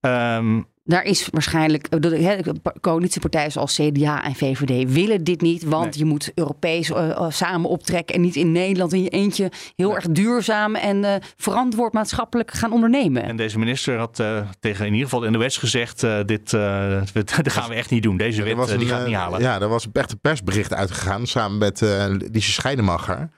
Ehm, 0.00 0.60
Daar 0.84 1.02
is 1.04 1.28
waarschijnlijk... 1.30 2.02
De, 2.02 2.54
coalitiepartijen 2.80 3.52
zoals 3.52 3.74
CDA 3.74 4.24
en 4.24 4.34
VVD 4.34 4.92
willen 4.92 5.24
dit 5.24 5.40
niet. 5.40 5.64
Want 5.64 5.84
Nee. 5.84 5.98
je 5.98 6.04
moet 6.04 6.32
Europees 6.34 6.90
eh, 6.90 7.10
eh, 7.10 7.26
samen 7.28 7.70
optrekken... 7.70 8.14
en 8.14 8.20
niet 8.20 8.36
in 8.36 8.52
Nederland 8.52 8.92
in 8.92 9.02
je 9.02 9.08
eentje 9.08 9.50
heel 9.76 9.94
erg 9.94 10.06
duurzaam... 10.08 10.74
en 10.74 11.04
eh, 11.04 11.14
verantwoord 11.36 11.92
maatschappelijk 11.92 12.50
gaan 12.50 12.72
ondernemen. 12.72 13.22
en 13.22 13.36
deze 13.36 13.58
minister 13.58 13.98
had 13.98 14.18
eh, 14.20 14.40
tegen 14.60 14.86
in 14.86 14.92
ieder 14.92 15.08
geval 15.08 15.30
de 15.30 15.38
NOS 15.38 15.56
gezegd... 15.56 16.02
eh, 16.02 16.18
dit, 16.26 16.52
eh, 16.52 17.02
dat 17.12 17.52
gaan 17.52 17.68
we 17.68 17.74
echt 17.74 17.90
niet 17.90 18.02
doen. 18.02 18.16
Deze 18.16 18.42
wet 18.42 18.56
was 18.56 18.68
die 18.68 18.78
een, 18.78 18.86
gaat 18.86 19.06
niet 19.06 19.14
halen. 19.14 19.40
Ja, 19.40 19.60
er 19.60 19.68
was 19.68 19.86
echt 19.92 20.12
een 20.12 20.20
persbericht 20.20 20.74
uitgegaan 20.74 21.26
samen 21.26 21.58
met 21.58 21.80
uh, 21.80 22.04
Liesje 22.08 22.52
Scheidemacher. 22.52 23.30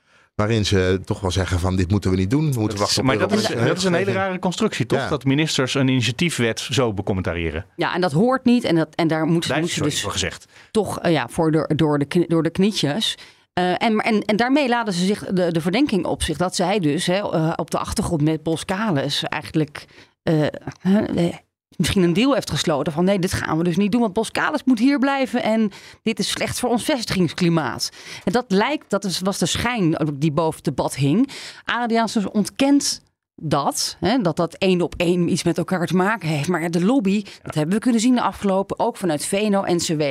Waarin 0.43 0.67
ze 0.67 1.01
toch 1.05 1.21
wel 1.21 1.31
zeggen 1.31 1.59
van 1.59 1.77
dit 1.77 1.91
moeten 1.91 2.11
we 2.11 2.17
niet 2.17 2.31
doen. 2.31 2.53
We 2.53 2.61
moeten 2.61 2.79
wachten 2.79 3.01
op 3.01 3.07
maar 3.07 3.19
dat 3.19 3.33
is, 3.33 3.47
dat 3.47 3.77
is 3.77 3.85
een 3.85 3.95
hele 3.95 4.13
rare 4.13 4.39
constructie, 4.39 4.87
toch? 4.87 4.99
Ja. 4.99 5.09
Dat 5.09 5.25
ministers 5.25 5.75
een 5.75 5.89
initiatiefwet 5.89 6.61
zo 6.61 6.93
becommentariëren. 6.93 7.67
Ja, 7.77 7.95
en 7.95 8.01
dat 8.01 8.13
hoort 8.13 8.45
niet. 8.45 8.65
En, 8.65 8.75
dat, 8.75 8.95
en 8.95 9.09
daar 9.09 9.27
moeten 9.27 9.51
Daar 9.51 9.61
moet 9.61 9.71
ze 9.71 9.83
dus 9.83 10.03
voor 10.03 10.13
gezegd. 10.13 10.47
toch 10.71 11.01
eh, 11.01 11.13
ja, 11.13 11.29
voor 11.29 11.53
door, 11.53 11.71
door, 11.77 11.99
de, 11.99 12.25
door 12.29 12.43
de 12.43 12.51
knietjes. 12.51 13.19
Eh, 13.53 13.83
en, 13.83 13.99
en, 13.99 14.25
en 14.25 14.37
daarmee 14.37 14.69
laden 14.69 14.95
ze 14.95 15.05
zich 15.05 15.25
de, 15.25 15.53
de 15.53 15.61
verdenking 15.61 16.05
op 16.05 16.23
zich 16.23 16.37
dat 16.37 16.55
zij 16.55 16.79
dus 16.79 17.07
hè, 17.07 17.19
eh, 17.19 17.53
op 17.57 17.71
de 17.71 17.79
achtergrond 17.79 18.23
met 18.23 18.43
Boskalis 18.43 19.23
eigenlijk 19.23 19.85
misschien 21.77 22.03
een 22.03 22.13
deal 22.13 22.35
heeft 22.35 22.51
gesloten 22.51 22.93
van 22.93 23.05
nee, 23.05 23.19
dit 23.19 23.33
gaan 23.33 23.59
we 23.59 23.65
dus 23.65 23.77
niet 23.77 23.93
doen, 23.93 24.01
want 24.01 24.13
Boskalis 24.13 24.65
moet 24.65 24.79
hier 24.79 24.99
blijven 24.99 25.43
en 25.43 25.71
dit 26.03 26.19
is 26.19 26.31
slecht 26.31 26.59
voor 26.59 26.71
ons 26.71 26.85
vestigingsklimaat. 26.85 27.91
En 28.25 28.33
dat 28.33 28.45
lijkt, 28.49 28.91
dat 28.91 29.19
was 29.19 29.39
de 29.39 29.47
schijn 29.47 29.97
die 30.15 30.33
boven 30.33 30.55
het 30.55 30.65
debat 30.65 30.95
hing. 30.95 31.31
Adriaans 31.65 32.13
dus 32.13 32.29
ontkent 32.29 33.03
dat, 33.35 33.97
hè, 34.01 34.19
dat 34.19 34.37
dat 34.37 34.55
één 34.55 34.81
op 34.81 34.95
één 34.97 35.29
iets 35.29 35.43
met 35.43 35.59
elkaar 35.59 35.87
te 35.87 35.97
maken 35.97 36.29
heeft. 36.29 36.49
Maar 36.49 36.71
de 36.71 36.85
lobby, 36.85 37.25
dat 37.43 37.55
hebben 37.55 37.75
we 37.75 37.81
kunnen 37.81 38.01
zien 38.01 38.15
de 38.15 38.23
afgelopen, 38.23 38.79
ook 38.79 38.97
vanuit 38.97 39.27
VNO-NCW, 39.27 40.03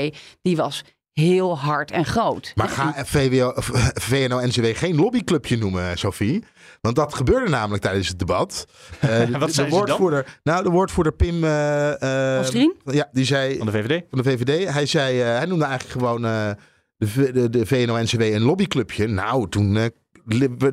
die 0.41 0.55
was 0.55 0.83
heel 1.13 1.57
hard 1.57 1.91
en 1.91 2.05
groot. 2.05 2.51
Maar 2.55 2.69
ga 2.69 3.05
VWO, 3.05 3.51
eh, 3.51 3.87
VNO-NCW 3.93 4.65
geen 4.65 4.95
lobbyclubje 4.95 5.57
noemen, 5.57 5.97
Sophie. 5.97 6.43
Want 6.81 6.95
dat 6.95 7.13
gebeurde 7.13 7.49
namelijk 7.49 7.83
tijdens 7.83 8.07
het 8.07 8.19
debat. 8.19 8.65
Eh, 8.99 9.09
de, 9.25 9.37
Wat 9.37 9.47
de 9.47 9.53
zei 9.53 9.69
ze 9.69 9.75
woordvoerder, 9.75 10.39
Nou, 10.43 10.63
de 10.63 10.69
woordvoerder 10.69 11.13
Pim... 11.13 11.43
eh, 11.43 12.35
eh, 12.35 12.39
Osterien? 12.41 12.75
ja, 12.85 13.09
die 13.11 13.25
zei... 13.25 13.57
Van 13.57 13.65
de 13.65 13.71
VVD? 13.71 14.03
Van 14.09 14.21
de 14.21 14.29
VVD. 14.29 14.73
Hij, 14.73 14.85
zei, 14.85 15.21
eh, 15.21 15.27
hij 15.27 15.45
noemde 15.45 15.65
eigenlijk 15.65 15.99
gewoon 15.99 16.25
eh, 16.25 16.49
de, 16.97 17.31
de, 17.31 17.49
de 17.49 17.65
VNO-NCW 17.65 18.21
een 18.21 18.41
lobbyclubje. 18.41 19.07
Nou, 19.07 19.49
toen... 19.49 19.75
eh, 19.77 19.85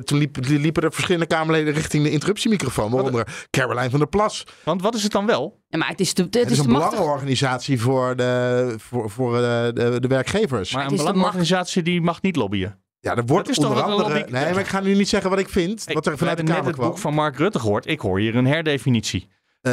toen 0.03 0.17
liep- 0.17 0.37
liepen 0.47 0.83
er 0.83 0.91
verschillende 0.91 1.27
Kamerleden 1.27 1.73
richting 1.73 2.03
de 2.03 2.11
interruptiemicrofoon. 2.11 2.91
Waaronder 2.91 3.45
Caroline 3.49 3.89
van 3.89 3.99
der 3.99 4.07
Plas. 4.07 4.43
Want 4.63 4.81
wat 4.81 4.95
is 4.95 5.03
het 5.03 5.11
dan 5.11 5.25
wel? 5.25 5.61
Ja, 5.67 5.77
maar 5.77 5.87
het 5.87 5.99
is, 5.99 6.13
de, 6.13 6.23
het 6.23 6.33
Het 6.33 6.51
is 6.51 6.57
de 6.57 6.63
een 6.63 6.69
belangenorganisatie 6.73 7.81
voor 7.81 8.15
de, 8.15 8.73
voor, 8.77 9.09
voor 9.09 9.33
de, 9.37 9.97
de 9.99 10.07
werkgevers. 10.07 10.73
Maar 10.73 10.81
Het 10.83 10.91
een 10.91 10.97
is 10.97 11.03
de 11.03 11.07
belangenorganisatie 11.09 11.83
die 11.83 12.01
mag 12.01 12.21
niet 12.21 12.35
lobbyen. 12.35 12.79
Ja, 12.99 13.15
er 13.15 13.25
wordt 13.25 13.53
toch 13.53 13.57
onder 13.57 13.77
een 13.77 13.83
andere... 13.91 14.13
lobby- 14.17 14.31
Nee, 14.31 14.51
maar 14.51 14.59
ik 14.59 14.67
ga 14.67 14.79
nu 14.79 14.95
niet 14.95 15.09
zeggen 15.09 15.29
wat 15.29 15.39
ik 15.39 15.49
vind. 15.49 15.85
Hey, 15.85 15.93
wat 15.93 16.05
er 16.07 16.17
vanuit 16.17 16.37
de 16.37 16.43
hebben 16.43 16.45
net 16.45 16.55
Kamer 16.75 16.79
het 16.83 16.89
boek 16.89 16.97
van 16.97 17.13
Mark 17.13 17.37
Rutte 17.37 17.59
gehoord. 17.59 17.87
Ik 17.87 17.99
hoor 17.99 18.19
hier 18.19 18.35
een 18.35 18.45
herdefinitie. 18.47 19.29
Eh, 19.61 19.71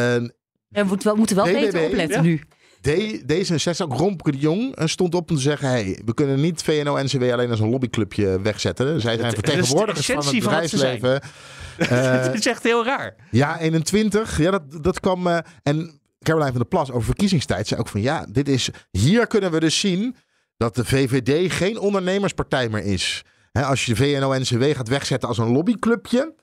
We 0.68 0.82
moeten 0.84 1.06
wel, 1.06 1.16
moeten 1.16 1.36
wel 1.36 1.44
beter 1.44 1.84
opletten 1.84 2.16
ja. 2.16 2.22
nu. 2.22 2.42
D, 2.80 2.88
D66, 3.32 3.78
ook 3.82 3.92
Romke 3.98 4.30
de 4.30 4.38
Jong, 4.38 4.74
eh, 4.76 4.86
stond 4.86 5.14
op 5.14 5.30
om 5.30 5.36
te 5.36 5.42
zeggen... 5.42 5.68
Hey, 5.68 6.00
we 6.04 6.14
kunnen 6.14 6.40
niet 6.40 6.62
VNO-NCW 6.62 7.22
alleen 7.32 7.50
als 7.50 7.60
een 7.60 7.68
lobbyclubje 7.70 8.40
wegzetten. 8.40 9.00
Zij 9.00 9.16
zijn 9.18 9.32
vertegenwoordigers 9.32 10.06
van 10.06 10.16
het 10.16 10.30
bedrijfsleven. 10.32 11.20
Eh, 11.20 11.88
Het 12.22 12.34
is 12.34 12.46
echt 12.46 12.62
heel 12.62 12.84
raar. 12.84 13.14
Ja, 13.30 13.58
21. 13.60 14.38
Ja, 14.38 14.50
dat, 14.50 14.62
dat 14.82 15.00
kwam. 15.00 15.26
eh, 15.26 15.38
en 15.62 16.00
Caroline 16.22 16.50
van 16.50 16.60
der 16.60 16.68
Plas 16.68 16.90
over 16.90 17.04
verkiezingstijd 17.04 17.66
zei 17.66 17.80
ook 17.80 17.88
van 17.88 18.00
ja, 18.00 18.26
dit 18.30 18.48
is. 18.48 18.68
Hier 18.90 19.26
kunnen 19.26 19.50
we 19.50 19.60
dus 19.60 19.80
zien 19.80 20.16
dat 20.56 20.74
de 20.74 20.84
VVD 20.84 21.52
geen 21.52 21.78
ondernemerspartij 21.78 22.68
meer 22.68 22.84
is. 22.84 23.24
Als 23.52 23.84
je 23.84 23.94
de 23.94 24.02
VNO-NCW 24.02 24.64
gaat 24.64 24.88
wegzetten 24.88 25.28
als 25.28 25.38
een 25.38 25.52
lobbyclubje. 25.52 26.34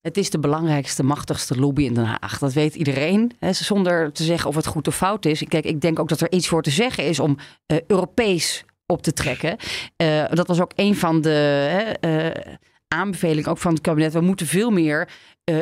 Het 0.00 0.16
is 0.16 0.30
de 0.30 0.38
belangrijkste, 0.38 1.02
machtigste 1.02 1.58
lobby 1.58 1.82
in 1.82 1.94
Den 1.94 2.04
Haag. 2.04 2.38
Dat 2.38 2.52
weet 2.52 2.74
iedereen. 2.74 3.32
Zonder 3.50 4.12
te 4.12 4.24
zeggen 4.24 4.48
of 4.48 4.54
het 4.54 4.66
goed 4.66 4.88
of 4.88 4.96
fout 4.96 5.24
is. 5.24 5.44
Kijk, 5.48 5.64
ik 5.64 5.80
denk 5.80 5.98
ook 5.98 6.08
dat 6.08 6.20
er 6.20 6.32
iets 6.32 6.48
voor 6.48 6.62
te 6.62 6.70
zeggen 6.70 7.04
is 7.04 7.20
om 7.20 7.38
eh, 7.66 7.78
Europees 7.86 8.64
op 8.86 9.02
te 9.02 9.12
trekken. 9.12 9.56
Eh, 9.96 10.24
dat 10.30 10.46
was 10.46 10.60
ook 10.60 10.72
een 10.74 10.96
van 10.96 11.20
de 11.20 11.96
eh, 12.00 12.54
aanbevelingen 12.88 13.50
ook 13.50 13.58
van 13.58 13.72
het 13.72 13.82
kabinet. 13.82 14.12
We 14.12 14.20
moeten 14.20 14.46
veel 14.46 14.70
meer 14.70 15.08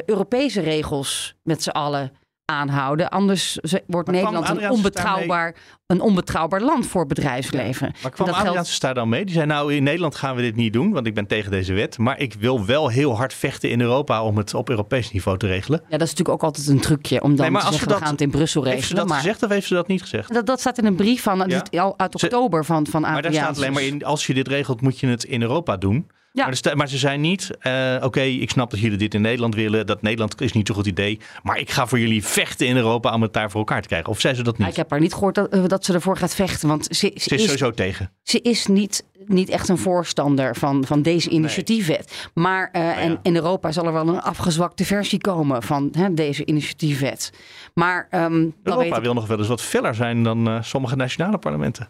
Europese 0.07 0.61
regels 0.61 1.35
met 1.43 1.63
z'n 1.63 1.71
allen 1.71 2.13
aanhouden. 2.51 3.09
Anders 3.11 3.59
wordt 3.87 4.07
Maar 4.11 4.17
Nederland 4.23 4.49
een 4.49 4.71
onbetrouwbaar, 4.71 5.55
een 5.87 6.01
onbetrouwbaar 6.01 6.61
land 6.61 6.87
voor 6.87 7.07
bedrijfsleven. 7.07 7.93
Maar 8.03 8.11
kwam 8.11 8.27
En 8.29 8.33
dat 8.35 8.43
Adriaanse 8.45 8.73
Staat 8.73 8.95
dan 8.95 9.09
mee? 9.09 9.25
Die 9.25 9.35
zei 9.35 9.47
nou 9.47 9.75
in 9.75 9.83
Nederland 9.83 10.15
gaan 10.15 10.37
we 10.37 10.43
dit 10.43 10.57
niet 10.57 10.73
doen, 10.73 10.93
want 10.93 11.07
ik 11.07 11.15
ben 11.15 11.27
tegen 11.27 11.51
deze 11.51 11.73
wet. 11.73 11.99
Maar 11.99 12.19
ik 12.19 12.35
wil 12.35 12.65
wel 12.67 12.89
heel 12.89 13.17
hard 13.17 13.35
vechten 13.35 13.71
in 13.71 13.81
Europa 13.81 14.23
om 14.23 14.37
het 14.37 14.55
op 14.55 14.71
Europees 14.71 15.13
niveau 15.13 15.39
te 15.39 15.47
regelen. 15.47 15.79
Ja, 15.81 15.91
dat 15.99 16.01
is 16.07 16.11
natuurlijk 16.15 16.29
ook 16.29 16.43
altijd 16.43 16.67
een 16.69 16.81
trucje 16.81 17.23
om 17.23 17.29
dan 17.29 17.41
Nee, 17.41 17.51
maar 17.51 17.61
te 17.61 17.67
als 17.67 17.77
zeggen, 17.77 17.79
ze 17.79 17.85
we 17.85 17.91
dat- 18.01 18.03
gaan 18.03 18.13
het 18.13 18.21
in 18.21 18.31
Brussel 18.31 18.63
Heeft 18.65 18.75
ze 18.77 18.81
regelen. 18.81 19.01
dat 19.03 19.09
maar 19.13 19.19
gezegd 19.23 19.43
of 19.43 19.51
heeft 19.51 19.67
ze 19.67 19.75
dat 19.75 19.89
niet 19.89 20.01
gezegd? 20.01 20.33
dat, 20.35 20.47
dat 20.47 20.61
staat 20.61 20.79
in 20.79 20.85
een 20.85 20.97
brief 20.97 21.23
van, 21.23 21.39
Ja. 21.39 21.45
dit- 21.45 21.79
al 21.81 21.95
uit 21.97 22.23
oktober 22.23 22.65
van, 22.65 22.87
van 22.87 23.01
Maar 23.01 23.23
daar 23.23 23.33
staat 23.33 23.57
alleen 23.57 23.73
maar 23.73 23.83
in, 23.83 24.05
als 24.05 24.27
je 24.27 24.35
dit 24.35 24.49
regelt, 24.49 24.81
moet 24.81 24.99
je 25.01 25.07
het 25.07 25.25
in 25.25 25.43
Europa 25.43 25.77
doen. 25.77 26.11
Ja. 26.33 26.75
Maar, 26.75 26.89
ze 26.89 26.99
zijn 26.99 27.21
niet, 27.21 27.51
eh, 27.59 27.97
oké, 28.03 28.21
ik 28.21 28.51
snap 28.51 28.71
dat 28.71 28.81
jullie 28.81 28.99
dit 28.99 29.15
in 29.15 29.21
Nederland 29.21 29.55
willen. 29.55 29.87
Dat 29.87 30.03
Nederland 30.03 30.41
is 30.41 30.53
niet 30.53 30.67
zo'n 30.67 30.77
goed 30.77 30.87
idee. 30.87 31.21
Maar 31.43 31.59
ik 31.59 31.71
ga 31.71 31.87
voor 31.87 31.99
jullie 31.99 32.25
vechten 32.25 32.67
in 32.67 32.77
Europa 32.77 33.15
om 33.15 33.23
het 33.23 33.33
daar 33.33 33.51
voor 33.51 33.61
elkaar 33.61 33.83
te 33.83 33.89
krijgen. 33.89 34.11
Of 34.11 34.21
zei 34.21 34.35
ze 34.35 34.43
dat 34.43 34.59
niet? 34.59 34.69
Ik 34.69 34.77
heb 34.77 34.91
haar 34.91 35.01
niet 35.01 35.13
gehoord 35.13 35.35
dat, 35.35 35.49
eh, 35.49 35.65
dat 35.67 35.85
ze 35.85 35.93
ervoor 35.93 36.17
gaat 36.17 36.35
vechten. 36.35 36.69
Want 36.69 36.85
ze, 36.85 36.93
ze 37.15 37.21
Ze 37.21 37.35
is 37.35 37.43
sowieso 37.43 37.71
tegen. 37.71 38.11
Ze 38.23 38.41
is 38.41 38.67
niet, 38.67 39.05
niet 39.27 39.49
echt 39.49 39.69
een 39.69 39.79
voorstander 39.79 40.57
van, 40.57 40.85
van 40.87 41.03
deze 41.03 41.31
initiatiefwet. 41.31 42.31
Maar 42.35 42.69
eh, 42.73 43.05
en 43.05 43.19
in 43.23 43.37
Europa 43.37 43.73
zal 43.73 43.87
er 43.87 43.93
wel 43.93 44.09
een 44.09 44.21
afgezwakte 44.21 44.85
versie 44.85 45.19
komen 45.19 45.63
van 45.63 45.89
hè, 45.93 46.15
deze 46.15 46.47
initiatiefwet. 46.47 47.33
Maar 47.75 48.07
ehm, 48.11 48.49
Europa 48.63 49.01
wil 49.01 49.15
nog 49.15 49.27
wel 49.27 49.39
eens 49.39 49.49
wat 49.49 49.63
feller 49.63 49.95
zijn 49.95 50.23
dan 50.23 50.65
sommige 50.65 50.97
nationale 50.97 51.39
parlementen. 51.39 51.89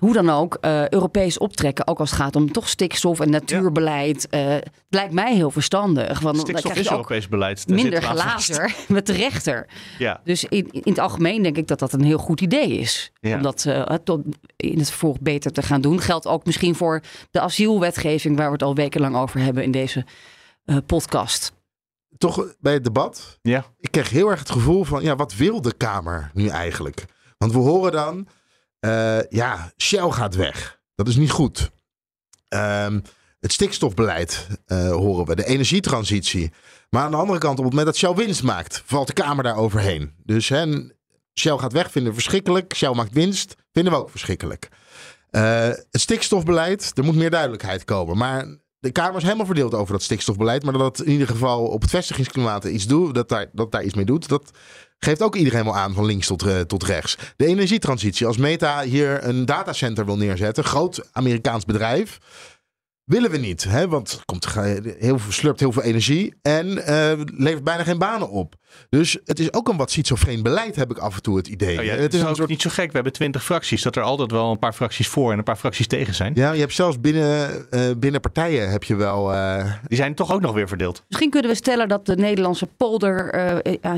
Hoe 0.00 0.12
dan 0.12 0.30
ook, 0.30 0.58
eh, 0.60 0.88
Europees 0.88 1.38
optrekken, 1.38 1.86
ook 1.86 1.98
als 1.98 2.10
het 2.10 2.20
gaat 2.20 2.36
om 2.36 2.52
toch 2.52 2.68
stikstof 2.68 3.20
en 3.20 3.30
natuurbeleid, 3.30 4.28
eh, 4.28 4.46
het 4.46 4.70
lijkt 4.88 5.12
mij 5.12 5.34
heel 5.34 5.50
verstandig. 5.50 6.20
Want 6.20 6.38
Stikstof 6.38 6.74
is 6.74 6.90
Europees 6.90 7.28
beleid. 7.28 7.68
Daar 7.68 7.76
minder 7.76 8.02
glazer 8.02 8.74
met 8.88 9.06
de 9.06 9.12
rechter. 9.12 9.66
Ja. 9.98 10.20
Dus 10.24 10.44
in, 10.44 10.68
in 10.70 10.82
het 10.84 10.98
algemeen 10.98 11.42
denk 11.42 11.56
ik 11.56 11.66
dat 11.66 11.78
dat 11.78 11.92
een 11.92 12.04
heel 12.04 12.18
goed 12.18 12.40
idee 12.40 12.78
is. 12.78 13.12
Ja. 13.20 13.36
Om 13.36 13.42
dat 13.42 13.64
eh, 13.64 13.94
tot 14.04 14.20
in 14.56 14.78
het 14.78 14.88
vervolg 14.88 15.20
beter 15.20 15.52
te 15.52 15.62
gaan 15.62 15.80
doen. 15.80 16.00
Geldt 16.00 16.26
ook 16.26 16.44
misschien 16.44 16.74
voor 16.74 17.02
de 17.30 17.40
asielwetgeving, 17.40 18.36
waar 18.36 18.46
we 18.46 18.52
het 18.52 18.62
al 18.62 18.74
wekenlang 18.74 19.16
over 19.16 19.40
hebben 19.40 19.62
in 19.62 19.70
deze 19.70 20.04
eh, 20.64 20.76
podcast. 20.86 21.52
Toch 22.18 22.54
bij 22.60 22.72
het 22.72 22.84
debat. 22.84 23.38
Ja. 23.42 23.64
Ik 23.80 23.90
kreeg 23.90 24.10
heel 24.10 24.30
erg 24.30 24.38
het 24.38 24.50
gevoel 24.50 24.84
van 24.84 25.02
ja, 25.02 25.16
wat 25.16 25.34
wil 25.34 25.62
de 25.62 25.74
Kamer 25.76 26.30
nu 26.34 26.48
eigenlijk? 26.48 27.04
Want 27.38 27.52
we 27.52 27.58
horen 27.58 27.92
dan. 27.92 28.26
Eh, 28.80 29.22
ja, 29.28 29.72
Shell 29.76 30.10
gaat 30.10 30.34
weg. 30.34 30.80
Dat 30.94 31.08
is 31.08 31.16
niet 31.16 31.30
goed. 31.30 31.70
Ehm, 32.48 33.00
het 33.40 33.52
stikstofbeleid 33.52 34.46
eh, 34.66 34.90
horen 34.90 35.26
we. 35.26 35.36
De 35.36 35.46
energietransitie. 35.46 36.52
Maar 36.90 37.02
aan 37.02 37.10
de 37.10 37.16
andere 37.16 37.38
kant, 37.38 37.58
op 37.58 37.64
het 37.64 37.74
moment 37.74 37.86
dat 37.86 37.96
Shell 37.96 38.24
winst 38.24 38.42
maakt, 38.42 38.82
valt 38.84 39.06
de 39.06 39.12
Kamer 39.12 39.44
daar 39.44 39.56
overheen. 39.56 40.14
Dus 40.24 40.46
Shell 41.34 41.58
gaat 41.58 41.72
weg, 41.72 41.90
vinden 41.90 42.12
we 42.12 42.18
verschrikkelijk. 42.18 42.74
Shell 42.74 42.94
maakt 42.94 43.12
winst, 43.12 43.54
vinden 43.72 43.92
we 43.92 43.98
ook 43.98 44.10
verschrikkelijk. 44.10 44.68
Eh, 45.30 45.68
het 45.68 46.00
stikstofbeleid, 46.00 46.92
er 46.94 47.04
moet 47.04 47.14
meer 47.14 47.30
duidelijkheid 47.30 47.84
komen. 47.84 48.16
Maar 48.16 48.46
de 48.80 48.90
Kamer 48.90 49.16
is 49.16 49.22
helemaal 49.22 49.46
verdeeld 49.46 49.74
over 49.74 49.92
dat 49.92 50.02
stikstofbeleid. 50.02 50.62
Maar 50.62 50.72
dat 50.72 51.00
in 51.00 51.12
ieder 51.12 51.26
geval 51.26 51.66
op 51.66 51.80
het 51.80 51.90
vestigingsklimaat 51.90 52.64
iets 52.64 52.86
doet, 52.86 53.14
dat 53.14 53.28
daar, 53.28 53.46
dat 53.52 53.72
daar 53.72 53.84
iets 53.84 53.94
mee 53.94 54.04
doet, 54.04 54.28
dat 54.28 54.50
geeft 54.98 55.22
ook 55.22 55.36
iedereen 55.36 55.64
wel 55.64 55.76
aan 55.76 55.94
van 55.94 56.04
links 56.04 56.26
tot, 56.26 56.68
tot 56.68 56.82
rechts. 56.82 57.16
De 57.36 57.46
energietransitie. 57.46 58.26
Als 58.26 58.36
Meta 58.36 58.82
hier 58.82 59.24
een 59.24 59.44
datacenter 59.44 60.04
wil 60.04 60.16
neerzetten, 60.16 60.64
groot 60.64 61.08
Amerikaans 61.12 61.64
bedrijf. 61.64 62.18
Willen 63.10 63.30
we 63.30 63.36
niet, 63.38 63.64
hè? 63.64 63.88
want 63.88 64.10
het 64.10 64.24
komt, 64.24 64.54
heel 64.98 65.18
veel, 65.18 65.32
slurpt 65.32 65.60
heel 65.60 65.72
veel 65.72 65.82
energie 65.82 66.34
en 66.42 66.86
eh, 66.86 67.12
levert 67.36 67.64
bijna 67.64 67.82
geen 67.84 67.98
banen 67.98 68.30
op. 68.30 68.54
Dus 68.88 69.18
het 69.24 69.38
is 69.38 69.52
ook 69.52 69.68
een 69.68 69.76
wat 69.76 69.90
schizofreen 69.90 70.42
beleid, 70.42 70.76
heb 70.76 70.90
ik 70.90 70.98
af 70.98 71.14
en 71.16 71.22
toe 71.22 71.36
het 71.36 71.46
idee. 71.48 71.78
Oh 71.78 71.84
ja, 71.84 71.94
het 71.94 72.14
is 72.14 72.20
een 72.20 72.26
ook 72.26 72.36
soort 72.36 72.48
niet 72.48 72.62
zo 72.62 72.70
gek. 72.70 72.86
We 72.86 72.92
hebben 72.94 73.12
twintig 73.12 73.44
fracties. 73.44 73.82
Dat 73.82 73.96
er 73.96 74.02
altijd 74.02 74.30
wel 74.30 74.50
een 74.50 74.58
paar 74.58 74.72
fracties 74.72 75.08
voor 75.08 75.32
en 75.32 75.38
een 75.38 75.44
paar 75.44 75.56
fracties 75.56 75.86
tegen 75.86 76.14
zijn. 76.14 76.32
Ja, 76.34 76.52
je 76.52 76.60
hebt 76.60 76.74
zelfs 76.74 77.00
binnen, 77.00 77.66
eh, 77.70 77.80
binnen 77.96 78.20
partijen 78.20 78.70
heb 78.70 78.84
je 78.84 78.94
wel. 78.96 79.32
eh, 79.34 79.72
Die 79.86 79.96
zijn 79.96 80.14
toch 80.14 80.32
ook 80.32 80.40
nog 80.40 80.52
weer 80.54 80.68
verdeeld. 80.68 81.02
Misschien 81.08 81.30
kunnen 81.30 81.50
we 81.50 81.56
stellen 81.56 81.88
dat 81.88 82.06
de 82.06 82.16
Nederlandse 82.16 82.66
polder 82.76 83.34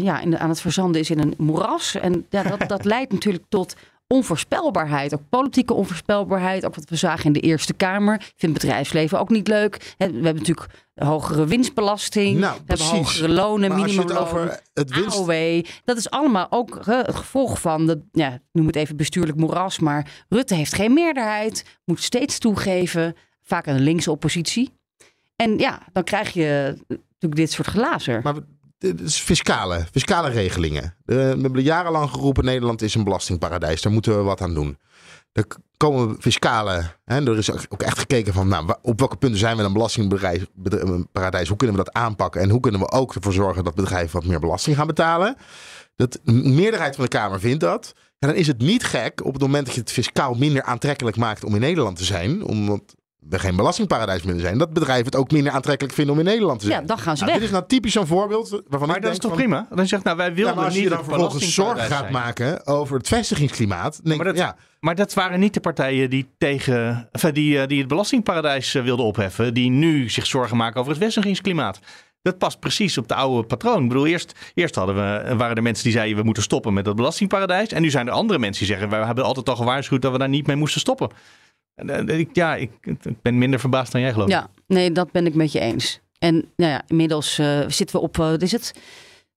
ja, 0.03 0.21
in 0.21 0.31
de- 0.31 0.39
aan 0.39 0.49
het 0.49 0.61
verzanden 0.61 1.01
is 1.01 1.11
in 1.11 1.19
een 1.19 1.35
moeras. 1.39 1.95
En 1.95 2.27
ja, 2.31 2.43
dat, 2.43 2.69
dat 2.69 2.85
leidt 2.95 3.13
natuurlijk 3.13 3.45
tot 3.49 3.75
onvoorspelbaarheid. 4.13 5.15
Ook 5.15 5.29
politieke 5.29 5.75
onvoorspelbaarheid. 5.75 6.67
Ook 6.67 6.75
wat 6.75 6.89
we 6.89 6.97
zagen 6.97 7.25
in 7.25 7.33
de 7.33 7.41
Eerste 7.41 7.73
Kamer. 7.73 8.15
Ik 8.15 8.33
vind 8.37 8.53
het 8.53 8.63
bedrijfsleven 8.63 9.21
ook 9.21 9.31
niet 9.31 9.49
leuk. 9.49 9.95
We 9.99 10.05
hebben 10.05 10.35
natuurlijk 10.35 10.67
hogere 10.95 11.47
winstbelasting. 11.47 12.39
Nou, 12.39 12.57
we 12.57 12.65
precies. 12.65 12.87
hebben 12.87 13.05
hogere 13.07 13.29
lonen, 13.29 13.75
minimumloon, 13.75 14.17
over 14.17 14.61
het 14.75 14.95
winst- 14.95 15.17
AOW. 15.17 15.65
Dat 15.85 15.97
is 15.97 16.11
allemaal 16.11 16.47
ook 16.51 16.79
het 16.85 17.15
gevolg 17.15 17.61
van, 17.61 17.87
de, 17.87 18.01
ja, 18.13 18.39
noem 18.53 18.67
het 18.67 18.77
even 18.77 18.97
bestuurlijk 18.97 19.39
moeras. 19.39 19.79
Maar 19.79 20.25
Rutte 20.29 20.55
heeft 20.55 20.75
geen 20.75 20.93
meerderheid. 20.93 21.65
Moet 21.85 22.03
steeds 22.03 22.39
toegeven. 22.39 23.17
Vaak 23.43 23.69
aan 23.69 23.77
de 23.77 23.83
linkse 23.83 24.11
oppositie. 24.11 24.71
En 25.37 25.59
ja, 25.59 25.83
dan 25.93 26.05
krijg 26.05 26.33
je 26.33 26.75
natuurlijk 26.89 27.35
dit 27.35 27.53
soort 27.53 27.69
glazer. 27.69 28.21
Maar 28.23 28.35
is 28.83 29.21
fiscale, 29.21 29.87
fiscale 29.93 30.29
regelingen. 30.29 30.83
Eh, 30.83 31.17
we 31.17 31.39
hebben 31.41 31.63
jarenlang 31.63 32.11
geroepen: 32.11 32.45
Nederland 32.45 32.83
is 32.83 32.95
een 32.95 33.05
belastingparadijs. 33.05 33.83
Daar 33.83 33.93
moeten 33.93 34.17
we 34.17 34.23
wat 34.23 34.41
aan 34.41 34.55
doen. 34.55 34.79
Er 35.33 35.47
komen 35.77 36.17
fiscale. 36.19 36.83
Hè, 37.05 37.27
er 37.27 37.39
is 37.39 37.51
ook 37.69 37.83
echt 37.83 37.99
gekeken 37.99 38.33
van 38.33 38.49
nou, 38.49 38.75
op 38.83 38.99
welke 38.99 39.17
punten 39.17 39.39
zijn 39.39 39.57
we 39.57 39.63
een 39.63 39.73
belastingparadijs? 39.73 41.49
Hoe 41.49 41.57
kunnen 41.57 41.77
we 41.77 41.85
dat 41.85 41.93
aanpakken? 41.93 42.41
En 42.41 42.51
hoe 42.51 42.61
kunnen 42.61 42.81
we 42.81 42.91
ook 42.91 43.15
ervoor 43.15 43.33
zorgen 43.33 43.65
dat 43.65 43.75
bedrijven 43.75 44.21
wat 44.21 44.29
meer 44.29 44.41
belasting 44.41 44.77
gaan 44.77 44.87
betalen? 44.87 45.37
Dat 45.97 46.21
meerderheid 46.25 46.95
van 46.95 47.05
de 47.05 47.11
Kamer 47.11 47.41
vindt 47.41 47.61
dat. 47.61 47.93
Ja, 48.19 48.29
dan 48.29 48.37
is 48.37 48.47
het 48.47 48.59
niet 48.59 48.85
gek 48.85 49.25
op 49.25 49.33
het 49.33 49.43
moment 49.43 49.67
dat 49.67 49.75
je 49.75 49.81
het 49.81 49.93
fiscaal 49.93 50.35
minder 50.35 50.63
aantrekkelijk 50.63 51.17
maakt 51.17 51.45
om 51.45 51.55
in 51.55 51.61
Nederland 51.61 51.97
te 51.97 52.05
zijn. 52.05 52.45
Omdat 52.45 52.95
we 53.29 53.39
geen 53.39 53.57
belastingparadijs 53.57 54.23
meer 54.23 54.41
zijn. 54.41 54.59
Dat 54.59 54.73
bedrijven 54.73 55.05
het 55.05 55.17
ook 55.17 55.31
minder 55.31 55.53
aantrekkelijk 55.53 55.95
vinden 55.95 56.15
om 56.15 56.21
in 56.21 56.27
Nederland 56.27 56.61
te 56.61 56.67
zijn. 56.67 56.81
Ja, 56.81 56.87
dan 56.87 56.99
gaan 56.99 57.17
ze 57.17 57.25
Nou, 57.25 57.33
weg. 57.35 57.35
Dit 57.43 57.51
is 57.51 57.51
nou 57.59 57.69
typisch 57.69 57.93
zo'n 57.93 58.07
voorbeeld 58.07 58.63
waarvan 58.69 58.89
Maar 58.89 58.97
ik 58.97 59.03
dat 59.03 59.13
is 59.13 59.19
toch 59.19 59.31
van- 59.31 59.41
prima? 59.41 59.67
Dan 59.71 59.87
zegt 59.87 60.05
nou, 60.05 60.17
wij 60.17 60.29
ja, 60.29 60.35
wilden 60.35 60.55
maar 60.55 60.65
als 60.65 60.75
niet 60.75 60.83
je 60.83 60.89
dan 60.89 60.99
het 60.99 61.07
vervolgens 61.09 61.55
gaat 61.57 61.89
zijn. 61.89 62.13
maken 62.13 62.67
over 62.67 62.97
het 62.97 63.09
vestigingsklimaat. 63.09 64.01
Denk, 64.05 64.17
Maar 64.17 64.27
dat, 64.27 64.37
ja, 64.37 64.57
maar 64.81 64.95
dat 64.95 65.15
waren 65.15 65.41
niet 65.41 65.55
de 65.55 65.61
partijen 65.61 66.11
die, 66.11 66.29
tegen, 66.39 67.09
enfin, 67.13 67.35
die, 67.35 67.61
eh, 67.61 67.67
die 67.69 67.79
het 67.79 67.89
belastingparadijs 67.89 68.75
eh, 68.75 68.83
wilden 68.83 69.05
opheffen. 69.07 69.55
Die 69.55 69.71
nu 69.71 70.09
zich 70.11 70.27
zorgen 70.27 70.57
maken 70.57 70.81
over 70.81 70.93
het 70.93 71.03
vestigingsklimaat. 71.03 71.79
Dat 72.23 72.39
past 72.39 72.61
precies 72.61 72.99
op 72.99 73.09
de 73.09 73.15
oude 73.15 73.47
patroon. 73.47 73.83
Ik 73.83 73.89
bedoel, 73.89 74.07
eerst, 74.07 74.33
eerst 74.55 74.75
hadden 74.75 74.95
we, 74.95 75.01
eh, 75.17 75.37
waren 75.37 75.57
er 75.57 75.63
mensen 75.63 75.85
die 75.85 75.93
zeiden 75.93 76.17
we 76.17 76.23
moeten 76.23 76.43
stoppen 76.43 76.73
met 76.73 76.85
dat 76.85 76.97
belastingparadijs. 76.97 77.69
En 77.73 77.83
nu 77.83 77.91
zijn 77.91 78.07
er 78.07 78.13
andere 78.13 78.39
mensen 78.39 78.67
die 78.67 78.75
zeggen 78.77 78.99
we 79.01 79.07
hebben 79.07 79.25
altijd 79.25 79.49
al 79.49 79.57
gewaarschuwd 79.57 80.03
dat 80.03 80.13
we 80.13 80.19
daar 80.19 80.29
niet 80.29 80.47
mee 80.47 80.57
moesten 80.57 80.81
stoppen. 80.81 81.11
Eh, 81.75 82.19
ik, 82.19 82.29
ja, 82.33 82.57
ik, 82.57 82.71
ik 82.83 83.23
ben 83.23 83.39
minder 83.39 83.61
verbaasd 83.61 83.93
dan 83.93 84.01
jij 84.01 84.13
geloof 84.13 84.29
ik. 84.29 84.35
Ja, 84.35 84.49
nee, 84.67 84.93
dat 84.93 85.13
ben 85.13 85.27
ik 85.27 85.35
met 85.35 85.53
je 85.53 85.61
eens. 85.61 86.01
En 86.19 86.35
nou 86.57 86.73
ja, 86.73 86.83
inmiddels 86.87 87.39
eh, 87.39 87.61
zitten 87.67 87.97
we 87.97 88.03
op, 88.03 88.19
eh, 88.19 88.27
wat 88.31 88.43
is 88.43 88.53
het? 88.53 88.75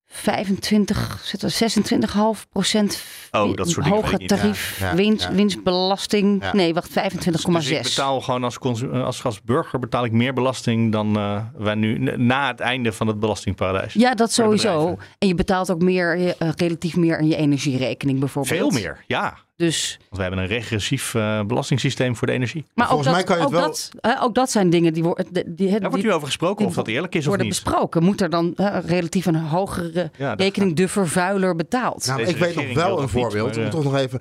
25, 0.07 1.19
zitten 1.23 1.49
we 1.49 1.55
26,5 1.55 2.47
procent 2.49 3.03
Oh, 3.31 3.53
dat 3.55 3.69
soort 3.69 3.85
dingen 3.85 4.01
weet 4.01 4.01
hoge 4.03 4.13
ik 4.13 4.19
niet. 4.19 4.29
tarief, 4.29 4.79
Ja, 4.79 4.89
ja, 4.89 4.95
winst, 4.95 5.23
ja. 5.23 5.31
winstbelasting. 5.33 6.51
Nee, 6.51 6.73
wacht, 6.73 6.89
25,6. 6.89 7.51
Dus 7.51 7.69
ik 7.69 7.83
betaal 7.83 8.21
gewoon 8.21 8.43
als, 8.43 8.59
als, 8.91 9.23
als 9.23 9.41
burger 9.41 9.79
betaal 9.79 10.05
ik 10.05 10.11
meer 10.11 10.33
belasting 10.33 10.91
dan 10.91 11.13
wij 11.57 11.75
nu 11.75 11.97
na 12.17 12.47
het 12.47 12.59
einde 12.59 12.91
van 12.91 13.07
het 13.07 13.19
belastingparadijs. 13.19 13.93
Ja, 13.93 14.13
dat 14.15 14.31
sowieso. 14.31 14.97
En 15.17 15.27
je 15.27 15.35
betaalt 15.35 15.71
ook 15.71 15.81
meer, 15.81 16.35
relatief 16.37 16.95
meer 16.95 17.17
aan 17.17 17.27
je 17.27 17.35
energierekening 17.35 18.19
bijvoorbeeld. 18.19 18.57
Veel 18.57 18.69
meer, 18.69 19.03
ja. 19.07 19.37
Dus, 19.55 19.95
Want 19.99 20.15
we 20.15 20.21
hebben 20.21 20.39
een 20.39 20.47
regressief 20.47 21.15
eh, 21.15 21.41
belastingssysteem 21.43 22.15
voor 22.15 22.27
de 22.27 22.33
energie. 22.33 22.65
maar 22.73 22.91
ook 22.91 23.03
dat, 23.03 23.37
ook, 23.39 23.51
dat, 23.51 23.91
hè, 24.01 24.21
ook 24.21 24.35
dat 24.35 24.51
zijn 24.51 24.69
dingen 24.69 24.93
die, 24.93 25.03
worden 25.03 25.27
die, 25.33 25.53
die, 25.53 25.79
Daar 25.79 25.89
wordt 25.89 26.03
nu 26.05 26.11
over 26.13 26.27
gesproken 26.27 26.65
of 26.65 26.73
dat 26.73 26.87
eerlijk 26.87 27.13
is 27.15 27.19
of 27.21 27.25
worden 27.27 27.45
niet. 27.45 27.55
besproken. 27.63 28.03
Moet 28.03 28.21
er 28.21 28.29
dan 28.29 28.53
hè, 28.55 28.79
relatief 28.79 29.25
een 29.25 29.35
hogere 29.35 30.11
Ja, 30.17 30.29
dat 30.29 30.39
rekening 30.39 30.75
de 30.75 30.87
vervuiler 30.87 31.55
betaald? 31.55 32.05
nou, 32.05 32.17
Deze 32.19 32.31
ik 32.31 32.37
weet 32.37 32.55
nog 32.55 32.73
wel 32.73 32.87
dat 32.89 32.97
een 32.97 33.01
niet, 33.03 33.11
voorbeeld. 33.11 33.55
maar, 33.55 33.65
eh, 33.65 33.69
toch 33.71 33.83
nog 33.83 33.95
even. 33.95 34.19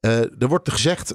eh, 0.00 0.18
er 0.42 0.48
wordt 0.48 0.70
gezegd 0.70 1.14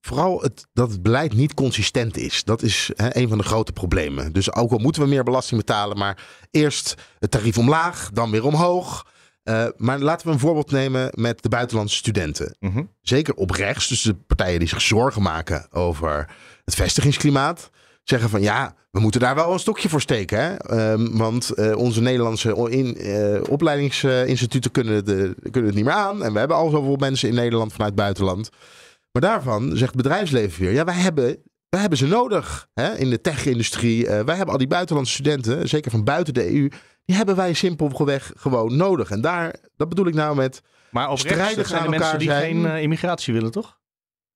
vooral 0.00 0.40
het, 0.42 0.66
dat 0.72 0.90
het 0.90 1.02
beleid 1.02 1.32
niet 1.34 1.54
consistent 1.54 2.16
is. 2.16 2.44
Dat 2.44 2.62
is 2.62 2.90
hè, 2.94 3.16
een 3.16 3.28
van 3.28 3.38
de 3.38 3.44
grote 3.44 3.72
problemen. 3.72 4.32
Dus 4.32 4.54
ook 4.54 4.70
al 4.72 4.78
moeten 4.78 5.02
we 5.02 5.08
meer 5.08 5.24
belasting 5.24 5.60
betalen, 5.60 5.98
maar 5.98 6.18
eerst 6.50 6.94
het 7.18 7.30
tarief 7.30 7.58
omlaag, 7.58 8.10
dan 8.12 8.30
weer 8.30 8.44
omhoog. 8.44 9.06
Uh, 9.44 9.66
maar 9.76 9.98
laten 9.98 10.26
we 10.26 10.32
een 10.32 10.38
voorbeeld 10.38 10.70
nemen 10.70 11.10
met 11.14 11.42
de 11.42 11.48
buitenlandse 11.48 11.96
studenten. 11.96 12.56
Mhm. 12.60 12.82
Zeker 13.00 13.34
op 13.34 13.50
rechts, 13.50 13.88
dus 13.88 14.02
de 14.02 14.14
partijen 14.14 14.58
die 14.58 14.68
zich 14.68 14.80
zorgen 14.80 15.22
maken 15.22 15.66
over 15.70 16.28
het 16.64 16.74
vestigingsklimaat. 16.74 17.70
Zeggen 18.02 18.30
van 18.30 18.42
ja, 18.42 18.74
we 18.90 19.00
moeten 19.00 19.20
daar 19.20 19.34
wel 19.34 19.52
een 19.52 19.58
stokje 19.58 19.88
voor 19.88 20.00
steken. 20.00 20.38
Hè? 20.38 20.92
Um, 20.92 21.16
want 21.16 21.52
uh, 21.56 21.76
onze 21.76 22.00
Nederlandse 22.00 22.68
in, 22.70 23.06
uh, 23.06 23.40
opleidingsinstituten 23.48 24.70
kunnen, 24.70 25.04
de, 25.04 25.34
kunnen 25.42 25.66
het 25.66 25.74
niet 25.74 25.84
meer 25.84 25.94
aan. 25.94 26.24
En 26.24 26.32
we 26.32 26.38
hebben 26.38 26.56
al 26.56 26.70
zoveel 26.70 26.96
mensen 26.96 27.28
in 27.28 27.34
Nederland 27.34 27.72
vanuit 27.72 27.90
het 27.90 28.00
buitenland. 28.00 28.50
Maar 29.12 29.22
daarvan 29.22 29.68
zegt 29.68 29.92
het 29.92 30.02
bedrijfsleven 30.02 30.62
weer: 30.62 30.72
ja, 30.72 30.84
wij 30.84 30.94
hebben, 30.94 31.24
wij 31.68 31.80
hebben 31.80 31.98
ze 31.98 32.06
nodig 32.06 32.68
hè? 32.74 32.96
in 32.96 33.10
de 33.10 33.20
tech-industrie. 33.20 34.02
Uh, 34.02 34.08
wij 34.08 34.36
hebben 34.36 34.52
al 34.52 34.58
die 34.58 34.66
buitenlandse 34.66 35.12
studenten, 35.12 35.68
zeker 35.68 35.90
van 35.90 36.04
buiten 36.04 36.34
de 36.34 36.54
EU. 36.54 36.68
Die 37.04 37.16
hebben 37.16 37.36
wij 37.36 37.52
simpelweg 37.52 38.32
gewoon 38.36 38.76
nodig. 38.76 39.10
En 39.10 39.20
daar, 39.20 39.56
dat 39.76 39.88
bedoel 39.88 40.06
ik 40.06 40.14
nou 40.14 40.36
met. 40.36 40.62
Maar 40.90 41.10
op 41.10 41.18
strijdig 41.18 41.66
zijn 41.66 41.80
aan 41.80 41.90
de 41.90 41.98
mensen 41.98 42.18
die 42.18 42.28
zijn. 42.28 42.42
geen 42.42 42.64
uh, 42.64 42.82
immigratie 42.82 43.34
willen, 43.34 43.50
toch? 43.50 43.78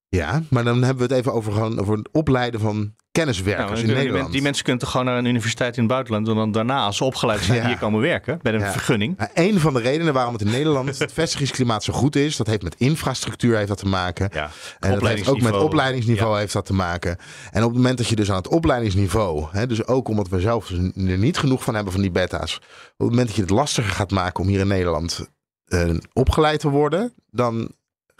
Ja, 0.09 0.43
maar 0.51 0.65
dan 0.65 0.83
hebben 0.83 1.09
we 1.09 1.15
het 1.15 1.23
even 1.23 1.33
over, 1.33 1.53
gewoon, 1.53 1.81
over 1.81 1.97
het 1.97 2.09
opleiden 2.13 2.61
van 2.61 2.95
kenniswerkers 3.19 3.69
Nou, 3.69 3.81
in 3.81 3.87
die, 3.87 3.95
Nederland. 3.97 4.33
die 4.33 4.43
mensen 4.43 4.65
kunnen 4.65 4.83
toch 4.83 4.91
gewoon 4.91 5.07
naar 5.07 5.19
een 5.19 5.25
universiteit 5.25 5.75
in 5.77 5.83
het 5.83 5.93
buitenland 5.93 6.29
en 6.29 6.35
dan 6.35 6.53
daarna, 6.53 6.85
als 6.85 6.97
ze 6.97 7.05
opgeleid 7.05 7.41
zijn, 7.41 7.59
Ja. 7.59 7.67
hier 7.67 7.79
komen 7.79 8.01
werken 8.01 8.39
met 8.43 8.55
een 8.55 8.61
Ja. 8.61 8.73
vergunning. 8.73 9.17
Nou, 9.17 9.31
een 9.35 9.61
van 9.61 9.75
de 9.75 9.81
redenen 9.81 10.13
waarom 10.15 10.33
het 10.33 10.43
in 10.43 10.51
Nederland 10.51 10.99
het 10.99 11.13
vestigingsklimaat 11.13 11.85
zo 11.85 11.93
goed 11.93 12.17
is, 12.17 12.37
dat 12.37 12.47
heeft 12.47 12.63
met 12.63 12.75
infrastructuur 12.79 13.57
heeft 13.57 13.69
dat 13.69 13.79
te 13.79 13.87
maken. 13.87 14.29
Ja, 14.33 14.51
En 14.81 14.93
dat 14.93 15.07
heeft 15.07 15.29
ook 15.29 15.41
met 15.41 15.53
opleidingsniveau. 15.57 16.39
heeft 16.39 16.53
dat 16.53 16.67
te 16.67 16.73
maken. 16.75 17.17
En 17.51 17.63
op 17.63 17.69
het 17.69 17.77
moment 17.77 17.99
dat 17.99 18.07
je 18.09 18.17
dus 18.17 18.31
aan 18.31 18.37
het 18.37 18.49
opleidingsniveau, 18.49 19.47
hè, 19.53 19.67
dus 19.67 19.87
ook 19.87 20.09
omdat 20.09 20.29
we 20.29 20.41
zelf 20.41 20.71
er 20.71 20.93
niet 21.19 21.39
genoeg 21.39 21.65
van 21.65 21.75
hebben 21.75 21.93
van 21.93 22.03
die 22.03 22.11
beta's, 22.11 22.57
op 22.57 22.63
het 22.97 23.09
moment 23.09 23.27
dat 23.27 23.37
je 23.37 23.43
het 23.43 23.51
lastiger 23.51 23.93
gaat 23.93 24.11
maken 24.11 24.43
om 24.43 24.49
hier 24.49 24.61
in 24.61 24.69
Nederland 24.69 25.29
eh, 25.67 25.91
opgeleid 26.13 26.61
te 26.61 26.69
worden, 26.69 27.13
dan 27.31 27.71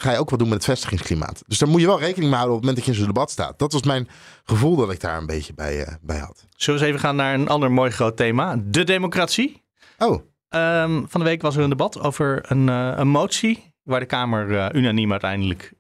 ga 0.01 0.11
je 0.13 0.19
ook 0.19 0.31
wat 0.31 0.39
doen 0.39 0.49
met 0.49 0.57
het 0.57 0.67
vestigingsklimaat. 0.67 1.43
Dus 1.47 1.59
daar 1.59 1.69
moet 1.69 1.81
je 1.81 1.87
wel 1.87 1.99
rekening 1.99 2.31
mee 2.31 2.39
houden 2.39 2.57
op 2.57 2.63
het 2.63 2.67
moment 2.67 2.77
dat 2.77 2.85
je 2.85 2.91
in 2.91 3.07
zo'n 3.07 3.15
debat 3.15 3.31
staat. 3.31 3.59
Dat 3.59 3.73
was 3.73 3.83
mijn 3.83 4.09
gevoel 4.45 4.77
dat 4.77 4.93
ik 4.93 5.01
daar 5.01 5.19
een 5.19 5.27
beetje 5.27 5.55
bij, 5.55 5.85
eh, 5.85 5.95
bij 6.01 6.19
had. 6.19 6.47
Zullen 6.57 6.81
we 6.81 6.87
eens 6.87 6.95
even 6.95 7.09
gaan 7.09 7.17
naar 7.17 7.35
een 7.35 7.49
ander 7.49 7.73
mooi 7.73 7.91
groot 7.91 8.17
thema, 8.17 8.57
de 8.65 8.85
democratie. 8.85 9.63
Oh. 9.99 10.23
van 11.07 11.21
de 11.21 11.23
week 11.23 11.43
was 11.43 11.57
er 11.57 11.63
een 11.63 11.69
debat 11.69 12.01
over 12.01 12.41
een, 12.43 12.69
eh, 12.69 12.93
een 12.97 13.09
motie 13.09 13.75
waar 13.83 14.01
de 14.01 14.07
Kamer 14.07 14.59
eh, 14.59 14.81
unaniem 14.81 15.11
uiteindelijk 15.11 15.73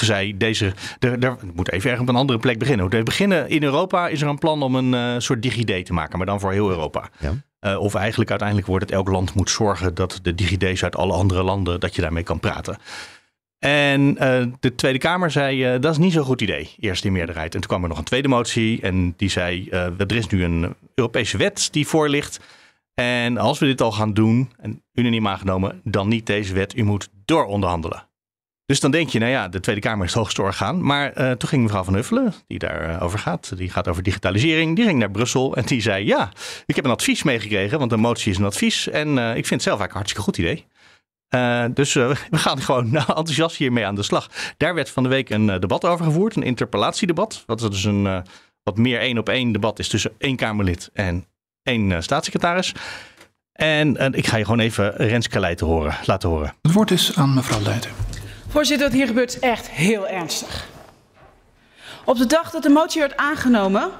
zei 0.00 0.36
deze. 0.36 0.72
Er, 0.98 1.18
er, 1.24 1.32
ik 1.32 1.54
moet 1.54 1.72
even 1.72 1.90
erg 1.90 2.00
op 2.00 2.08
een 2.08 2.16
andere 2.16 2.38
plek 2.38 2.58
beginnen. 2.58 3.04
Beginnen 3.04 3.48
in 3.48 3.62
Europa 3.62 4.08
is 4.08 4.22
er 4.22 4.28
een 4.28 4.38
plan 4.38 4.62
om 4.62 4.74
een 4.74 5.22
soort 5.22 5.42
DigiD 5.42 5.86
te 5.86 5.92
maken, 5.92 6.18
maar 6.18 6.26
dan 6.26 6.40
voor 6.40 6.52
heel 6.52 6.68
Europa. 6.68 7.08
Ja. 7.18 7.76
Of 7.76 7.94
eigenlijk 7.94 8.30
uiteindelijk 8.30 8.68
wordt 8.68 8.84
het 8.84 8.94
elk 8.94 9.08
land 9.08 9.34
moet 9.34 9.50
zorgen 9.50 9.94
dat 9.94 10.18
de 10.22 10.34
DigiD's 10.34 10.82
uit 10.82 10.96
alle 10.96 11.12
andere 11.12 11.42
landen 11.42 11.80
dat 11.80 11.94
je 11.94 12.02
daarmee 12.02 12.22
kan 12.22 12.40
praten. 12.40 12.78
En 13.58 14.18
eh, 14.18 14.46
de 14.60 14.74
Tweede 14.74 14.98
Kamer 14.98 15.30
zei 15.30 15.64
eh, 15.64 15.80
dat 15.80 15.92
is 15.92 15.98
niet 15.98 16.12
zo'n 16.12 16.24
goed 16.24 16.40
idee, 16.40 16.74
eerst 16.78 17.04
in 17.04 17.12
meerderheid. 17.12 17.54
En 17.54 17.60
toen 17.60 17.68
kwam 17.68 17.82
er 17.82 17.88
nog 17.88 17.98
een 17.98 18.04
tweede 18.04 18.28
motie 18.28 18.80
en 18.80 19.14
die 19.16 19.28
zei 19.28 19.68
eh, 19.68 20.00
er 20.00 20.14
is 20.14 20.26
nu 20.26 20.44
een 20.44 20.74
Europese 20.94 21.36
wet 21.36 21.68
die 21.72 21.86
voor 21.86 22.08
ligt. 22.08 22.40
En 22.94 23.38
als 23.38 23.58
we 23.58 23.66
dit 23.66 23.80
al 23.80 23.92
gaan 23.92 24.14
doen, 24.14 24.52
en 24.60 24.82
unaniem 24.94 25.28
aangenomen, 25.28 25.80
dan 25.84 26.08
niet 26.08 26.26
deze 26.26 26.54
wet, 26.54 26.76
u 26.76 26.82
moet 26.82 27.08
dooronderhandelen. 27.24 28.06
Dus 28.66 28.80
dan 28.80 28.90
denk 28.90 29.08
je, 29.08 29.18
nou 29.18 29.30
ja, 29.30 29.48
de 29.48 29.60
Tweede 29.60 29.80
Kamer 29.80 30.04
is 30.04 30.12
het 30.12 30.22
hoogste 30.22 30.42
orgaan. 30.42 30.84
Maar 30.84 31.36
toen 31.36 31.48
ging 31.48 31.62
mevrouw 31.62 31.84
Van 31.84 31.94
Huffelen, 31.94 32.34
die 32.46 32.58
daarover 32.58 33.02
over 33.02 33.18
gaat, 33.18 33.56
die 33.56 33.70
gaat 33.70 33.88
over 33.88 34.02
digitalisering, 34.02 34.76
die 34.76 34.84
ging 34.84 34.98
naar 34.98 35.10
Brussel 35.10 35.56
en 35.56 35.64
die 35.64 35.80
zei, 35.80 36.06
ja, 36.06 36.32
ik 36.66 36.76
heb 36.76 36.84
een 36.84 36.90
advies 36.90 37.22
meegekregen, 37.22 37.78
want 37.78 37.92
een 37.92 38.00
motie 38.00 38.32
is 38.32 38.38
een 38.38 38.44
advies. 38.44 38.88
En 38.88 39.18
ik 39.18 39.46
vind 39.46 39.50
het 39.50 39.62
zelf 39.62 39.80
eigenlijk 39.80 39.90
een 39.90 39.96
hartstikke 39.96 40.22
goed 40.22 40.38
idee. 40.38 40.66
Eh, 41.28 41.64
dus 41.74 41.96
eh, 41.96 42.08
we 42.30 42.36
gaan 42.36 42.60
gewoon 42.60 42.90
nou, 42.90 43.06
enthousiast 43.16 43.56
hiermee 43.56 43.86
aan 43.86 43.94
de 43.94 44.02
slag. 44.02 44.28
Daar 44.56 44.74
werd 44.74 44.90
van 44.90 45.02
de 45.02 45.08
week 45.08 45.30
een 45.30 45.50
eh, 45.50 45.60
debat 45.60 45.84
over 45.84 46.04
gevoerd, 46.04 46.36
een 46.36 46.42
interpellatiedebat. 46.42 47.42
Wat 47.46 47.60
is 47.60 47.70
dus 47.70 47.84
een 47.84 48.24
wat 48.62 48.76
meer 48.76 49.00
één 49.00 49.18
op 49.18 49.28
één 49.28 49.52
debat 49.52 49.78
is 49.78 49.88
tussen 49.88 50.12
één 50.18 50.36
Kamerlid 50.36 50.90
en 50.92 51.26
één 51.62 52.02
staatssecretaris. 52.02 52.74
En 53.52 54.12
ik 54.12 54.26
ga 54.26 54.36
je 54.36 54.44
gewoon 54.44 54.60
even 54.60 54.96
Renske 54.96 55.40
Leijten 55.40 55.66
horen, 55.66 55.96
laten 56.04 56.28
horen. 56.28 56.54
Het 56.62 56.72
woord 56.72 56.90
is 56.90 57.16
aan 57.16 57.34
mevrouw 57.34 57.60
Leijten. 57.60 57.90
Voorzitter, 58.48 58.86
wat 58.86 58.96
hier 58.96 59.06
gebeurt 59.06 59.34
is 59.34 59.38
echt 59.38 59.70
heel 59.70 60.08
ernstig. 60.08 60.68
Op 62.04 62.16
de 62.16 62.26
dag 62.26 62.50
dat 62.50 62.62
de 62.62 62.68
motie 62.68 63.00
werd 63.00 63.16
aangenomen 63.16 63.90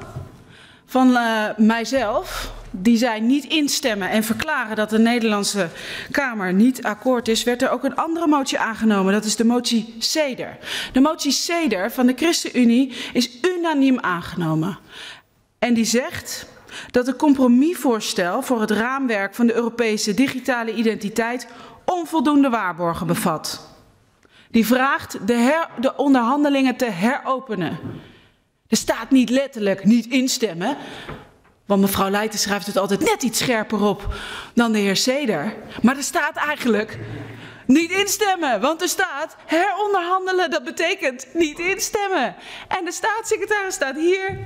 van 0.91 1.17
eh, 1.17 1.45
mijzelf, 1.57 2.53
die 2.71 2.97
zei 2.97 3.21
niet 3.21 3.45
instemmen 3.45 4.11
en 4.11 4.25
verklaren 4.25 4.77
dat 4.77 4.91
de 4.91 4.99
Nederlandse 4.99 5.69
Kamer 6.11 6.53
niet 6.53 6.83
akkoord 6.83 7.29
is, 7.29 7.45
werd 7.45 7.63
er 7.63 7.71
ook 7.71 7.85
een 7.85 7.97
andere 7.97 8.27
motie 8.27 8.59
aangenomen. 8.59 9.13
Dat 9.13 9.25
is 9.25 9.37
de 9.37 9.45
motie 9.45 9.95
Ceder. 9.99 10.59
De 10.93 11.01
motie 11.01 11.33
Ceder 11.33 11.91
van 11.91 12.07
de 12.07 12.15
ChristenUnie 12.17 12.93
is 13.13 13.31
unaniem 13.43 14.01
aangenomen. 14.01 14.79
En 15.59 15.75
die 15.75 15.85
zegt 15.85 16.47
dat 16.91 17.07
een 17.07 17.17
compromisvoorstel 17.17 18.43
voor 18.43 18.61
het 18.61 18.71
raamwerk 18.71 19.35
van 19.35 19.47
de 19.47 19.55
Europese 19.55 20.15
digitale 20.15 20.75
identiteit 20.75 21.49
onvoldoende 21.85 22.49
waarborgen 22.49 23.07
bevat. 23.07 23.77
Die 24.51 24.67
vraagt 24.67 25.27
de, 25.27 25.65
de 25.81 25.97
onderhandelingen 25.97 26.77
te 26.77 26.91
heropenen. 26.91 27.79
Er 28.69 28.77
staat 28.77 29.11
niet 29.11 29.31
letterlijk 29.31 29.85
niet 29.85 30.07
instemmen. 30.07 30.77
Want 31.67 31.81
mevrouw 31.81 32.11
Leijten 32.11 32.39
schrijft 32.39 32.67
het 32.67 32.77
altijd 32.77 33.01
net 33.01 33.23
iets 33.23 33.39
scherper 33.39 33.83
op 33.83 34.15
dan 34.55 34.73
de 34.73 34.79
heer 34.79 34.97
Seder. 34.97 35.55
Maar 35.83 35.97
er 35.97 36.03
staat 36.03 36.37
eigenlijk 36.37 36.99
niet 37.67 37.91
instemmen. 37.91 38.61
Want 38.61 38.83
er 38.83 38.89
staat 38.89 39.37
heronderhandelen. 39.47 40.51
Dat 40.51 40.65
betekent 40.65 41.27
niet 41.35 41.59
instemmen. 41.59 42.35
En 42.69 42.85
de 42.85 42.93
staatssecretaris 42.93 43.75
staat 43.75 43.97
hier 43.97 44.39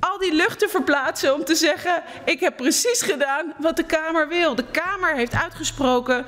al 0.00 0.18
die 0.18 0.34
lucht 0.34 0.58
te 0.58 0.68
verplaatsen 0.68 1.34
om 1.34 1.44
te 1.44 1.54
zeggen: 1.54 2.02
Ik 2.24 2.40
heb 2.40 2.56
precies 2.56 3.02
gedaan 3.02 3.54
wat 3.58 3.76
de 3.76 3.84
Kamer 3.84 4.28
wil. 4.28 4.54
De 4.54 4.70
Kamer 4.70 5.14
heeft 5.14 5.34
uitgesproken 5.34 6.26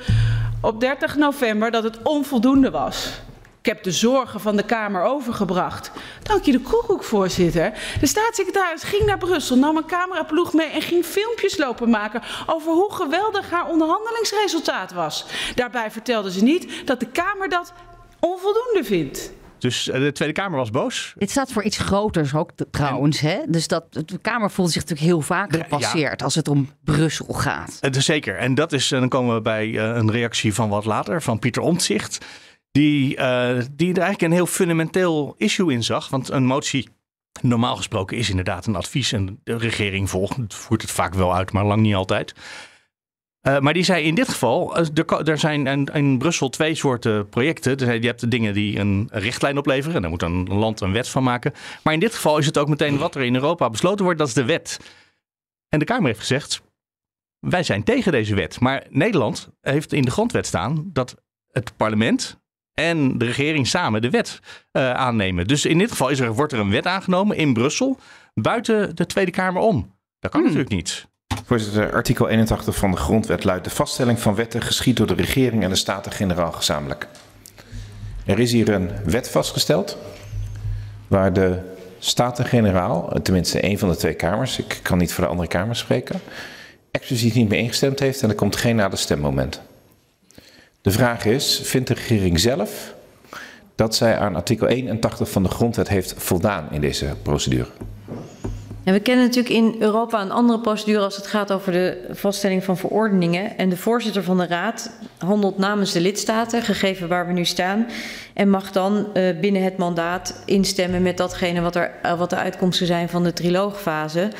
op 0.60 0.80
30 0.80 1.16
november 1.16 1.70
dat 1.70 1.82
het 1.82 2.02
onvoldoende 2.02 2.70
was. 2.70 3.08
Ik 3.66 3.72
heb 3.72 3.82
de 3.82 3.92
zorgen 3.92 4.40
van 4.40 4.56
de 4.56 4.62
Kamer 4.62 5.02
overgebracht. 5.02 5.90
Dank 6.22 6.44
je 6.44 6.52
de 6.52 6.60
koekoek, 6.60 7.04
voorzitter. 7.04 7.72
De 8.00 8.06
staatssecretaris 8.06 8.82
ging 8.82 9.04
naar 9.06 9.18
Brussel, 9.18 9.56
nam 9.56 9.76
een 9.76 9.86
cameraploeg 9.86 10.52
mee 10.52 10.66
en 10.66 10.82
ging 10.82 11.04
filmpjes 11.04 11.56
lopen 11.56 11.90
maken 11.90 12.22
over 12.46 12.72
hoe 12.72 12.92
geweldig 12.92 13.50
haar 13.50 13.68
onderhandelingsresultaat 13.68 14.92
was. 14.92 15.26
Daarbij 15.54 15.90
vertelde 15.90 16.32
ze 16.32 16.42
niet 16.42 16.82
dat 16.84 17.00
de 17.00 17.06
Kamer 17.06 17.48
dat 17.48 17.72
onvoldoende 18.20 18.84
vindt. 18.84 19.32
Dus 19.58 19.88
eh, 19.88 20.00
de 20.00 20.12
Tweede 20.12 20.34
Kamer 20.34 20.58
was 20.58 20.70
boos. 20.70 21.14
Dit 21.16 21.30
staat 21.30 21.52
voor 21.52 21.62
iets 21.62 21.78
groters 21.78 22.34
ook 22.34 22.50
trouwens. 22.70 23.20
Hè? 23.20 23.38
Dus 23.48 23.68
dat, 23.68 23.84
de 23.90 24.18
Kamer 24.18 24.50
voelt 24.50 24.70
zich 24.70 24.82
natuurlijk 24.82 25.08
heel 25.08 25.20
vaak 25.20 25.56
gepasseerd 25.56 26.22
als 26.22 26.34
het 26.34 26.48
om 26.48 26.70
Brussel 26.84 27.32
gaat. 27.34 27.78
Het 27.80 27.96
is 27.96 28.04
zeker. 28.04 28.36
En 28.36 28.54
dat 28.54 28.72
is, 28.72 28.92
en 28.92 29.00
dan 29.00 29.08
komen 29.08 29.34
we 29.34 29.40
bij 29.40 29.66
eh, 29.66 29.96
een 29.96 30.10
reactie 30.10 30.54
van 30.54 30.68
wat 30.68 30.84
later, 30.84 31.22
van 31.22 31.38
Pieter 31.38 31.62
Omtzigt. 31.62 32.18
Die, 32.76 33.16
eh, 33.16 33.64
die 33.72 33.92
er 33.92 34.00
eigenlijk 34.00 34.22
een 34.22 34.32
heel 34.32 34.46
fundamenteel 34.46 35.34
issue 35.36 35.72
in 35.72 35.84
zag. 35.84 36.08
Want 36.08 36.30
een 36.30 36.44
motie, 36.44 36.88
normaal 37.40 37.76
gesproken, 37.76 38.16
is 38.16 38.30
inderdaad 38.30 38.66
een 38.66 38.76
advies. 38.76 39.12
En 39.12 39.40
de 39.44 39.56
regering 39.56 40.10
volgt, 40.10 40.54
voert 40.54 40.82
het 40.82 40.90
vaak 40.90 41.14
wel 41.14 41.34
uit, 41.34 41.52
maar 41.52 41.64
lang 41.64 41.82
niet 41.82 41.94
altijd. 41.94 42.34
Uh, 43.48 43.58
maar 43.58 43.72
die 43.72 43.82
zei 43.82 44.04
in 44.04 44.14
dit 44.14 44.28
geval, 44.28 44.76
er, 44.76 45.28
er 45.28 45.38
zijn 45.38 45.66
in, 45.92 46.18
Brussel 46.18 46.48
twee 46.48 46.74
soorten 46.74 47.28
projecten. 47.28 48.00
Je 48.00 48.06
hebt 48.06 48.20
de 48.20 48.28
dingen 48.28 48.54
die 48.54 48.78
een 48.78 49.08
richtlijn 49.12 49.58
opleveren. 49.58 49.94
En 49.94 50.00
daar 50.00 50.10
moet 50.10 50.22
een 50.22 50.58
land 50.58 50.80
een 50.80 50.92
wet 50.92 51.08
van 51.08 51.22
maken. 51.22 51.52
Maar 51.82 51.94
in 51.94 52.00
dit 52.00 52.14
geval 52.14 52.38
is 52.38 52.46
het 52.46 52.58
ook 52.58 52.68
meteen 52.68 52.98
wat 52.98 53.14
er 53.14 53.22
in 53.22 53.34
Europa 53.34 53.70
besloten 53.70 54.04
wordt, 54.04 54.18
dat 54.18 54.28
is 54.28 54.34
de 54.34 54.44
wet. 54.44 54.80
En 55.68 55.78
de 55.78 55.84
Kamer 55.84 56.06
heeft 56.06 56.18
gezegd, 56.18 56.62
wij 57.38 57.62
zijn 57.62 57.84
tegen 57.84 58.12
deze 58.12 58.34
wet. 58.34 58.60
Maar 58.60 58.86
Nederland 58.90 59.48
heeft 59.60 59.92
in 59.92 60.02
de 60.02 60.10
grondwet 60.10 60.46
staan 60.46 60.90
dat 60.92 61.14
het 61.52 61.76
parlement 61.76 62.44
en 62.80 63.18
de 63.18 63.24
regering 63.24 63.66
samen 63.66 64.02
de 64.02 64.10
wet 64.10 64.40
uh, 64.72 64.90
aannemen. 64.92 65.46
Dus 65.46 65.64
in 65.64 65.78
dit 65.78 65.90
geval 65.90 66.08
is 66.08 66.20
er, 66.20 66.34
wordt 66.34 66.52
er 66.52 66.58
een 66.58 66.70
wet 66.70 66.86
aangenomen 66.86 67.36
in 67.36 67.52
Brussel 67.52 67.98
buiten 68.34 68.96
de 68.96 69.06
Tweede 69.06 69.30
Kamer 69.30 69.62
om. 69.62 69.94
Dat 70.18 70.30
kan 70.30 70.40
hmm. 70.40 70.48
natuurlijk 70.48 70.74
niet. 70.74 71.06
Voorzitter, 71.44 71.92
artikel 71.92 72.28
81 72.28 72.76
van 72.76 72.90
de 72.90 72.96
Grondwet 72.96 73.44
luidt: 73.44 73.64
De 73.64 73.70
vaststelling 73.70 74.20
van 74.20 74.34
wetten 74.34 74.62
geschiet 74.62 74.96
door 74.96 75.06
de 75.06 75.14
regering 75.14 75.62
en 75.62 75.70
de 75.70 75.76
Staten-Generaal 75.76 76.52
gezamenlijk. 76.52 77.08
Er 78.26 78.38
is 78.38 78.52
hier 78.52 78.68
een 78.68 78.90
wet 79.04 79.30
vastgesteld 79.30 79.98
waar 81.08 81.32
de 81.32 81.58
Staten-Generaal, 81.98 83.20
tenminste 83.22 83.60
één 83.60 83.78
van 83.78 83.88
de 83.88 83.96
twee 83.96 84.14
kamers, 84.14 84.58
ik 84.58 84.80
kan 84.82 84.98
niet 84.98 85.12
voor 85.12 85.24
de 85.24 85.30
andere 85.30 85.48
kamers 85.48 85.78
spreken, 85.78 86.20
expliciet 86.90 87.34
niet 87.34 87.48
mee 87.48 87.60
ingestemd 87.60 87.98
heeft 87.98 88.22
en 88.22 88.28
er 88.28 88.34
komt 88.34 88.56
geen 88.56 88.76
nader 88.76 88.98
stemmoment. 88.98 89.60
De 90.86 90.92
vraag 90.92 91.24
is: 91.24 91.60
vindt 91.62 91.88
de 91.88 91.94
regering 91.94 92.40
zelf 92.40 92.94
dat 93.74 93.94
zij 93.94 94.18
aan 94.18 94.34
artikel 94.34 94.66
81 94.66 95.30
van 95.30 95.42
de 95.42 95.48
grondwet 95.48 95.88
heeft 95.88 96.14
voldaan 96.16 96.68
in 96.70 96.80
deze 96.80 97.14
procedure? 97.22 97.66
Ja, 98.82 98.92
we 98.92 99.00
kennen 99.00 99.24
natuurlijk 99.24 99.54
in 99.54 99.76
Europa 99.78 100.20
een 100.20 100.30
andere 100.30 100.60
procedure 100.60 101.04
als 101.04 101.16
het 101.16 101.26
gaat 101.26 101.52
over 101.52 101.72
de 101.72 102.08
vaststelling 102.10 102.64
van 102.64 102.76
verordeningen. 102.76 103.58
En 103.58 103.68
de 103.68 103.76
voorzitter 103.76 104.22
van 104.22 104.38
de 104.38 104.46
Raad 104.46 104.90
handelt 105.18 105.58
namens 105.58 105.92
de 105.92 106.00
lidstaten, 106.00 106.62
gegeven 106.62 107.08
waar 107.08 107.26
we 107.26 107.32
nu 107.32 107.44
staan. 107.44 107.86
En 108.34 108.50
mag 108.50 108.72
dan 108.72 109.06
uh, 109.14 109.40
binnen 109.40 109.62
het 109.62 109.76
mandaat 109.76 110.42
instemmen 110.44 111.02
met 111.02 111.16
datgene 111.16 111.60
wat, 111.60 111.76
er, 111.76 111.90
uh, 112.04 112.18
wat 112.18 112.30
de 112.30 112.36
uitkomsten 112.36 112.86
zijn 112.86 113.08
van 113.08 113.22
de 113.22 113.32
triloogfase. 113.32 114.30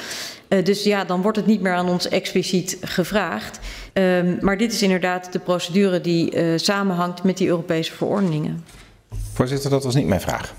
Uh, 0.49 0.65
dus 0.65 0.85
ja, 0.85 1.05
dan 1.05 1.23
wordt 1.23 1.37
het 1.37 1.47
niet 1.47 1.61
meer 1.61 1.75
aan 1.75 1.89
ons 1.89 2.09
expliciet 2.09 2.79
gevraagd. 2.81 3.59
Um, 3.99 4.39
maar 4.41 4.59
dit 4.59 4.73
is 4.73 4.83
inderdaad 4.83 5.33
de 5.33 5.39
procedure 5.39 6.01
die 6.01 6.59
samenhangt 6.59 7.23
met 7.23 7.37
die 7.37 7.49
Europese 7.49 7.93
verordeningen. 7.93 8.65
Voorzitter, 9.33 9.71
dat 9.71 9.85
was 9.85 9.95
niet 9.95 10.07
mijn 10.07 10.21
vraag. 10.21 10.55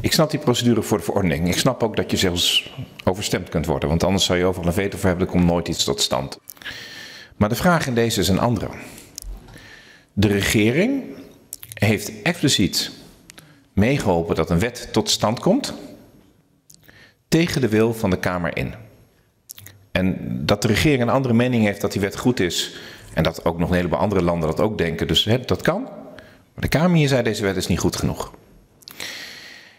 Ik 0.00 0.12
snap 0.12 0.30
die 0.30 0.40
procedure 0.40 0.82
voor 0.82 0.98
de 0.98 1.04
verordening. 1.04 1.48
Ik 1.48 1.58
snap 1.58 1.82
ook 1.82 1.96
dat 1.96 2.10
je 2.10 2.16
zelfs 2.16 2.74
overstemd 3.04 3.48
kunt 3.48 3.66
worden, 3.66 3.88
want 3.88 4.04
anders 4.04 4.24
zou 4.24 4.38
je 4.38 4.44
overal 4.44 4.66
een 4.66 4.72
veto 4.72 4.98
voor 4.98 5.08
hebben, 5.08 5.26
er 5.26 5.32
komt 5.32 5.44
nooit 5.44 5.68
iets 5.68 5.84
tot 5.84 6.00
stand. 6.00 6.38
Maar 7.36 7.48
de 7.48 7.54
vraag 7.54 7.86
in 7.86 7.94
deze 7.94 8.20
is 8.20 8.28
een 8.28 8.38
andere. 8.38 8.68
De 10.12 10.28
regering 10.28 11.02
heeft 11.74 12.22
expliciet 12.22 12.90
meegeholpen 13.72 14.36
dat 14.36 14.50
een 14.50 14.58
wet 14.58 14.88
tot 14.92 15.10
stand 15.10 15.40
komt 15.40 15.74
tegen 17.28 17.60
de 17.60 17.68
wil 17.68 17.94
van 17.94 18.10
de 18.10 18.18
Kamer 18.18 18.56
in. 18.56 18.74
En 19.92 20.16
dat 20.46 20.62
de 20.62 20.68
regering 20.68 21.02
een 21.02 21.08
andere 21.08 21.34
mening 21.34 21.64
heeft 21.64 21.80
dat 21.80 21.92
die 21.92 22.00
wet 22.00 22.18
goed 22.18 22.40
is 22.40 22.76
en 23.14 23.22
dat 23.22 23.44
ook 23.44 23.58
nog 23.58 23.68
een 23.68 23.76
heleboel 23.76 23.98
andere 23.98 24.22
landen 24.22 24.48
dat 24.48 24.60
ook 24.60 24.78
denken, 24.78 25.06
dus 25.06 25.24
hè, 25.24 25.40
dat 25.40 25.62
kan. 25.62 25.82
Maar 25.82 26.62
de 26.62 26.68
Kamer 26.68 26.96
hier 26.96 27.08
zei 27.08 27.22
deze 27.22 27.42
wet 27.42 27.56
is 27.56 27.66
niet 27.66 27.78
goed 27.78 27.96
genoeg. 27.96 28.32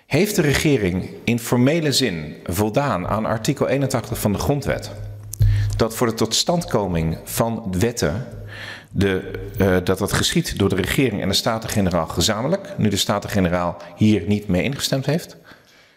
Heeft 0.05 0.35
de 0.35 0.41
regering 0.41 1.09
in 1.23 1.39
formele 1.39 1.91
zin 1.91 2.35
voldaan 2.43 3.07
aan 3.07 3.25
artikel 3.25 3.67
81 3.67 4.19
van 4.19 4.31
de 4.31 4.39
Grondwet 4.39 4.91
dat 5.75 5.95
voor 5.95 6.07
de 6.07 6.13
totstandkoming 6.13 7.17
van 7.23 7.73
wetten 7.79 8.27
de, 8.91 9.31
uh, 9.57 9.77
dat 9.83 9.97
dat 9.97 10.13
geschiet 10.13 10.57
door 10.57 10.69
de 10.69 10.75
regering 10.75 11.21
en 11.21 11.27
de 11.27 11.33
Staten-Generaal 11.33 12.07
gezamenlijk, 12.07 12.73
nu 12.77 12.89
de 12.89 12.97
Staten-Generaal 12.97 13.77
hier 13.95 14.23
niet 14.27 14.47
mee 14.47 14.63
ingestemd 14.63 15.05
heeft? 15.05 15.35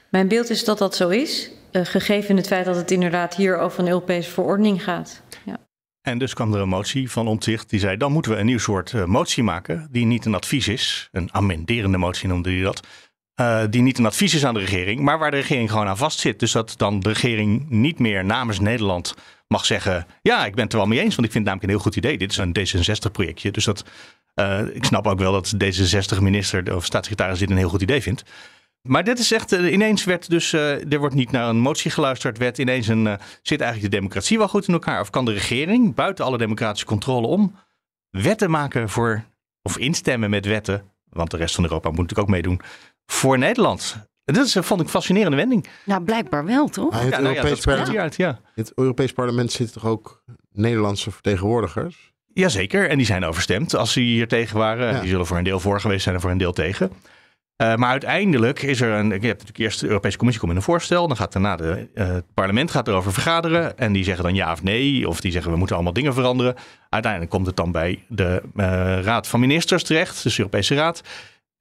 Mijn 0.09 0.29
beeld 0.29 0.51
is 0.51 0.65
dat 0.65 0.79
dat 0.79 0.97
zo 0.97 1.09
is, 1.09 1.51
gegeven 1.85 2.37
het 2.37 2.47
feit 2.47 2.65
dat 2.65 2.77
het 2.77 2.91
inderdaad 2.91 3.35
hier 3.35 3.59
over 3.59 3.81
een 3.81 3.89
Europese 3.89 4.31
verordening 4.31 4.85
gaat. 4.85 5.23
Ja. 5.45 5.59
En 6.03 6.19
dus 6.19 6.35
kwam 6.35 6.55
er 6.55 6.61
een 6.61 6.69
motie 6.69 7.11
van 7.11 7.27
Omtzigt 7.27 7.71
die 7.71 7.81
zei: 7.81 7.97
dan 7.97 8.13
moeten 8.13 8.33
we 8.33 8.39
een 8.39 8.47
nieuw 8.47 8.59
soort 8.59 8.93
uh, 8.93 9.05
motie 9.05 9.43
maken, 9.43 9.89
die 9.91 10.05
niet 10.05 10.25
een 10.25 10.35
advies 10.35 10.69
is, 10.69 11.09
een 11.13 11.35
amenderende 11.35 11.99
motie 11.99 12.29
noemde 12.29 12.51
hij 12.51 12.63
dat. 12.63 12.87
Uh, 13.41 13.63
die 13.71 13.83
niet 13.83 13.99
een 13.99 14.07
advies 14.07 14.35
is 14.35 14.45
aan 14.45 14.55
de 14.55 14.61
regering, 14.61 15.01
maar 15.01 15.19
waar 15.19 15.31
de 15.31 15.37
regering 15.37 15.71
gewoon 15.71 15.87
aan 15.87 15.97
vastzit. 15.97 16.39
Dus 16.39 16.53
dat 16.53 16.75
dan 16.77 17.01
de 17.01 17.09
regering 17.09 17.71
niet 17.71 17.99
meer 17.99 18.25
namens 18.25 18.61
Nederland 18.61 19.15
mag 19.49 19.65
zeggen: 19.65 20.07
Ja, 20.23 20.47
ik 20.47 20.55
ben 20.55 20.65
het 20.65 20.73
er 20.73 20.79
wel 20.79 20.89
mee 20.89 21.01
eens, 21.01 21.15
want 21.15 21.27
ik 21.27 21.33
vind 21.33 21.47
het 21.47 21.55
namelijk 21.55 21.63
een 21.63 21.79
heel 21.79 21.79
goed 21.79 21.97
idee. 21.97 22.19
Dit 22.19 22.31
is 22.31 22.37
een 22.37 22.57
D66-projectje. 22.59 23.51
Dus 23.51 23.65
dat, 23.65 23.85
ik 24.73 24.85
snap 24.85 25.07
ook 25.07 25.19
wel 25.19 25.33
dat 25.33 25.55
D66-minister 25.65 26.77
of 26.77 26.85
staatssecretaris 26.85 27.39
dit 27.39 27.51
een 27.51 27.57
heel 27.57 27.69
goed 27.69 27.83
idee 27.83 28.03
vindt. 28.03 28.23
Maar 28.87 29.05
dit 29.05 29.19
is 29.19 29.33
echt, 29.33 29.53
uh, 29.53 29.73
ineens 29.73 30.05
werd 30.05 30.31
dus, 30.31 30.53
er 30.53 30.99
wordt 30.99 31.15
niet 31.15 31.31
naar 31.31 31.49
een 31.49 31.59
motie 31.59 31.91
geluisterd, 31.91 32.39
werd 32.39 32.59
ineens 32.59 32.87
een, 32.87 33.19
zit 33.43 33.61
eigenlijk 33.61 33.93
de 33.93 33.97
democratie 33.97 34.39
wel 34.39 34.49
goed 34.49 34.69
in 34.69 34.75
elkaar? 34.75 35.01
Of 35.01 35.11
kan 35.11 35.25
de 35.25 35.33
regering, 35.33 35.95
buiten 35.95 36.25
alle 36.25 36.39
democratische 36.39 36.87
controle 36.87 37.27
om, 37.27 37.55
wetten 38.11 38.51
maken 38.51 38.89
voor, 38.89 39.25
of 39.63 39.79
instemmen 39.79 40.31
met 40.31 40.47
wetten, 40.47 40.83
want 41.09 41.31
de 41.31 41.37
rest 41.37 41.55
van 41.55 41.65
Europa 41.65 41.89
moet 41.89 41.99
natuurlijk 41.99 42.29
ook 42.29 42.35
meedoen, 42.35 42.61
voor 43.07 43.39
Nederland. 43.39 43.97
Dat 44.25 44.45
is, 44.45 44.53
vond 44.53 44.81
ik 44.81 44.87
een 44.87 44.93
fascinerende 44.93 45.37
wending. 45.37 45.67
Nou, 45.85 46.03
blijkbaar 46.03 46.45
wel, 46.45 46.69
toch? 46.69 46.91
Maar 46.91 47.03
het, 47.03 47.11
Ja, 47.11 47.21
nou 47.21 47.35
ja, 47.35 47.43
Europees 47.43 47.65
parlement, 47.65 47.99
uit, 47.99 48.17
ja. 48.17 48.41
het 48.55 48.73
Europees 48.75 49.13
parlement 49.13 49.53
zitten 49.53 49.81
toch 49.81 49.91
ook 49.91 50.23
Nederlandse 50.53 51.11
vertegenwoordigers? 51.11 52.15
Jazeker, 52.33 52.89
en 52.89 52.97
die 52.97 53.07
zijn 53.07 53.25
overstemd 53.25 53.75
als 53.75 53.93
ze 53.93 54.01
hier 54.01 54.29
tegen 54.29 54.59
waren. 54.59 54.95
Ja. 54.95 55.01
Die 55.01 55.09
zullen 55.09 55.27
voor 55.27 55.37
een 55.37 55.45
deel 55.45 55.61
voor 55.61 55.81
geweest 55.81 56.03
zijn 56.03 56.15
en 56.15 56.21
voor 56.21 56.31
een 56.31 56.39
deel 56.39 56.53
tegen. 56.53 56.93
Uh, 57.63 57.75
maar 57.75 57.91
uiteindelijk 57.91 58.63
is 58.63 58.81
er 58.81 58.91
een. 58.91 59.07
Je 59.07 59.13
hebt 59.13 59.23
natuurlijk 59.23 59.59
eerst 59.59 59.81
de 59.81 59.87
Europese 59.87 60.17
Commissie 60.17 60.45
komt 60.45 60.55
met 60.55 60.63
een 60.63 60.73
voorstel. 60.73 61.09
Dan 61.09 61.17
gaat 61.17 61.33
daarna 61.33 61.57
de, 61.57 61.89
uh, 61.95 62.07
het 62.07 62.25
parlement 62.35 62.71
gaat 62.71 62.89
erover 62.89 63.13
vergaderen. 63.13 63.79
En 63.79 63.93
die 63.93 64.05
zeggen 64.05 64.25
dan 64.25 64.35
ja 64.35 64.53
of 64.53 64.63
nee. 64.63 65.09
Of 65.09 65.21
die 65.21 65.33
zeggen 65.33 65.51
we 65.51 65.57
moeten 65.57 65.77
allemaal 65.77 65.93
dingen 65.93 66.15
veranderen. 66.15 66.55
Uiteindelijk 66.89 67.33
komt 67.33 67.47
het 67.47 67.57
dan 67.57 67.73
bij 67.73 68.05
de 68.09 68.43
uh, 68.57 68.65
Raad 69.03 69.27
van 69.27 69.41
Ministers 69.41 69.83
terecht, 69.83 70.23
dus 70.23 70.35
de 70.35 70.39
Europese 70.39 70.75
Raad. 70.75 71.03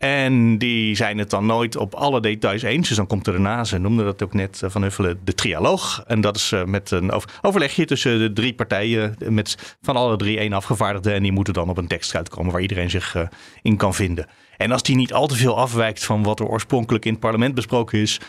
En 0.06 0.58
die 0.58 0.96
zijn 0.96 1.18
het 1.18 1.30
dan 1.30 1.46
nooit 1.46 1.76
op 1.78 1.94
alle 1.94 2.22
details 2.22 2.62
eens. 2.62 2.88
Dus 2.88 2.98
dan 2.98 3.08
komt 3.08 3.28
er 3.28 3.34
daarna, 3.34 3.64
ze 3.64 3.78
noemden 3.78 4.06
dat 4.06 4.24
ook 4.24 4.34
net 4.34 4.62
van 4.66 4.82
Huffelen, 4.82 5.20
de 5.24 5.34
trialoog. 5.34 6.04
En 6.08 6.22
dat 6.22 6.36
is 6.36 6.54
met 6.66 6.92
een 6.92 7.12
overlegje 7.42 7.86
tussen 7.86 8.20
de 8.20 8.34
drie 8.34 8.54
partijen. 8.54 9.16
Met 9.30 9.78
van 9.82 9.96
alle 9.96 10.18
drie 10.18 10.40
één 10.40 10.54
afgevaardigde. 10.54 11.12
En 11.12 11.24
die 11.24 11.32
moeten 11.32 11.54
dan 11.54 11.70
op 11.70 11.78
een 11.78 11.88
tekst 11.88 12.16
uitkomen 12.16 12.52
waar 12.52 12.62
iedereen 12.62 12.90
zich 12.90 13.16
in 13.62 13.78
kan 13.78 13.94
vinden. 13.94 14.28
En 14.58 14.72
als 14.72 14.84
die 14.84 14.96
niet 14.96 15.14
al 15.14 15.28
te 15.28 15.36
veel 15.36 15.58
afwijkt 15.58 16.04
van 16.04 16.24
wat 16.24 16.40
er 16.40 16.48
oorspronkelijk 16.48 17.06
in 17.06 17.12
het 17.12 17.22
parlement 17.22 17.56
besproken 17.56 18.00
is, 18.00 18.20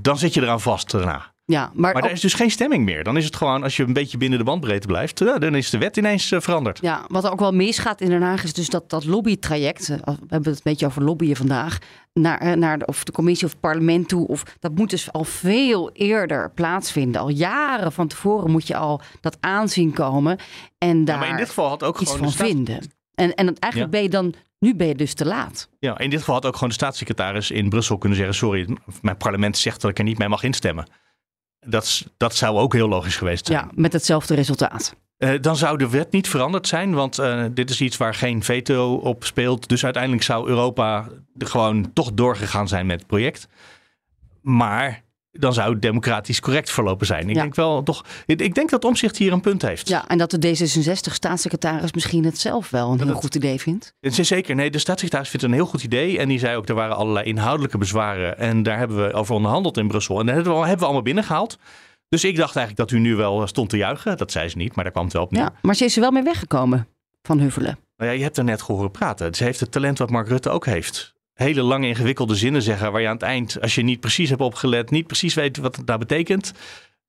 dan 0.00 0.18
zit 0.18 0.34
je 0.34 0.42
eraan 0.42 0.60
vast 0.60 0.90
daarna. 0.90 1.33
Ja, 1.46 1.70
maar 1.74 1.94
er 1.94 2.10
is 2.10 2.20
dus 2.20 2.34
geen 2.34 2.50
stemming 2.50 2.84
meer. 2.84 3.04
Dan 3.04 3.16
is 3.16 3.24
het 3.24 3.36
gewoon, 3.36 3.62
als 3.62 3.76
je 3.76 3.82
een 3.82 3.92
beetje 3.92 4.18
binnen 4.18 4.38
de 4.38 4.44
bandbreedte 4.44 4.86
blijft, 4.86 5.18
ja, 5.18 5.38
dan 5.38 5.54
is 5.54 5.70
de 5.70 5.78
wet 5.78 5.96
ineens 5.96 6.30
uh, 6.30 6.40
veranderd. 6.40 6.78
Ja, 6.82 7.04
wat 7.08 7.24
er 7.24 7.32
ook 7.32 7.40
wel 7.40 7.52
misgaat 7.52 8.00
in 8.00 8.08
Den 8.08 8.22
Haag 8.22 8.44
is 8.44 8.52
dus 8.52 8.68
dat, 8.68 8.90
dat 8.90 9.04
lobbytraject, 9.04 9.88
eh, 9.88 9.96
we 9.96 10.12
hebben 10.28 10.28
het 10.28 10.46
een 10.46 10.60
beetje 10.62 10.86
over 10.86 11.02
lobbyen 11.02 11.36
vandaag, 11.36 11.78
naar, 12.12 12.38
eh, 12.38 12.52
naar 12.52 12.78
de, 12.78 12.86
of 12.86 13.04
de 13.04 13.12
commissie 13.12 13.46
of 13.46 13.52
het 13.52 13.60
parlement 13.60 14.08
toe, 14.08 14.26
of, 14.26 14.42
dat 14.60 14.74
moet 14.74 14.90
dus 14.90 15.12
al 15.12 15.24
veel 15.24 15.90
eerder 15.92 16.50
plaatsvinden. 16.50 17.20
Al 17.20 17.28
jaren 17.28 17.92
van 17.92 18.08
tevoren 18.08 18.50
moet 18.50 18.66
je 18.66 18.76
al 18.76 19.00
dat 19.20 19.36
aanzien 19.40 19.92
komen 19.92 20.38
en 20.78 21.04
daar 21.04 21.18
maar 21.18 21.28
in 21.28 21.36
dit 21.36 21.48
geval 21.48 21.68
had 21.68 21.82
ook 21.82 22.00
iets 22.00 22.12
gewoon 22.12 22.32
van 22.32 22.46
vinden. 22.46 22.78
En, 23.14 23.34
en 23.34 23.46
eigenlijk 23.58 23.74
Ja. 23.74 23.98
ben 23.98 24.02
je 24.02 24.08
dan, 24.08 24.34
nu 24.58 24.74
ben 24.74 24.86
je 24.86 24.94
dus 24.94 25.14
te 25.14 25.24
laat. 25.24 25.68
Ja, 25.78 25.98
in 25.98 26.10
dit 26.10 26.18
geval 26.18 26.34
had 26.34 26.46
ook 26.46 26.54
gewoon 26.54 26.68
de 26.68 26.74
staatssecretaris 26.74 27.50
in 27.50 27.68
Brussel 27.68 27.98
kunnen 27.98 28.18
zeggen: 28.18 28.36
Sorry, 28.36 28.76
mijn 29.00 29.16
parlement 29.16 29.56
zegt 29.58 29.80
dat 29.80 29.90
ik 29.90 29.98
er 29.98 30.04
niet 30.04 30.18
mee 30.18 30.28
mag 30.28 30.42
instemmen. 30.42 30.86
Dat, 31.64 32.06
dat 32.16 32.34
zou 32.34 32.58
ook 32.58 32.72
heel 32.72 32.88
logisch 32.88 33.16
geweest 33.16 33.46
zijn. 33.46 33.58
Ja, 33.58 33.70
met 33.74 33.92
hetzelfde 33.92 34.34
resultaat. 34.34 34.94
Eh, 35.16 35.40
dan 35.40 35.56
zou 35.56 35.78
de 35.78 35.88
wet 35.88 36.12
niet 36.12 36.28
veranderd 36.28 36.68
zijn, 36.68 36.94
want 36.94 37.18
eh, 37.18 37.44
dit 37.50 37.70
is 37.70 37.80
iets 37.80 37.96
waar 37.96 38.14
geen 38.14 38.42
veto 38.42 38.94
op 38.94 39.24
speelt. 39.24 39.68
Dus 39.68 39.84
uiteindelijk 39.84 40.22
zou 40.22 40.48
Europa 40.48 41.08
er 41.38 41.46
gewoon 41.46 41.92
toch 41.92 42.12
doorgegaan 42.12 42.68
zijn 42.68 42.86
met 42.86 42.98
het 42.98 43.06
project. 43.06 43.48
Maar 44.40 45.03
dan 45.38 45.52
zou 45.52 45.72
het 45.72 45.82
democratisch 45.82 46.40
correct 46.40 46.70
verlopen 46.70 47.06
zijn. 47.06 47.28
Ik 47.28 47.34
Ja. 47.34 47.40
denk 47.42 47.54
wel 47.54 47.82
toch. 47.82 48.04
Ik 48.26 48.54
denk 48.54 48.70
dat 48.70 48.84
Omzicht 48.84 49.16
hier 49.16 49.32
een 49.32 49.40
punt 49.40 49.62
heeft. 49.62 49.88
Ja, 49.88 50.08
en 50.08 50.18
dat 50.18 50.30
de 50.30 50.38
D66-staatssecretaris 50.38 51.92
misschien 51.92 52.24
het 52.24 52.38
zelf 52.38 52.70
wel 52.70 52.92
een 52.92 53.02
heel 53.02 53.14
goed 53.14 53.34
idee 53.34 53.60
vindt. 53.60 53.94
Zeker, 54.00 54.54
nee, 54.54 54.70
de 54.70 54.78
staatssecretaris 54.78 55.28
vindt 55.28 55.44
het 55.46 55.54
een 55.54 55.58
heel 55.60 55.68
goed 55.70 55.82
idee. 55.82 56.18
En 56.18 56.28
die 56.28 56.38
zei 56.38 56.56
ook, 56.56 56.68
er 56.68 56.74
waren 56.74 56.96
allerlei 56.96 57.26
inhoudelijke 57.26 57.78
bezwaren. 57.78 58.38
En 58.38 58.62
daar 58.62 58.78
hebben 58.78 59.06
we 59.06 59.12
over 59.12 59.34
onderhandeld 59.34 59.76
in 59.76 59.88
Brussel. 59.88 60.20
En 60.20 60.26
dat 60.26 60.34
hebben 60.34 60.52
we, 60.52 60.58
hebben 60.58 60.78
we 60.78 60.84
allemaal 60.84 61.02
binnengehaald. 61.02 61.58
Dus 62.08 62.24
ik 62.24 62.36
dacht 62.36 62.56
eigenlijk 62.56 62.88
dat 62.88 62.98
u 62.98 63.02
nu 63.02 63.16
wel 63.16 63.46
stond 63.46 63.70
te 63.70 63.76
juichen. 63.76 64.16
Dat 64.16 64.32
zei 64.32 64.48
ze 64.48 64.56
niet, 64.56 64.74
maar 64.74 64.84
daar 64.84 64.92
kwam 64.92 65.04
het 65.04 65.12
wel 65.12 65.22
op 65.22 65.30
neer. 65.30 65.42
Ja, 65.42 65.52
maar 65.62 65.74
ze 65.74 65.84
is 65.84 65.94
er 65.94 66.00
wel 66.00 66.10
mee 66.10 66.22
weggekomen 66.22 66.86
van 67.22 67.38
Huffelen. 67.38 67.78
Nou 67.96 68.10
ja, 68.10 68.16
je 68.16 68.22
hebt 68.22 68.36
er 68.36 68.44
net 68.44 68.62
gehoord 68.62 68.92
praten. 68.92 69.34
Ze 69.34 69.44
heeft 69.44 69.60
het 69.60 69.70
talent 69.72 69.98
wat 69.98 70.10
Mark 70.10 70.28
Rutte 70.28 70.50
ook 70.50 70.66
heeft. 70.66 71.13
Hele 71.34 71.62
lange 71.62 71.86
ingewikkelde 71.86 72.34
zinnen 72.34 72.62
zeggen 72.62 72.92
waar 72.92 73.00
je 73.00 73.06
aan 73.06 73.14
het 73.14 73.22
eind, 73.22 73.60
als 73.60 73.74
je 73.74 73.82
niet 73.82 74.00
precies 74.00 74.28
hebt 74.28 74.40
opgelet, 74.40 74.90
niet 74.90 75.06
precies 75.06 75.34
weet 75.34 75.56
wat 75.56 75.76
het 75.76 75.86
daar 75.86 75.98
betekent. 75.98 76.52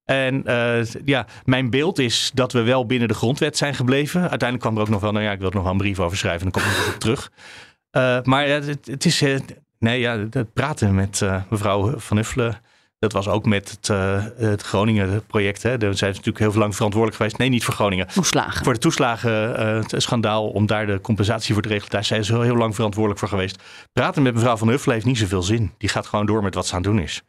En 0.05 0.45
eh, 0.45 0.83
ja, 1.05 1.25
mijn 1.43 1.69
beeld 1.69 1.99
is 1.99 2.31
dat 2.33 2.51
we 2.51 2.61
wel 2.61 2.85
binnen 2.85 3.07
de 3.07 3.13
grondwet 3.13 3.57
zijn 3.57 3.75
gebleven. 3.75 4.19
Uiteindelijk 4.19 4.59
kwam 4.59 4.75
er 4.75 4.81
ook 4.81 4.89
nog 4.89 5.01
wel, 5.01 5.11
nou 5.11 5.25
ja, 5.25 5.31
ik 5.31 5.39
wil 5.39 5.49
nog 5.49 5.63
wel 5.63 5.71
een 5.71 5.77
brief 5.77 5.99
over 5.99 6.17
schrijven, 6.17 6.51
dan 6.51 6.61
kom 6.61 6.71
ik 6.71 6.93
op 6.93 6.99
terug. 6.99 7.31
Eh, 7.89 8.21
maar 8.23 8.47
het, 8.47 8.85
het 8.85 9.05
is, 9.05 9.21
eh, 9.21 9.39
nee 9.79 9.99
ja, 9.99 10.27
het 10.29 10.53
praten 10.53 10.95
met 10.95 11.21
mevrouw 11.49 11.99
Van 11.99 12.17
Uffelen. 12.17 12.61
Dat 13.05 13.25
was 13.25 13.33
ook 13.33 13.45
met 13.45 13.69
het, 13.69 13.89
eh, 13.89 14.23
het 14.37 14.61
Groningen-project. 14.61 15.61
Daar 15.61 15.79
zijn 15.79 15.95
ze 15.95 16.05
natuurlijk 16.05 16.39
heel 16.39 16.53
lang 16.53 16.75
verantwoordelijk 16.75 17.17
geweest. 17.17 17.37
Nee, 17.37 17.49
niet 17.49 17.63
voor 17.63 17.73
Groningen. 17.73 18.07
Toeslagen. 18.07 18.63
Voor 18.63 18.73
de 18.73 18.79
toeslagen-schandaal, 18.79 20.47
om 20.49 20.65
daar 20.65 20.85
de 20.85 21.01
compensatie 21.01 21.53
voor 21.53 21.63
te 21.63 21.69
regelen. 21.69 21.91
Daar 21.91 22.03
zijn 22.03 22.23
ze 22.23 22.41
heel, 22.41 22.55
lang 22.55 22.75
verantwoordelijk 22.75 23.19
voor 23.19 23.29
geweest. 23.29 23.63
Praten 23.93 24.21
met 24.23 24.33
mevrouw 24.33 24.57
Van 24.57 24.67
Huffelen 24.67 24.93
heeft 24.93 25.07
niet 25.07 25.17
zoveel 25.17 25.43
zin. 25.43 25.73
Die 25.77 25.89
gaat 25.89 26.07
gewoon 26.07 26.25
door 26.25 26.43
met 26.43 26.53
wat 26.53 26.67
ze 26.67 26.75
aan 26.75 26.81
het 26.81 26.91
doen 26.91 26.99
is. 26.99 27.21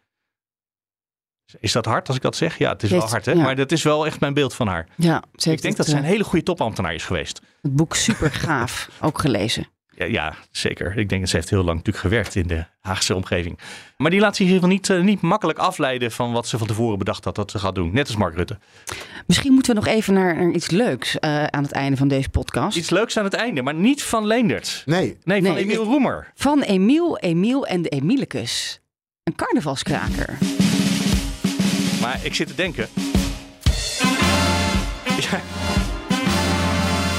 Is 1.61 1.72
dat 1.72 1.85
hard 1.85 2.07
als 2.07 2.16
ik 2.16 2.22
dat 2.22 2.37
zeg? 2.37 2.59
Ja, 2.59 2.72
het 2.72 2.83
is 2.83 2.91
wel 2.91 3.09
hard, 3.09 3.27
hè? 3.27 3.33
ja. 3.33 3.43
Maar 3.43 3.57
dat 3.57 3.72
is 3.72 3.83
wel 3.83 4.07
echt 4.07 4.20
mijn 4.20 4.35
beeld 4.35 4.55
van 4.55 4.66
haar. 4.66 4.89
Ja, 4.97 5.22
ze 5.35 5.53
Ik 5.53 5.62
denk 5.62 5.77
het, 5.77 5.77
dat 5.77 5.87
ze 5.87 5.97
een 5.97 6.03
eh, 6.03 6.09
hele 6.09 6.24
goede 6.24 6.45
topambtenaar 6.45 6.95
is 6.95 7.05
geweest. 7.05 7.41
Het 7.62 7.77
boek 7.77 7.95
super 7.95 8.33
gaaf 8.33 8.89
ook 9.01 9.18
gelezen. 9.18 9.68
Ja, 9.99 10.05
ja, 10.05 10.34
zeker. 10.51 10.97
Ik 10.99 11.09
denk 11.09 11.20
dat 11.20 11.30
ze 11.30 11.36
heeft 11.36 11.51
heel 11.51 11.64
lang 11.64 11.76
natuurlijk 11.76 12.05
gewerkt 12.05 12.34
in 12.34 12.47
de 12.47 12.64
Haagse 12.80 13.14
omgeving. 13.14 13.59
Maar 13.97 14.11
die 14.11 14.20
laat 14.20 14.36
zich 14.36 14.47
in 14.47 14.53
ieder 14.53 14.68
geval 14.68 14.76
niet, 14.76 14.90
eh, 14.90 15.01
niet 15.12 15.20
makkelijk 15.20 15.59
afleiden 15.59 16.12
van 16.12 16.32
wat 16.32 16.49
ze 16.49 16.59
van 16.59 16.66
tevoren 16.66 16.99
bedacht 16.99 17.24
had 17.24 17.34
dat 17.34 17.51
ze 17.51 17.59
gaat 17.59 17.74
doen. 17.74 17.90
Net 17.92 18.07
als 18.07 18.16
Mark 18.16 18.34
Rutte. 18.36 18.59
Misschien 19.26 19.53
moeten 19.53 19.74
we 19.74 19.80
nog 19.80 19.88
even 19.94 20.14
naar, 20.14 20.36
naar 20.36 20.51
iets 20.51 20.70
leuks 20.70 21.18
eh, 21.18 21.44
aan 21.44 21.62
het 21.62 21.72
einde 21.72 21.97
van 21.97 22.09
deze 22.09 22.28
podcast. 22.28 22.76
Iets 22.76 22.90
leuks 22.90 23.18
aan 23.18 23.24
het 23.24 23.34
einde, 23.34 23.62
maar 23.62 23.74
niet 23.74 24.03
van 24.03 24.26
Leendert. 24.26 24.82
Nee. 24.86 25.16
Nee, 25.24 25.42
van 25.42 25.53
Nee, 25.55 25.62
Emiel 25.62 25.82
ik- 25.82 25.88
Roemer. 25.88 26.32
Van 26.34 26.61
Emiel, 26.62 27.18
Emiel 27.18 27.66
en 27.66 27.82
de 27.82 27.88
Emilicus. 27.88 28.80
Een 29.24 29.34
carnavalskraker. 29.34 30.38
Maar 32.01 32.18
ik 32.22 32.34
zit 32.34 32.47
te 32.49 32.55
denken. 32.55 32.88
Ja. 35.20 35.40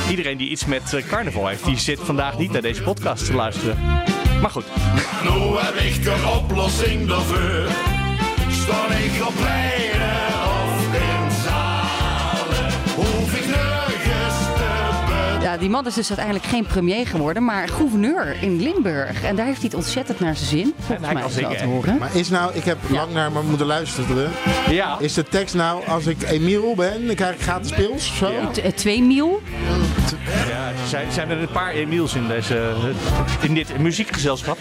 Iedereen 0.09 0.37
die 0.37 0.49
iets 0.49 0.65
met 0.65 0.93
eh, 0.93 1.03
carnaval 1.07 1.47
heeft, 1.47 1.65
die 1.65 1.77
zit 1.77 1.99
vandaag 1.99 2.37
niet 2.37 2.51
naar 2.51 2.61
deze 2.61 2.83
podcast 2.83 3.25
te 3.25 3.33
luisteren. 3.33 3.77
Maar 4.41 4.49
goed. 4.49 4.65
Nu 5.23 5.29
heb 5.57 5.75
ik 5.75 6.05
een 6.05 6.25
oplossing 6.25 7.07
daarvoor. 7.07 7.67
Sta 8.51 8.87
ik 8.87 9.27
op 9.27 9.33
pleinen 9.35 10.36
Ja, 15.47 15.57
die 15.57 15.69
man 15.69 15.85
is 15.87 15.93
dus 15.93 16.07
uiteindelijk 16.07 16.45
geen 16.45 16.65
premier 16.65 17.07
geworden, 17.07 17.43
maar 17.45 17.67
gouverneur 17.69 18.35
in 18.41 18.61
Limburg. 18.61 19.23
En 19.23 19.35
daar 19.35 19.45
heeft 19.45 19.57
hij 19.57 19.65
het 19.67 19.75
ontzettend 19.77 20.19
naar 20.19 20.35
zijn 20.35 20.49
zin. 20.49 20.73
Volgens 20.79 21.13
mij 21.13 21.23
is 21.27 21.35
dat 21.35 21.57
te 21.57 21.63
horen. 21.65 21.97
Maar 21.97 22.09
is 22.15 22.29
nou, 22.29 22.51
ik 22.55 22.63
heb 22.63 22.77
lang 22.89 23.13
naar 23.13 23.31
me 23.31 23.41
moeten 23.41 23.65
luisteren. 23.67 24.31
Ja. 24.69 24.97
Is 24.99 25.13
de 25.13 25.23
tekst 25.23 25.55
nou, 25.55 25.87
als 25.87 26.05
ik 26.05 26.21
Emiel 26.23 26.73
ben, 26.75 27.05
dan 27.05 27.15
krijg 27.15 27.33
ik 27.35 27.41
gratis 27.41 27.71
pils 27.71 28.09
of 28.09 28.15
zo? 28.15 28.31
Eh, 28.63 28.71
Twee 28.71 29.03
miel. 29.03 29.41
Ja, 30.47 30.71
zijn, 30.87 31.11
zijn 31.11 31.29
er 31.29 31.37
een 31.41 31.51
paar 31.51 31.71
Emiels 31.71 32.15
in, 32.15 32.27
deze, 32.27 32.73
in 33.41 33.53
dit 33.53 33.77
muziekgezelschap. 33.79 34.57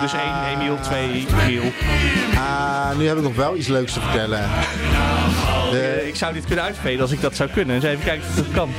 dus 0.00 0.12
één 0.12 0.58
Emiel, 0.60 0.78
twee 0.80 1.26
Emiel. 1.42 1.72
Ah, 2.36 2.96
nu 2.98 3.06
heb 3.06 3.16
ik 3.16 3.22
nog 3.22 3.34
wel 3.36 3.56
iets 3.56 3.68
leuks 3.68 3.92
te 3.92 4.00
vertellen. 4.00 4.40
De- 5.70 5.78
Eh, 6.00 6.06
ik 6.06 6.16
zou 6.16 6.32
dit 6.32 6.44
kunnen 6.46 6.64
uitveden 6.64 7.00
als 7.00 7.10
ik 7.10 7.20
dat 7.20 7.36
zou 7.36 7.50
kunnen. 7.50 7.74
Eens 7.74 7.84
even 7.84 8.04
kijken 8.04 8.28
of 8.28 8.34
dat 8.34 8.44
kan. 8.54 8.70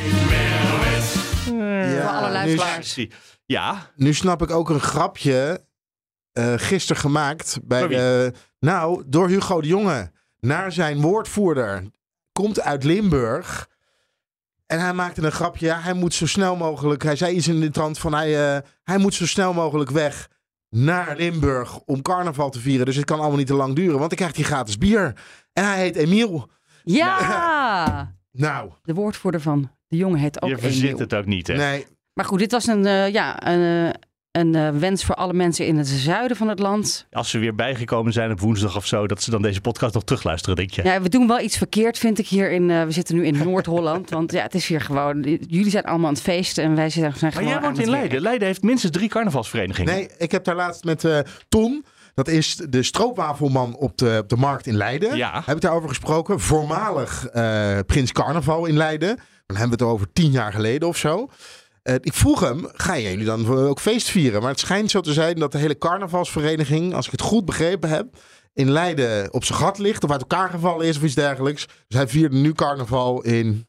Ja, 1.97 2.19
Voor 2.19 2.27
alle 2.27 2.45
nu-. 2.95 3.09
Ja. 3.45 3.91
Nu 3.95 4.13
snap 4.13 4.41
ik 4.41 4.51
ook 4.51 4.69
een 4.69 4.79
grapje 4.79 5.65
eh 6.31 6.53
gisteren 6.57 7.01
gemaakt 7.01 7.59
bij 7.63 7.87
de, 7.87 8.33
nou 8.59 9.03
door 9.05 9.27
Hugo 9.27 9.61
de 9.61 9.67
Jonge 9.67 10.11
naar 10.39 10.71
zijn 10.71 11.01
woordvoerder. 11.01 11.83
Komt 12.31 12.61
uit 12.61 12.83
Limburg. 12.83 13.69
En 14.65 14.79
hij 14.79 14.93
maakte 14.93 15.21
een 15.21 15.31
grapje. 15.31 15.65
Ja 15.65 15.79
hij 15.79 15.93
moet 15.93 16.13
zo 16.13 16.27
snel 16.27 16.55
mogelijk 16.55 17.03
hij 17.03 17.15
zei 17.15 17.35
iets 17.35 17.47
in 17.47 17.59
de 17.59 17.69
trant 17.69 17.99
van 17.99 18.13
hij, 18.13 18.55
eh, 18.55 18.61
hij 18.83 18.97
moet 18.97 19.13
zo 19.13 19.25
snel 19.25 19.53
mogelijk 19.53 19.89
weg 19.89 20.29
naar 20.69 21.15
Limburg 21.15 21.79
om 21.79 22.01
carnaval 22.01 22.49
te 22.49 22.59
vieren. 22.59 22.85
Dus 22.85 22.95
het 22.95 23.05
kan 23.05 23.19
allemaal 23.19 23.37
niet 23.37 23.47
te 23.47 23.53
lang 23.53 23.75
duren 23.75 23.97
want 23.97 24.09
dan 24.09 24.17
krijgt 24.17 24.35
hij 24.35 24.45
gratis 24.45 24.77
bier. 24.77 25.13
En 25.53 25.65
hij 25.65 25.77
heet 25.77 25.95
Emiel. 25.95 26.49
Ja! 26.83 28.15
nou. 28.31 28.71
De 28.83 28.93
woordvoerder 28.93 29.41
van 29.41 29.76
de 29.87 29.97
jongen 29.97 30.19
heet 30.19 30.41
ook 30.41 30.49
Je 30.49 30.57
verzint 30.57 30.83
Emiel. 30.83 30.97
het 30.99 31.13
ook 31.15 31.25
niet, 31.25 31.47
hè? 31.47 31.55
nee 31.55 31.85
Maar 32.13 32.25
goed, 32.25 32.39
dit 32.39 32.51
was 32.51 32.67
een, 32.67 32.85
eh, 32.85 33.09
ja, 33.11 33.47
een, 33.47 33.85
eh, 33.87 33.93
een 34.31 34.55
eh, 34.55 34.69
wens 34.69 35.05
voor 35.05 35.15
alle 35.15 35.33
mensen 35.33 35.65
in 35.67 35.77
het 35.77 35.87
zuiden 35.87 36.37
van 36.37 36.47
het 36.47 36.59
land. 36.59 37.07
Als 37.11 37.29
ze 37.29 37.37
weer 37.39 37.55
bijgekomen 37.55 38.13
zijn 38.13 38.31
op 38.31 38.39
woensdag 38.39 38.75
of 38.75 38.85
zo, 38.85 39.07
dat 39.07 39.21
ze 39.23 39.31
dan 39.31 39.41
deze 39.41 39.61
podcast 39.61 39.93
nog 39.93 40.03
terugluisteren, 40.03 40.55
denk 40.55 40.71
je? 40.71 40.83
Ja, 40.83 41.01
we 41.01 41.09
doen 41.09 41.27
wel 41.27 41.39
iets 41.39 41.57
verkeerd, 41.57 41.97
vind 41.97 42.19
ik 42.19 42.27
hier 42.27 42.51
in. 42.51 42.69
eh, 42.69 42.83
we 42.83 42.91
zitten 42.91 43.15
nu 43.15 43.25
in 43.25 43.37
Noord-Holland. 43.37 44.09
Want 44.19 44.31
ja, 44.31 44.43
het 44.43 44.55
is 44.55 44.67
hier 44.67 44.81
gewoon. 44.81 45.21
Jullie 45.47 45.69
zijn 45.69 45.83
allemaal 45.83 46.07
aan 46.07 46.13
het 46.13 46.23
feesten 46.23 46.63
en 46.63 46.75
wij 46.75 46.89
zijn, 46.89 47.13
zijn 47.15 47.31
Maar 47.35 47.43
jij 47.43 47.61
woont 47.61 47.77
in 47.79 47.85
werk. 47.85 47.89
Leiden. 47.97 48.21
Leiden 48.21 48.47
heeft 48.47 48.61
minstens 48.61 48.91
drie 48.97 49.09
carnavalsverenigingen. 49.09 49.93
Nee, 49.93 50.09
ik 50.17 50.31
heb 50.31 50.43
daar 50.43 50.55
laatst 50.55 50.83
met 50.83 51.03
eh 51.03 51.19
Tom. 51.49 51.83
Dat 52.13 52.27
is 52.27 52.55
de 52.55 52.83
stroopwafelman 52.83 53.75
op 53.75 53.97
de, 53.97 54.17
op 54.21 54.29
de 54.29 54.35
markt 54.35 54.67
in 54.67 54.75
Leiden. 54.75 55.15
Ja. 55.17 55.41
Heb 55.45 55.55
ik 55.55 55.61
daarover 55.61 55.89
gesproken. 55.89 56.39
Voormalig 56.39 57.25
eh, 57.27 57.79
Prins 57.85 58.11
Carnaval 58.11 58.65
in 58.65 58.77
Leiden. 58.77 59.19
Dan 59.47 59.57
hebben 59.57 59.77
we 59.77 59.83
het 59.83 59.93
over 59.93 60.13
tien 60.13 60.31
jaar 60.31 60.51
geleden 60.53 60.87
of 60.87 60.97
zo. 60.97 61.29
Eh, 61.83 61.95
ik 62.01 62.13
vroeg 62.13 62.39
hem, 62.39 62.67
gaan 62.73 63.01
jullie 63.01 63.25
dan 63.25 63.47
ook 63.47 63.79
feest 63.79 64.09
vieren? 64.09 64.41
Maar 64.41 64.49
het 64.51 64.59
schijnt 64.59 64.91
zo 64.91 65.01
te 65.01 65.13
zijn 65.13 65.35
dat 65.39 65.51
de 65.51 65.57
hele 65.57 65.77
carnavalsvereniging, 65.77 66.93
als 66.93 67.05
ik 67.05 67.11
het 67.11 67.21
goed 67.21 67.45
begrepen 67.45 67.89
heb, 67.89 68.07
in 68.53 68.71
Leiden 68.71 69.33
op 69.33 69.43
zijn 69.43 69.59
gat 69.59 69.77
ligt. 69.77 70.03
Of 70.03 70.11
uit 70.11 70.21
elkaar 70.21 70.49
gevallen 70.49 70.85
is 70.87 70.97
of 70.97 71.03
iets 71.03 71.15
dergelijks. 71.15 71.65
Dus 71.87 71.97
hij 71.97 72.07
vierde 72.07 72.35
nu 72.35 72.53
carnaval 72.53 73.21
in 73.21 73.67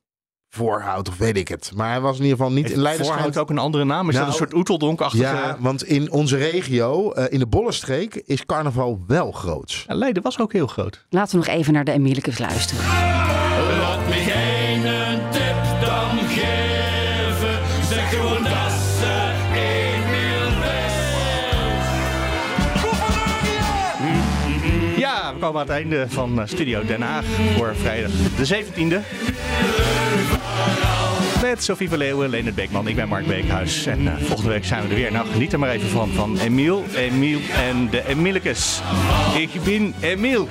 Voorhout 0.50 1.08
of 1.08 1.16
weet 1.16 1.36
ik 1.36 1.48
het. 1.48 1.72
Maar 1.74 1.90
hij 1.90 2.00
was 2.00 2.16
in 2.16 2.22
ieder 2.22 2.36
geval 2.38 2.52
niet 2.52 2.70
in 2.70 2.78
Leiden. 2.80 3.04
Voorhout 3.06 3.24
schijnt- 3.24 3.38
ook 3.38 3.50
een 3.50 3.58
andere 3.58 3.84
naam? 3.84 4.08
Is 4.08 4.14
dat 4.14 4.14
Nou, 4.14 4.26
een 4.32 4.38
soort 4.38 4.54
oeteldonk-achtige... 4.54 5.22
ja, 5.22 5.56
want 5.60 5.84
in 5.84 6.10
onze 6.10 6.36
regio, 6.36 7.12
eh, 7.12 7.32
in 7.32 7.38
de 7.38 7.46
Bollenstreek, 7.46 8.14
is 8.14 8.46
carnaval 8.46 9.04
wel 9.06 9.32
groot. 9.32 9.84
Ja, 9.86 9.94
Leiden 9.94 10.22
was 10.22 10.38
ook 10.38 10.52
heel 10.52 10.66
groot. 10.66 11.06
Laten 11.10 11.38
we 11.40 11.46
nog 11.46 11.54
even 11.54 11.72
naar 11.72 11.84
de 11.84 11.92
Emilicus 11.92 12.38
luisteren. 12.38 12.84
Komen 25.52 25.60
aan 25.60 25.76
het 25.76 25.90
einde 25.90 26.08
van 26.08 26.40
eh, 26.40 26.46
Studio 26.46 26.84
Den 26.84 27.02
Haag 27.02 27.24
voor 27.56 27.76
vrijdag 27.76 28.10
de 28.10 28.64
17e. 28.64 28.96
Met 31.42 31.64
Sophie 31.64 31.88
van 31.88 31.98
Leeuwen, 31.98 32.30
Leonard 32.30 32.54
Beekman, 32.54 32.88
ik 32.88 32.96
ben 32.96 33.08
Mark 33.08 33.26
Beekhuis. 33.26 33.86
En 33.86 34.08
eh, 34.08 34.14
volgende 34.24 34.50
week 34.50 34.64
zijn 34.64 34.82
we 34.82 34.88
er 34.88 34.94
weer. 34.94 35.12
Nou, 35.12 35.26
geniet 35.26 35.52
er 35.52 35.58
maar 35.58 35.70
even 35.70 35.88
van. 35.88 36.10
Van 36.10 36.38
Emiel, 36.38 36.84
Emiel 36.94 37.38
en 37.54 37.90
de 37.90 38.06
Emilicus. 38.08 38.80
Ik 39.36 39.50
ben 39.64 39.94
Emiel. 40.00 40.48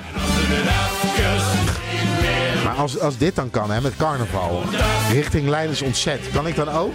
Maar 2.68 2.76
als, 2.76 3.00
als 3.00 3.18
dit 3.18 3.36
dan 3.36 3.50
kan, 3.50 3.72
hè, 3.72 3.82
met 3.82 3.96
carnaval, 3.98 4.64
richting 5.12 5.48
Leidens 5.50 5.82
Ontzet, 5.82 6.20
kan 6.34 6.48
ik 6.48 6.56
dan 6.56 6.70
ook 6.70 6.94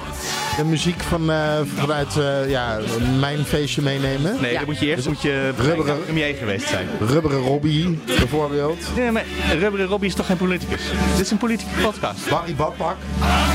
de 0.57 0.65
muziek 0.65 1.01
van, 1.01 1.31
eh, 1.31 1.39
vanuit 1.77 2.17
eh, 2.17 2.51
ja, 2.51 2.79
mijn 3.19 3.45
feestje 3.45 3.83
meenemen? 3.83 4.37
Nee, 4.41 4.55
dan 4.55 4.65
moet 4.67 4.79
je 4.79 4.87
eerst 4.87 5.07
moet 5.09 5.23
je 5.23 5.53
Rubberen- 5.59 6.05
premier 6.05 6.35
geweest 6.35 6.69
zijn. 6.69 6.89
Rubberen 7.01 7.39
Robbie, 7.41 7.99
bijvoorbeeld. 8.07 8.79
Nee, 8.97 9.11
maar 9.11 9.25
Rubberen 9.59 9.87
Robbie 9.87 10.09
is 10.09 10.15
toch 10.15 10.27
geen 10.27 10.37
politicus? 10.37 10.81
Dit 11.17 11.25
is 11.25 11.31
een 11.31 11.37
politieke 11.39 11.81
podcast. 11.83 12.29
Barry 12.29 12.55
Badpak. 12.55 12.97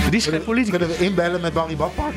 Die 0.09 0.19
is 0.19 0.25
geen 0.25 0.43
politicus. 0.43 0.77
Kunnen 0.79 0.97
we 0.97 1.05
inbellen 1.05 1.41
met 1.41 1.53
Barry 1.53 1.75
Badpak? 1.75 2.13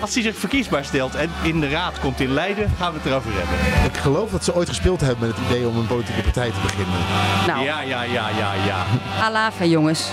Als 0.00 0.14
hij 0.14 0.22
zich 0.22 0.36
verkiesbaar 0.36 0.84
stelt 0.84 1.14
en 1.14 1.30
in 1.42 1.60
de 1.60 1.68
raad 1.68 2.00
komt 2.00 2.20
in 2.20 2.32
Leiden, 2.32 2.70
gaan 2.78 2.92
we 2.92 2.98
het 3.02 3.06
erover 3.06 3.30
hebben. 3.34 3.84
Ik 3.92 3.96
geloof 4.00 4.30
dat 4.30 4.44
ze 4.44 4.54
ooit 4.54 4.68
gespeeld 4.68 5.00
hebben 5.00 5.26
met 5.28 5.36
het 5.36 5.46
idee 5.46 5.66
om 5.68 5.76
een 5.76 5.86
politieke 5.86 6.22
partij 6.22 6.50
te 6.50 6.60
beginnen. 6.62 6.94
Nou, 7.46 7.64
Ja, 7.64 7.80
ja, 7.80 8.02
ja, 8.02 8.28
ja, 8.28 8.52
ja. 8.61 8.61
Alava, 9.20 9.66
jongens. 9.66 10.12